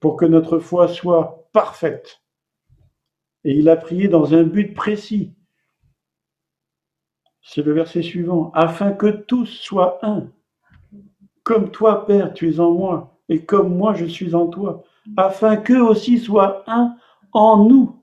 pour 0.00 0.16
que 0.16 0.24
notre 0.24 0.58
foi 0.58 0.88
soit 0.88 1.48
parfaite. 1.52 2.22
Et 3.44 3.54
il 3.54 3.68
a 3.68 3.76
prié 3.76 4.08
dans 4.08 4.34
un 4.34 4.42
but 4.42 4.74
précis. 4.74 5.34
C'est 7.42 7.62
le 7.62 7.72
verset 7.72 8.02
suivant. 8.02 8.50
Afin 8.54 8.92
que 8.92 9.06
tous 9.06 9.46
soient 9.46 10.04
un. 10.04 10.32
Comme 11.44 11.70
toi, 11.70 12.04
Père, 12.06 12.34
tu 12.34 12.50
es 12.50 12.58
en 12.58 12.72
moi, 12.72 13.20
et 13.28 13.44
comme 13.44 13.76
moi, 13.76 13.94
je 13.94 14.04
suis 14.04 14.34
en 14.34 14.48
toi. 14.48 14.82
Afin 15.16 15.56
qu'eux 15.56 15.82
aussi 15.82 16.18
soient 16.18 16.64
un 16.66 16.96
en 17.32 17.64
nous. 17.64 18.02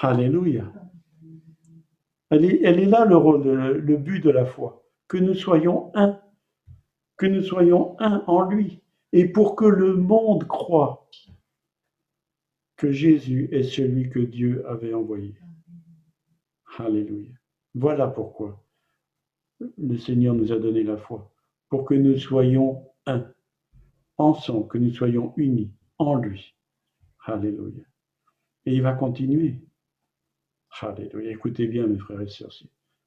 Alléluia. 0.00 0.72
Elle 2.30 2.44
est, 2.44 2.86
là 2.86 3.04
le, 3.04 3.16
rôle, 3.16 3.42
le 3.42 3.96
but 3.96 4.22
de 4.22 4.30
la 4.30 4.44
foi. 4.44 4.84
Que 5.08 5.16
nous 5.16 5.34
soyons 5.34 5.90
un. 5.94 6.20
Que 7.16 7.26
nous 7.26 7.42
soyons 7.42 7.96
un 7.98 8.22
en 8.26 8.42
lui. 8.48 8.80
Et 9.12 9.26
pour 9.26 9.56
que 9.56 9.64
le 9.64 9.96
monde 9.96 10.46
croit 10.46 11.08
que 12.76 12.92
Jésus 12.92 13.48
est 13.52 13.62
celui 13.62 14.10
que 14.10 14.18
Dieu 14.18 14.66
avait 14.68 14.92
envoyé. 14.94 15.34
Alléluia. 16.78 17.30
Voilà 17.74 18.06
pourquoi 18.06 18.62
le 19.78 19.96
Seigneur 19.96 20.34
nous 20.34 20.52
a 20.52 20.58
donné 20.58 20.82
la 20.82 20.98
foi, 20.98 21.32
pour 21.70 21.84
que 21.86 21.94
nous 21.94 22.18
soyons 22.18 22.84
un, 23.06 23.26
ensemble, 24.18 24.68
que 24.68 24.78
nous 24.78 24.92
soyons 24.92 25.32
unis 25.36 25.72
en 25.98 26.16
lui. 26.16 26.54
Alléluia. 27.24 27.84
Et 28.66 28.74
il 28.74 28.82
va 28.82 28.92
continuer. 28.92 29.60
Alléluia. 30.80 31.30
Écoutez 31.30 31.66
bien, 31.66 31.86
mes 31.86 31.98
frères 31.98 32.20
et 32.20 32.28
sœurs, 32.28 32.52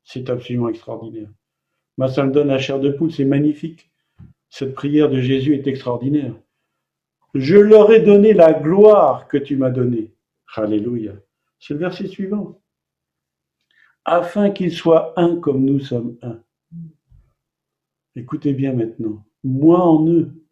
c'est 0.04 0.30
absolument 0.30 0.70
extraordinaire. 0.70 1.30
Moi, 1.98 2.08
ça 2.08 2.26
me 2.26 2.32
donne 2.32 2.48
la 2.48 2.58
chair 2.58 2.80
de 2.80 2.90
poule, 2.90 3.12
c'est 3.12 3.26
magnifique. 3.26 3.92
Cette 4.50 4.74
prière 4.74 5.10
de 5.10 5.22
Jésus 5.22 5.56
est 5.56 5.68
extraordinaire. 5.68 6.36
Je 7.36 7.58
leur 7.58 7.92
ai 7.92 8.02
donné 8.02 8.34
la 8.34 8.54
gloire 8.54 9.28
que 9.28 9.38
tu 9.38 9.56
m'as 9.56 9.70
donnée. 9.70 10.16
Alléluia. 10.56 11.14
C'est 11.60 11.76
le 11.76 11.80
verset 11.80 12.08
suivant. 12.08 12.62
Afin 14.06 14.50
qu'ils 14.50 14.74
soient 14.74 15.14
un 15.20 15.40
comme 15.40 15.64
nous 15.64 15.80
sommes 15.80 16.18
un. 16.24 16.44
Écoutez 18.16 18.54
bien 18.54 18.74
maintenant. 18.74 19.26
Moi 19.44 19.80
en 19.80 20.08
eux 20.08 20.44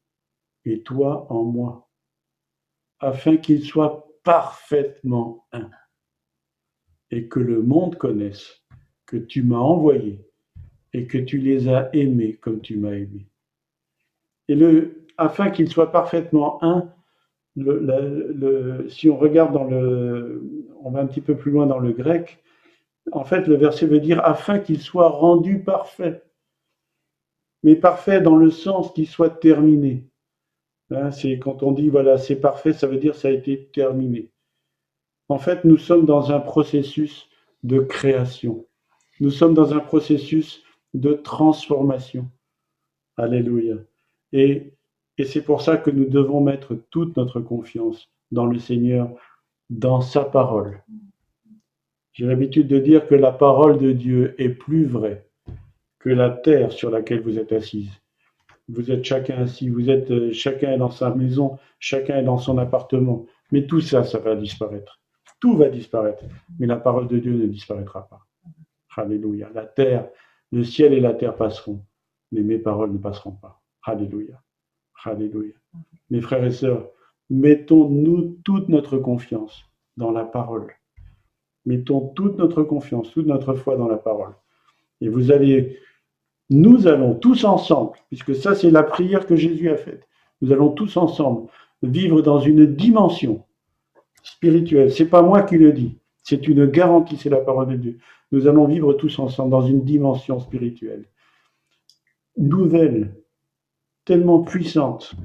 et 0.65 0.83
toi 0.83 1.31
en 1.31 1.43
moi. 1.43 1.89
Afin 2.99 3.37
qu'ils 3.37 3.65
soient 3.65 4.07
parfaitement 4.23 5.47
un. 5.51 5.71
Et 7.09 7.27
que 7.27 7.39
le 7.39 7.63
monde 7.63 7.97
connaisse 7.97 8.63
que 9.07 9.17
tu 9.17 9.41
m'as 9.41 9.57
envoyé 9.57 10.29
et 10.93 11.07
que 11.07 11.17
tu 11.17 11.39
les 11.39 11.67
as 11.69 11.89
aimés 11.95 12.35
comme 12.35 12.61
tu 12.61 12.77
m'as 12.77 12.93
aimé. 12.93 13.27
Et 14.47 14.55
le, 14.55 15.05
afin 15.17 15.49
qu'il 15.49 15.69
soit 15.69 15.91
parfaitement 15.91 16.63
un, 16.63 16.89
si 18.89 19.09
on 19.09 19.17
regarde 19.17 19.53
dans 19.53 19.63
le, 19.63 20.43
on 20.83 20.91
va 20.91 20.99
un 21.01 21.07
petit 21.07 21.21
peu 21.21 21.35
plus 21.35 21.51
loin 21.51 21.65
dans 21.65 21.79
le 21.79 21.91
grec, 21.91 22.39
en 23.11 23.23
fait, 23.23 23.47
le 23.47 23.55
verset 23.55 23.87
veut 23.87 23.99
dire 23.99 24.23
afin 24.23 24.59
qu'il 24.59 24.81
soit 24.81 25.09
rendu 25.09 25.63
parfait. 25.63 26.23
Mais 27.63 27.75
parfait 27.75 28.21
dans 28.21 28.35
le 28.35 28.51
sens 28.51 28.93
qu'il 28.93 29.07
soit 29.07 29.29
terminé. 29.29 30.05
Hein, 30.91 31.11
c'est 31.11 31.39
quand 31.39 31.63
on 31.63 31.71
dit 31.71 31.89
voilà, 31.89 32.17
c'est 32.17 32.39
parfait, 32.39 32.73
ça 32.73 32.87
veut 32.87 32.97
dire 32.97 33.15
ça 33.15 33.27
a 33.29 33.31
été 33.31 33.69
terminé. 33.73 34.31
En 35.29 35.37
fait, 35.37 35.65
nous 35.65 35.77
sommes 35.77 36.05
dans 36.05 36.31
un 36.31 36.39
processus 36.39 37.27
de 37.63 37.79
création. 37.79 38.65
Nous 39.19 39.31
sommes 39.31 39.53
dans 39.53 39.73
un 39.73 39.79
processus 39.79 40.63
de 40.93 41.13
transformation. 41.13 42.29
Alléluia. 43.17 43.75
Et 44.33 44.73
c'est 45.23 45.43
pour 45.43 45.61
ça 45.61 45.77
que 45.77 45.89
nous 45.89 46.05
devons 46.05 46.41
mettre 46.41 46.75
toute 46.89 47.15
notre 47.17 47.39
confiance 47.39 48.09
dans 48.31 48.45
le 48.45 48.59
Seigneur, 48.59 49.09
dans 49.69 50.01
sa 50.01 50.23
parole. 50.23 50.83
J'ai 52.13 52.25
l'habitude 52.25 52.67
de 52.67 52.79
dire 52.79 53.07
que 53.07 53.15
la 53.15 53.31
parole 53.31 53.77
de 53.77 53.91
Dieu 53.91 54.35
est 54.37 54.49
plus 54.49 54.85
vraie 54.85 55.27
que 55.99 56.09
la 56.09 56.29
terre 56.29 56.71
sur 56.71 56.89
laquelle 56.89 57.21
vous 57.21 57.37
êtes 57.37 57.51
assise. 57.51 57.91
Vous 58.69 58.91
êtes 58.91 59.03
chacun 59.03 59.43
assis, 59.43 59.69
vous 59.69 59.89
êtes 59.89 60.11
euh, 60.11 60.31
chacun 60.31 60.77
dans 60.77 60.89
sa 60.89 61.13
maison, 61.13 61.57
chacun 61.79 62.17
est 62.17 62.23
dans 62.23 62.37
son 62.37 62.57
appartement. 62.57 63.25
Mais 63.51 63.65
tout 63.65 63.81
ça, 63.81 64.03
ça 64.03 64.19
va 64.19 64.35
disparaître. 64.35 64.99
Tout 65.39 65.55
va 65.55 65.69
disparaître. 65.69 66.23
Mais 66.59 66.67
la 66.67 66.75
parole 66.75 67.07
de 67.07 67.17
Dieu 67.17 67.33
ne 67.33 67.45
disparaîtra 67.45 68.07
pas. 68.07 68.25
Alléluia. 68.95 69.49
La 69.53 69.65
terre, 69.65 70.09
le 70.51 70.63
ciel 70.63 70.93
et 70.93 70.99
la 70.99 71.13
terre 71.13 71.35
passeront, 71.35 71.81
mais 72.31 72.41
mes 72.41 72.57
paroles 72.57 72.91
ne 72.91 72.97
passeront 72.97 73.31
pas. 73.31 73.61
Alléluia. 73.87 74.41
Alléluia. 75.05 75.53
Mes 76.09 76.19
frères 76.19 76.43
et 76.43 76.51
sœurs, 76.51 76.89
mettons-nous 77.29 78.37
toute 78.43 78.67
notre 78.67 78.97
confiance 78.97 79.63
dans 79.95 80.11
la 80.11 80.25
parole. 80.25 80.73
Mettons 81.65 82.09
toute 82.09 82.37
notre 82.37 82.63
confiance, 82.63 83.11
toute 83.11 83.27
notre 83.27 83.53
foi 83.53 83.77
dans 83.77 83.87
la 83.87 83.97
parole. 83.97 84.33
Et 84.99 85.07
vous 85.07 85.31
allez, 85.31 85.79
nous 86.49 86.87
allons 86.87 87.15
tous 87.15 87.45
ensemble, 87.45 87.93
puisque 88.09 88.35
ça 88.35 88.55
c'est 88.55 88.71
la 88.71 88.83
prière 88.83 89.25
que 89.25 89.37
Jésus 89.37 89.69
a 89.69 89.77
faite, 89.77 90.05
nous 90.41 90.51
allons 90.51 90.71
tous 90.71 90.97
ensemble 90.97 91.49
vivre 91.81 92.21
dans 92.21 92.39
une 92.39 92.65
dimension 92.75 93.45
spirituelle. 94.21 94.91
C'est 94.91 95.09
pas 95.09 95.21
moi 95.21 95.43
qui 95.43 95.57
le 95.57 95.71
dis, 95.71 95.97
c'est 96.23 96.47
une 96.47 96.65
garantie, 96.65 97.15
c'est 97.15 97.29
la 97.29 97.41
parole 97.41 97.69
de 97.69 97.75
Dieu. 97.77 97.97
Nous 98.33 98.47
allons 98.47 98.65
vivre 98.65 98.93
tous 98.93 99.17
ensemble 99.19 99.51
dans 99.51 99.65
une 99.65 99.85
dimension 99.85 100.39
spirituelle 100.39 101.05
nouvelle, 102.37 103.15
tellement 104.07 104.41
puissante. 104.41 105.15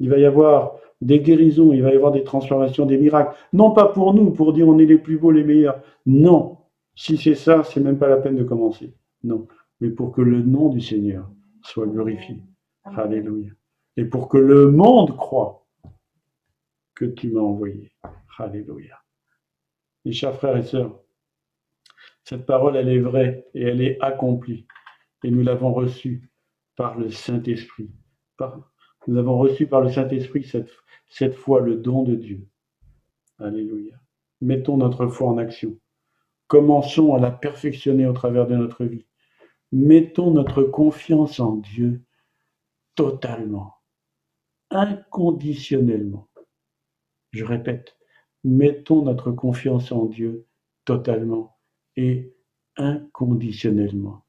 Il 0.00 0.08
va 0.08 0.18
y 0.18 0.24
avoir 0.24 0.72
des 1.02 1.20
guérisons, 1.20 1.74
il 1.74 1.82
va 1.82 1.92
y 1.92 1.96
avoir 1.96 2.10
des 2.10 2.24
transformations, 2.24 2.86
des 2.86 2.96
miracles. 2.96 3.36
Non 3.52 3.70
pas 3.70 3.86
pour 3.86 4.14
nous, 4.14 4.30
pour 4.30 4.54
dire 4.54 4.66
on 4.66 4.78
est 4.78 4.86
les 4.86 4.98
plus 4.98 5.18
beaux, 5.18 5.30
les 5.30 5.44
meilleurs. 5.44 5.82
Non. 6.06 6.56
Si 6.96 7.18
c'est 7.18 7.34
ça, 7.34 7.62
c'est 7.62 7.80
même 7.80 7.98
pas 7.98 8.08
la 8.08 8.16
peine 8.16 8.36
de 8.36 8.44
commencer. 8.44 8.94
Non. 9.22 9.46
Mais 9.80 9.90
pour 9.90 10.10
que 10.12 10.22
le 10.22 10.42
nom 10.42 10.70
du 10.70 10.80
Seigneur 10.80 11.30
soit 11.62 11.86
glorifié. 11.86 12.42
Alléluia. 12.84 13.52
Et 13.98 14.06
pour 14.06 14.28
que 14.28 14.38
le 14.38 14.70
monde 14.70 15.14
croit 15.16 15.66
que 16.94 17.04
tu 17.04 17.30
m'as 17.30 17.40
envoyé. 17.40 17.92
Alléluia. 18.38 18.96
Mes 20.06 20.12
chers 20.12 20.34
frères 20.34 20.56
et 20.56 20.62
sœurs, 20.62 20.98
cette 22.24 22.46
parole, 22.46 22.76
elle 22.76 22.88
est 22.88 23.00
vraie 23.00 23.46
et 23.54 23.62
elle 23.64 23.82
est 23.82 23.98
accomplie. 24.00 24.66
Et 25.24 25.30
nous 25.30 25.42
l'avons 25.42 25.74
reçue 25.74 26.30
par 26.76 26.98
le 26.98 27.10
Saint-Esprit 27.10 27.90
nous 29.06 29.18
avons 29.18 29.38
reçu 29.38 29.66
par 29.66 29.80
le 29.80 29.90
Saint-Esprit 29.90 30.44
cette, 30.44 30.70
cette 31.08 31.34
fois 31.34 31.60
le 31.60 31.76
don 31.76 32.02
de 32.02 32.14
Dieu. 32.14 32.46
Alléluia. 33.38 33.94
Mettons 34.40 34.76
notre 34.76 35.06
foi 35.06 35.28
en 35.28 35.38
action. 35.38 35.76
Commençons 36.46 37.14
à 37.14 37.20
la 37.20 37.30
perfectionner 37.30 38.06
au 38.06 38.12
travers 38.12 38.46
de 38.46 38.56
notre 38.56 38.84
vie. 38.84 39.06
Mettons 39.72 40.30
notre 40.30 40.62
confiance 40.62 41.38
en 41.38 41.56
Dieu 41.56 42.02
totalement, 42.96 43.74
inconditionnellement. 44.70 46.28
Je 47.30 47.44
répète, 47.44 47.96
mettons 48.42 49.02
notre 49.02 49.30
confiance 49.30 49.92
en 49.92 50.06
Dieu 50.06 50.46
totalement 50.84 51.56
et 51.96 52.34
inconditionnellement. 52.76 54.24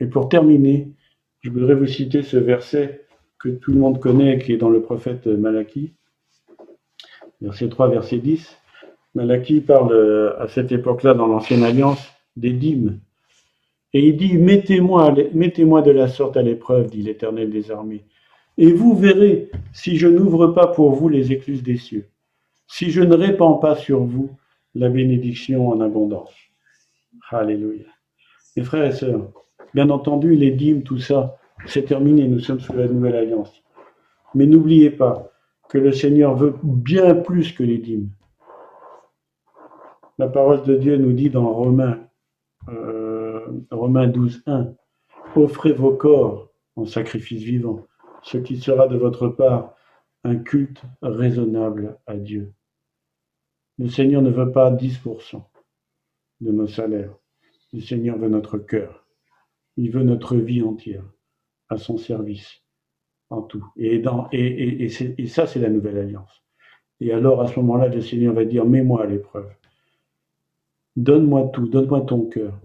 Et 0.00 0.06
pour 0.06 0.28
terminer, 0.28 0.94
je 1.40 1.50
voudrais 1.50 1.74
vous 1.74 1.86
citer 1.86 2.22
ce 2.22 2.36
verset 2.36 3.06
que 3.38 3.48
tout 3.48 3.72
le 3.72 3.78
monde 3.78 4.00
connaît, 4.00 4.38
qui 4.38 4.52
est 4.52 4.56
dans 4.56 4.70
le 4.70 4.82
prophète 4.82 5.26
Malachi, 5.26 5.94
verset 7.40 7.68
3, 7.68 7.88
verset 7.88 8.18
10. 8.18 8.56
Malachi 9.14 9.60
parle 9.60 9.92
euh, 9.92 10.40
à 10.40 10.48
cette 10.48 10.72
époque-là, 10.72 11.14
dans 11.14 11.26
l'Ancienne 11.26 11.62
Alliance, 11.62 12.12
des 12.36 12.52
dîmes. 12.52 13.00
Et 13.94 14.06
il 14.06 14.16
dit, 14.16 14.36
mettez-moi 14.36 15.14
mettez 15.32 15.64
de 15.64 15.90
la 15.90 16.08
sorte 16.08 16.36
à 16.36 16.42
l'épreuve, 16.42 16.90
dit 16.90 17.02
l'Éternel 17.02 17.50
des 17.50 17.70
armées. 17.70 18.04
Et 18.58 18.72
vous 18.72 18.96
verrez 18.96 19.50
si 19.72 19.96
je 19.96 20.08
n'ouvre 20.08 20.48
pas 20.48 20.66
pour 20.66 20.92
vous 20.92 21.08
les 21.08 21.32
écluses 21.32 21.62
des 21.62 21.76
cieux, 21.76 22.08
si 22.66 22.90
je 22.90 23.00
ne 23.00 23.14
répands 23.14 23.54
pas 23.54 23.76
sur 23.76 24.02
vous 24.02 24.30
la 24.74 24.88
bénédiction 24.88 25.68
en 25.68 25.80
abondance. 25.80 26.34
Alléluia. 27.30 27.86
Mes 28.56 28.64
frères 28.64 28.84
et 28.84 28.92
sœurs, 28.92 29.30
Bien 29.74 29.90
entendu, 29.90 30.34
les 30.34 30.50
dîmes, 30.50 30.82
tout 30.82 30.98
ça, 30.98 31.36
c'est 31.66 31.84
terminé, 31.84 32.26
nous 32.26 32.40
sommes 32.40 32.60
sous 32.60 32.72
la 32.72 32.88
nouvelle 32.88 33.16
alliance. 33.16 33.62
Mais 34.34 34.46
n'oubliez 34.46 34.90
pas 34.90 35.30
que 35.68 35.78
le 35.78 35.92
Seigneur 35.92 36.34
veut 36.34 36.54
bien 36.62 37.14
plus 37.14 37.52
que 37.52 37.62
les 37.62 37.78
dîmes. 37.78 38.10
La 40.18 40.28
parole 40.28 40.62
de 40.64 40.76
Dieu 40.76 40.96
nous 40.96 41.12
dit 41.12 41.30
dans 41.30 41.52
Romains, 41.52 42.00
euh, 42.68 43.46
Romains 43.70 44.08
12, 44.08 44.42
1, 44.46 44.72
offrez 45.36 45.72
vos 45.72 45.92
corps 45.92 46.48
en 46.76 46.86
sacrifice 46.86 47.42
vivant, 47.42 47.86
ce 48.22 48.38
qui 48.38 48.58
sera 48.58 48.88
de 48.88 48.96
votre 48.96 49.28
part 49.28 49.74
un 50.24 50.36
culte 50.36 50.82
raisonnable 51.02 51.98
à 52.06 52.16
Dieu. 52.16 52.52
Le 53.78 53.88
Seigneur 53.88 54.22
ne 54.22 54.30
veut 54.30 54.50
pas 54.50 54.72
10% 54.72 55.42
de 56.40 56.50
nos 56.50 56.66
salaires. 56.66 57.14
Le 57.72 57.80
Seigneur 57.80 58.18
veut 58.18 58.28
notre 58.28 58.58
cœur. 58.58 59.07
Il 59.78 59.92
veut 59.92 60.02
notre 60.02 60.36
vie 60.36 60.60
entière 60.60 61.04
à 61.68 61.76
son 61.76 61.98
service, 61.98 62.62
en 63.30 63.42
tout. 63.42 63.64
Et, 63.76 64.00
dans, 64.00 64.28
ça, 65.28 65.46
c'est 65.46 65.60
la 65.60 65.70
nouvelle 65.70 65.98
alliance. 65.98 66.42
Et 67.00 67.12
alors, 67.12 67.40
à 67.40 67.46
ce 67.46 67.60
moment-là, 67.60 67.86
le 67.86 68.00
Seigneur 68.00 68.34
va 68.34 68.44
dire, 68.44 68.64
mets-moi 68.64 69.04
à 69.04 69.06
l'épreuve. 69.06 69.48
Donne-moi 70.96 71.50
tout, 71.52 71.68
donne-moi 71.68 72.00
ton 72.00 72.26
cœur. 72.26 72.58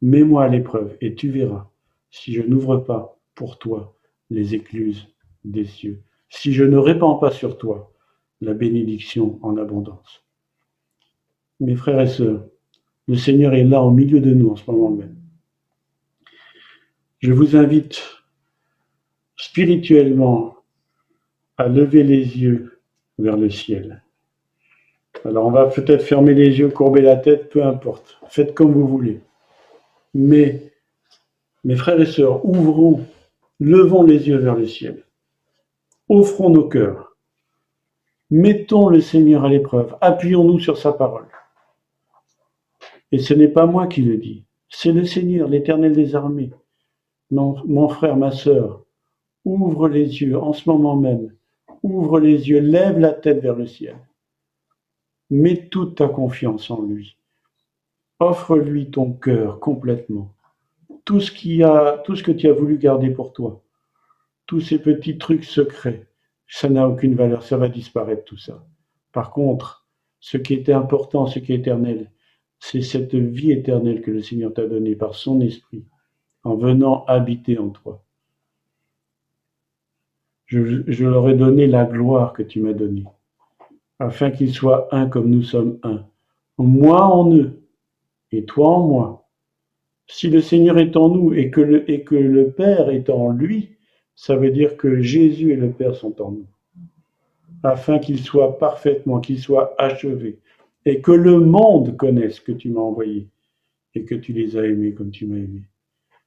Mets-moi 0.00 0.44
à 0.44 0.48
l'épreuve 0.48 0.96
et 1.02 1.14
tu 1.14 1.28
verras 1.28 1.70
si 2.10 2.32
je 2.32 2.40
n'ouvre 2.40 2.78
pas 2.78 3.18
pour 3.34 3.58
toi 3.58 3.94
les 4.30 4.54
écluses 4.54 5.06
des 5.44 5.64
cieux, 5.64 6.02
si 6.30 6.54
je 6.54 6.64
ne 6.64 6.78
répands 6.78 7.16
pas 7.16 7.30
sur 7.30 7.58
toi 7.58 7.92
la 8.40 8.54
bénédiction 8.54 9.38
en 9.42 9.58
abondance. 9.58 10.24
Mes 11.60 11.76
frères 11.76 12.00
et 12.00 12.06
sœurs, 12.06 12.46
le 13.06 13.16
Seigneur 13.16 13.52
est 13.52 13.64
là 13.64 13.82
au 13.82 13.90
milieu 13.90 14.20
de 14.20 14.32
nous 14.32 14.48
en 14.48 14.56
ce 14.56 14.70
moment 14.70 14.90
même. 14.90 15.23
Je 17.24 17.32
vous 17.32 17.56
invite 17.56 18.02
spirituellement 19.34 20.56
à 21.56 21.68
lever 21.68 22.02
les 22.02 22.18
yeux 22.18 22.82
vers 23.18 23.38
le 23.38 23.48
ciel. 23.48 24.02
Alors 25.24 25.46
on 25.46 25.50
va 25.50 25.64
peut-être 25.68 26.02
fermer 26.02 26.34
les 26.34 26.58
yeux, 26.58 26.68
courber 26.68 27.00
la 27.00 27.16
tête, 27.16 27.48
peu 27.48 27.64
importe. 27.64 28.18
Faites 28.28 28.52
comme 28.52 28.74
vous 28.74 28.86
voulez. 28.86 29.22
Mais, 30.12 30.70
mes 31.64 31.76
frères 31.76 31.98
et 31.98 32.04
sœurs, 32.04 32.44
ouvrons, 32.44 33.06
levons 33.58 34.02
les 34.02 34.28
yeux 34.28 34.36
vers 34.36 34.56
le 34.56 34.66
ciel. 34.66 35.02
Offrons 36.10 36.50
nos 36.50 36.68
cœurs. 36.68 37.16
Mettons 38.28 38.90
le 38.90 39.00
Seigneur 39.00 39.46
à 39.46 39.48
l'épreuve. 39.48 39.96
Appuyons-nous 40.02 40.60
sur 40.60 40.76
sa 40.76 40.92
parole. 40.92 41.28
Et 43.12 43.18
ce 43.18 43.32
n'est 43.32 43.48
pas 43.48 43.64
moi 43.64 43.86
qui 43.86 44.02
le 44.02 44.18
dis, 44.18 44.44
c'est 44.68 44.92
le 44.92 45.06
Seigneur, 45.06 45.48
l'Éternel 45.48 45.94
des 45.94 46.14
armées. 46.14 46.50
Mon, 47.30 47.88
frère, 47.88 48.16
ma 48.16 48.30
sœur, 48.30 48.84
ouvre 49.44 49.88
les 49.88 50.22
yeux 50.22 50.38
en 50.38 50.52
ce 50.52 50.68
moment 50.68 50.96
même. 50.96 51.34
Ouvre 51.82 52.20
les 52.20 52.48
yeux, 52.48 52.60
lève 52.60 52.98
la 52.98 53.12
tête 53.12 53.40
vers 53.40 53.56
le 53.56 53.66
ciel. 53.66 53.96
Mets 55.30 55.68
toute 55.68 55.96
ta 55.96 56.08
confiance 56.08 56.70
en 56.70 56.82
lui. 56.82 57.16
Offre-lui 58.20 58.90
ton 58.90 59.12
cœur 59.12 59.58
complètement. 59.60 60.34
Tout 61.04 61.20
ce, 61.20 61.30
qui 61.30 61.62
a, 61.62 61.98
tout 62.04 62.16
ce 62.16 62.22
que 62.22 62.32
tu 62.32 62.48
as 62.48 62.52
voulu 62.52 62.78
garder 62.78 63.10
pour 63.10 63.32
toi, 63.32 63.62
tous 64.46 64.60
ces 64.60 64.78
petits 64.78 65.18
trucs 65.18 65.44
secrets, 65.44 66.06
ça 66.46 66.68
n'a 66.68 66.88
aucune 66.88 67.14
valeur, 67.14 67.42
ça 67.42 67.56
va 67.56 67.68
disparaître 67.68 68.24
tout 68.24 68.38
ça. 68.38 68.64
Par 69.12 69.30
contre, 69.30 69.86
ce 70.20 70.38
qui 70.38 70.54
était 70.54 70.72
important, 70.72 71.26
ce 71.26 71.38
qui 71.38 71.52
est 71.52 71.56
éternel, 71.56 72.10
c'est 72.58 72.82
cette 72.82 73.14
vie 73.14 73.52
éternelle 73.52 74.00
que 74.00 74.10
le 74.10 74.22
Seigneur 74.22 74.54
t'a 74.54 74.66
donnée 74.66 74.96
par 74.96 75.14
son 75.14 75.40
esprit, 75.40 75.84
en 76.44 76.56
venant 76.56 77.04
habiter 77.06 77.58
en 77.58 77.70
toi. 77.70 78.02
Je, 80.46 81.04
leur 81.04 81.28
ai 81.28 81.34
donné 81.34 81.66
la 81.66 81.84
gloire 81.84 82.32
que 82.32 82.42
tu 82.42 82.60
m'as 82.60 82.74
donnée, 82.74 83.04
afin 83.98 84.30
qu'ils 84.30 84.52
soient 84.52 84.94
un 84.94 85.06
comme 85.08 85.30
nous 85.30 85.42
sommes 85.42 85.78
un. 85.82 86.04
Moi 86.58 87.02
en 87.02 87.34
eux, 87.34 87.62
et 88.30 88.44
toi 88.44 88.68
en 88.68 88.86
moi. 88.86 89.28
Si 90.06 90.28
le 90.28 90.40
Seigneur 90.40 90.78
est 90.78 90.96
en 90.96 91.08
nous 91.08 91.32
et 91.32 91.50
que 91.50 91.60
le 91.60 92.50
Père 92.50 92.90
est 92.90 93.08
en 93.08 93.30
lui, 93.30 93.70
ça 94.14 94.36
veut 94.36 94.50
dire 94.50 94.76
que 94.76 95.00
Jésus 95.00 95.52
et 95.52 95.56
le 95.56 95.70
Père 95.70 95.96
sont 95.96 96.20
en 96.22 96.30
nous, 96.30 96.46
afin 97.62 97.98
qu'ils 97.98 98.20
soient 98.20 98.58
parfaitement, 98.58 99.20
qu'ils 99.20 99.40
soient 99.40 99.74
achevés, 99.78 100.38
et 100.84 101.00
que 101.00 101.12
le 101.12 101.40
monde 101.40 101.96
connaisse 101.96 102.38
que 102.40 102.52
tu 102.52 102.68
m'as 102.68 102.80
envoyé 102.80 103.28
et 103.94 104.04
que 104.04 104.14
tu 104.14 104.32
les 104.32 104.56
as 104.56 104.66
aimés 104.66 104.92
comme 104.92 105.10
tu 105.10 105.26
m'as 105.26 105.36
aimé. 105.36 105.62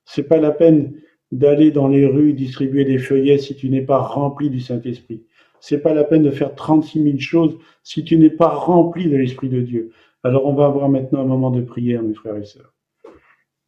C'est 0.10 0.24
pas 0.24 0.38
la 0.38 0.52
peine 0.52 0.94
d'aller 1.34 1.72
dans 1.72 1.90
les 1.90 2.08
rues 2.08 2.32
distribuer 2.32 2.86
des 2.86 2.98
feuillets 2.98 3.38
si 3.38 3.56
tu 3.56 3.70
n'es 3.70 3.82
pas 3.82 4.00
rempli 4.00 4.50
du 4.50 4.62
Saint-Esprit. 4.62 5.26
C'est 5.60 5.80
pas 5.80 5.94
la 5.94 6.06
peine 6.06 6.24
de 6.24 6.32
faire 6.32 6.56
36 6.56 7.04
000 7.04 7.18
choses 7.20 7.58
si 7.84 8.06
tu 8.06 8.18
n'es 8.18 8.30
pas 8.30 8.48
rempli 8.48 9.10
de 9.10 9.18
l'Esprit 9.18 9.50
de 9.50 9.60
Dieu. 9.60 9.92
Alors 10.24 10.46
on 10.46 10.54
va 10.54 10.66
avoir 10.66 10.88
maintenant 10.88 11.22
un 11.22 11.26
moment 11.26 11.52
de 11.52 11.62
prière, 11.62 12.02
mes 12.02 12.14
frères 12.14 12.38
et 12.38 12.46
sœurs. 12.46 12.74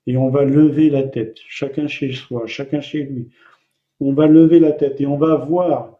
Et 0.07 0.15
on 0.15 0.29
va 0.29 0.45
lever 0.45 0.89
la 0.89 1.03
tête, 1.03 1.37
chacun 1.47 1.87
chez 1.87 2.13
soi, 2.13 2.47
chacun 2.47 2.79
chez 2.79 3.03
lui. 3.03 3.27
On 3.99 4.13
va 4.13 4.27
lever 4.27 4.59
la 4.59 4.71
tête 4.71 5.01
et 5.01 5.05
on 5.05 5.17
va 5.17 5.35
voir. 5.35 5.99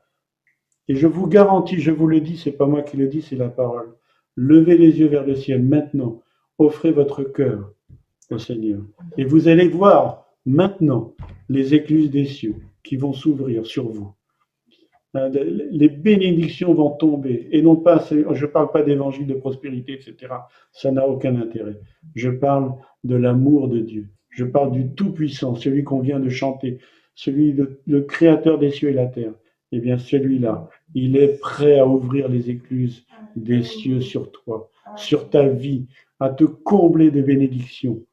Et 0.88 0.96
je 0.96 1.06
vous 1.06 1.28
garantis, 1.28 1.82
je 1.82 1.92
vous 1.92 2.08
le 2.08 2.22
dis, 2.22 2.38
c'est 2.38 2.54
pas 2.54 2.66
moi 2.66 2.82
qui 2.82 2.96
le 2.96 3.08
dis, 3.08 3.22
c'est 3.22 3.36
la 3.36 3.50
parole. 3.50 3.94
Levez 4.38 4.78
les 4.78 5.00
yeux 5.00 5.08
vers 5.08 5.26
le 5.26 5.36
ciel 5.36 5.62
maintenant. 5.62 6.24
Offrez 6.58 6.92
votre 6.92 7.24
cœur 7.24 7.74
au 8.32 8.38
Seigneur. 8.38 8.80
Et 9.18 9.26
vous 9.26 9.50
allez 9.50 9.68
voir 9.68 10.28
maintenant 10.46 11.16
les 11.50 11.74
écluses 11.74 12.10
des 12.10 12.26
cieux 12.26 12.56
qui 12.84 12.96
vont 12.96 13.14
s'ouvrir 13.14 13.66
sur 13.66 13.90
vous. 13.90 14.14
Hein, 15.16 15.30
les 15.30 15.90
bénédictions 15.90 16.74
vont 16.74 16.92
tomber. 16.92 17.48
Et 17.52 17.62
non 17.62 17.76
pas, 17.76 18.06
je 18.10 18.16
ne 18.16 18.46
parle 18.46 18.72
pas 18.72 18.84
d'évangile 18.84 19.28
de 19.28 19.34
prospérité, 19.34 19.94
etc. 19.94 20.34
Ça 20.72 20.92
n'a 20.92 21.08
aucun 21.08 21.36
intérêt. 21.36 21.80
Je 22.16 22.30
parle 22.30 22.74
de 23.04 23.16
l'amour 23.16 23.68
de 23.68 23.80
Dieu. 23.80 24.08
Je 24.30 24.46
parle 24.46 24.72
du 24.72 24.90
Tout-Puissant, 24.90 25.56
celui 25.56 25.84
qu'on 25.84 26.00
vient 26.00 26.20
de 26.20 26.30
chanter, 26.30 26.78
celui, 27.16 27.52
le, 27.54 27.82
le 27.88 28.02
Créateur 28.02 28.60
des 28.60 28.70
cieux 28.70 28.90
et 28.90 28.94
la 28.94 29.08
terre. 29.08 29.34
Eh 29.72 29.80
bien, 29.80 29.98
celui-là, 29.98 30.70
il 30.94 31.18
est 31.18 31.40
prêt 31.40 31.80
à 31.80 31.88
ouvrir 31.88 32.28
les 32.28 32.50
écluses 32.50 33.06
des 33.36 33.64
cieux 33.64 34.02
sur 34.02 34.32
toi, 34.32 34.70
sur 34.96 35.30
ta 35.30 35.48
vie, 35.48 35.88
à 36.20 36.30
te 36.30 36.44
combler 36.44 37.12
de 37.12 37.22
bénédictions, 37.22 38.04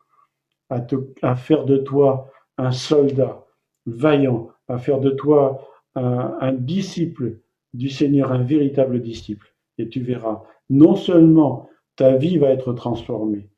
à, 0.71 0.81
te, 0.81 0.97
à 1.23 1.37
faire 1.37 1.65
de 1.65 1.79
toi 1.79 2.31
un 2.59 2.73
soldat 2.73 3.45
vaillant, 3.87 4.51
à 4.69 4.79
faire 4.79 5.01
de 5.01 5.11
toi 5.11 5.61
un, 5.95 6.53
disciple 6.53 7.39
du 7.73 7.89
Seigneur, 7.89 8.33
un 8.33 8.43
véritable 8.43 9.01
disciple. 9.01 9.55
Et 9.79 9.89
tu 9.89 10.01
verras, 10.01 10.43
non 10.69 10.95
seulement 10.95 11.69
ta 11.97 12.17
vie 12.17 12.39
va 12.39 12.51
être 12.51 12.73
transformée, 12.73 13.49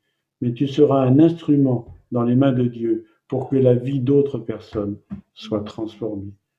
mais 0.41 0.53
tu 0.53 0.67
seras 0.67 1.01
un 1.01 1.19
instrument 1.19 1.93
dans 2.11 2.23
les 2.23 2.35
mains 2.35 2.53
de 2.53 2.63
Dieu 2.63 3.05
pour 3.27 3.49
que 3.49 3.57
la 3.57 3.73
vie 3.73 3.99
d'autres 3.99 4.39
personnes 4.39 4.97
soit 5.33 5.63
transformée. 5.63 6.33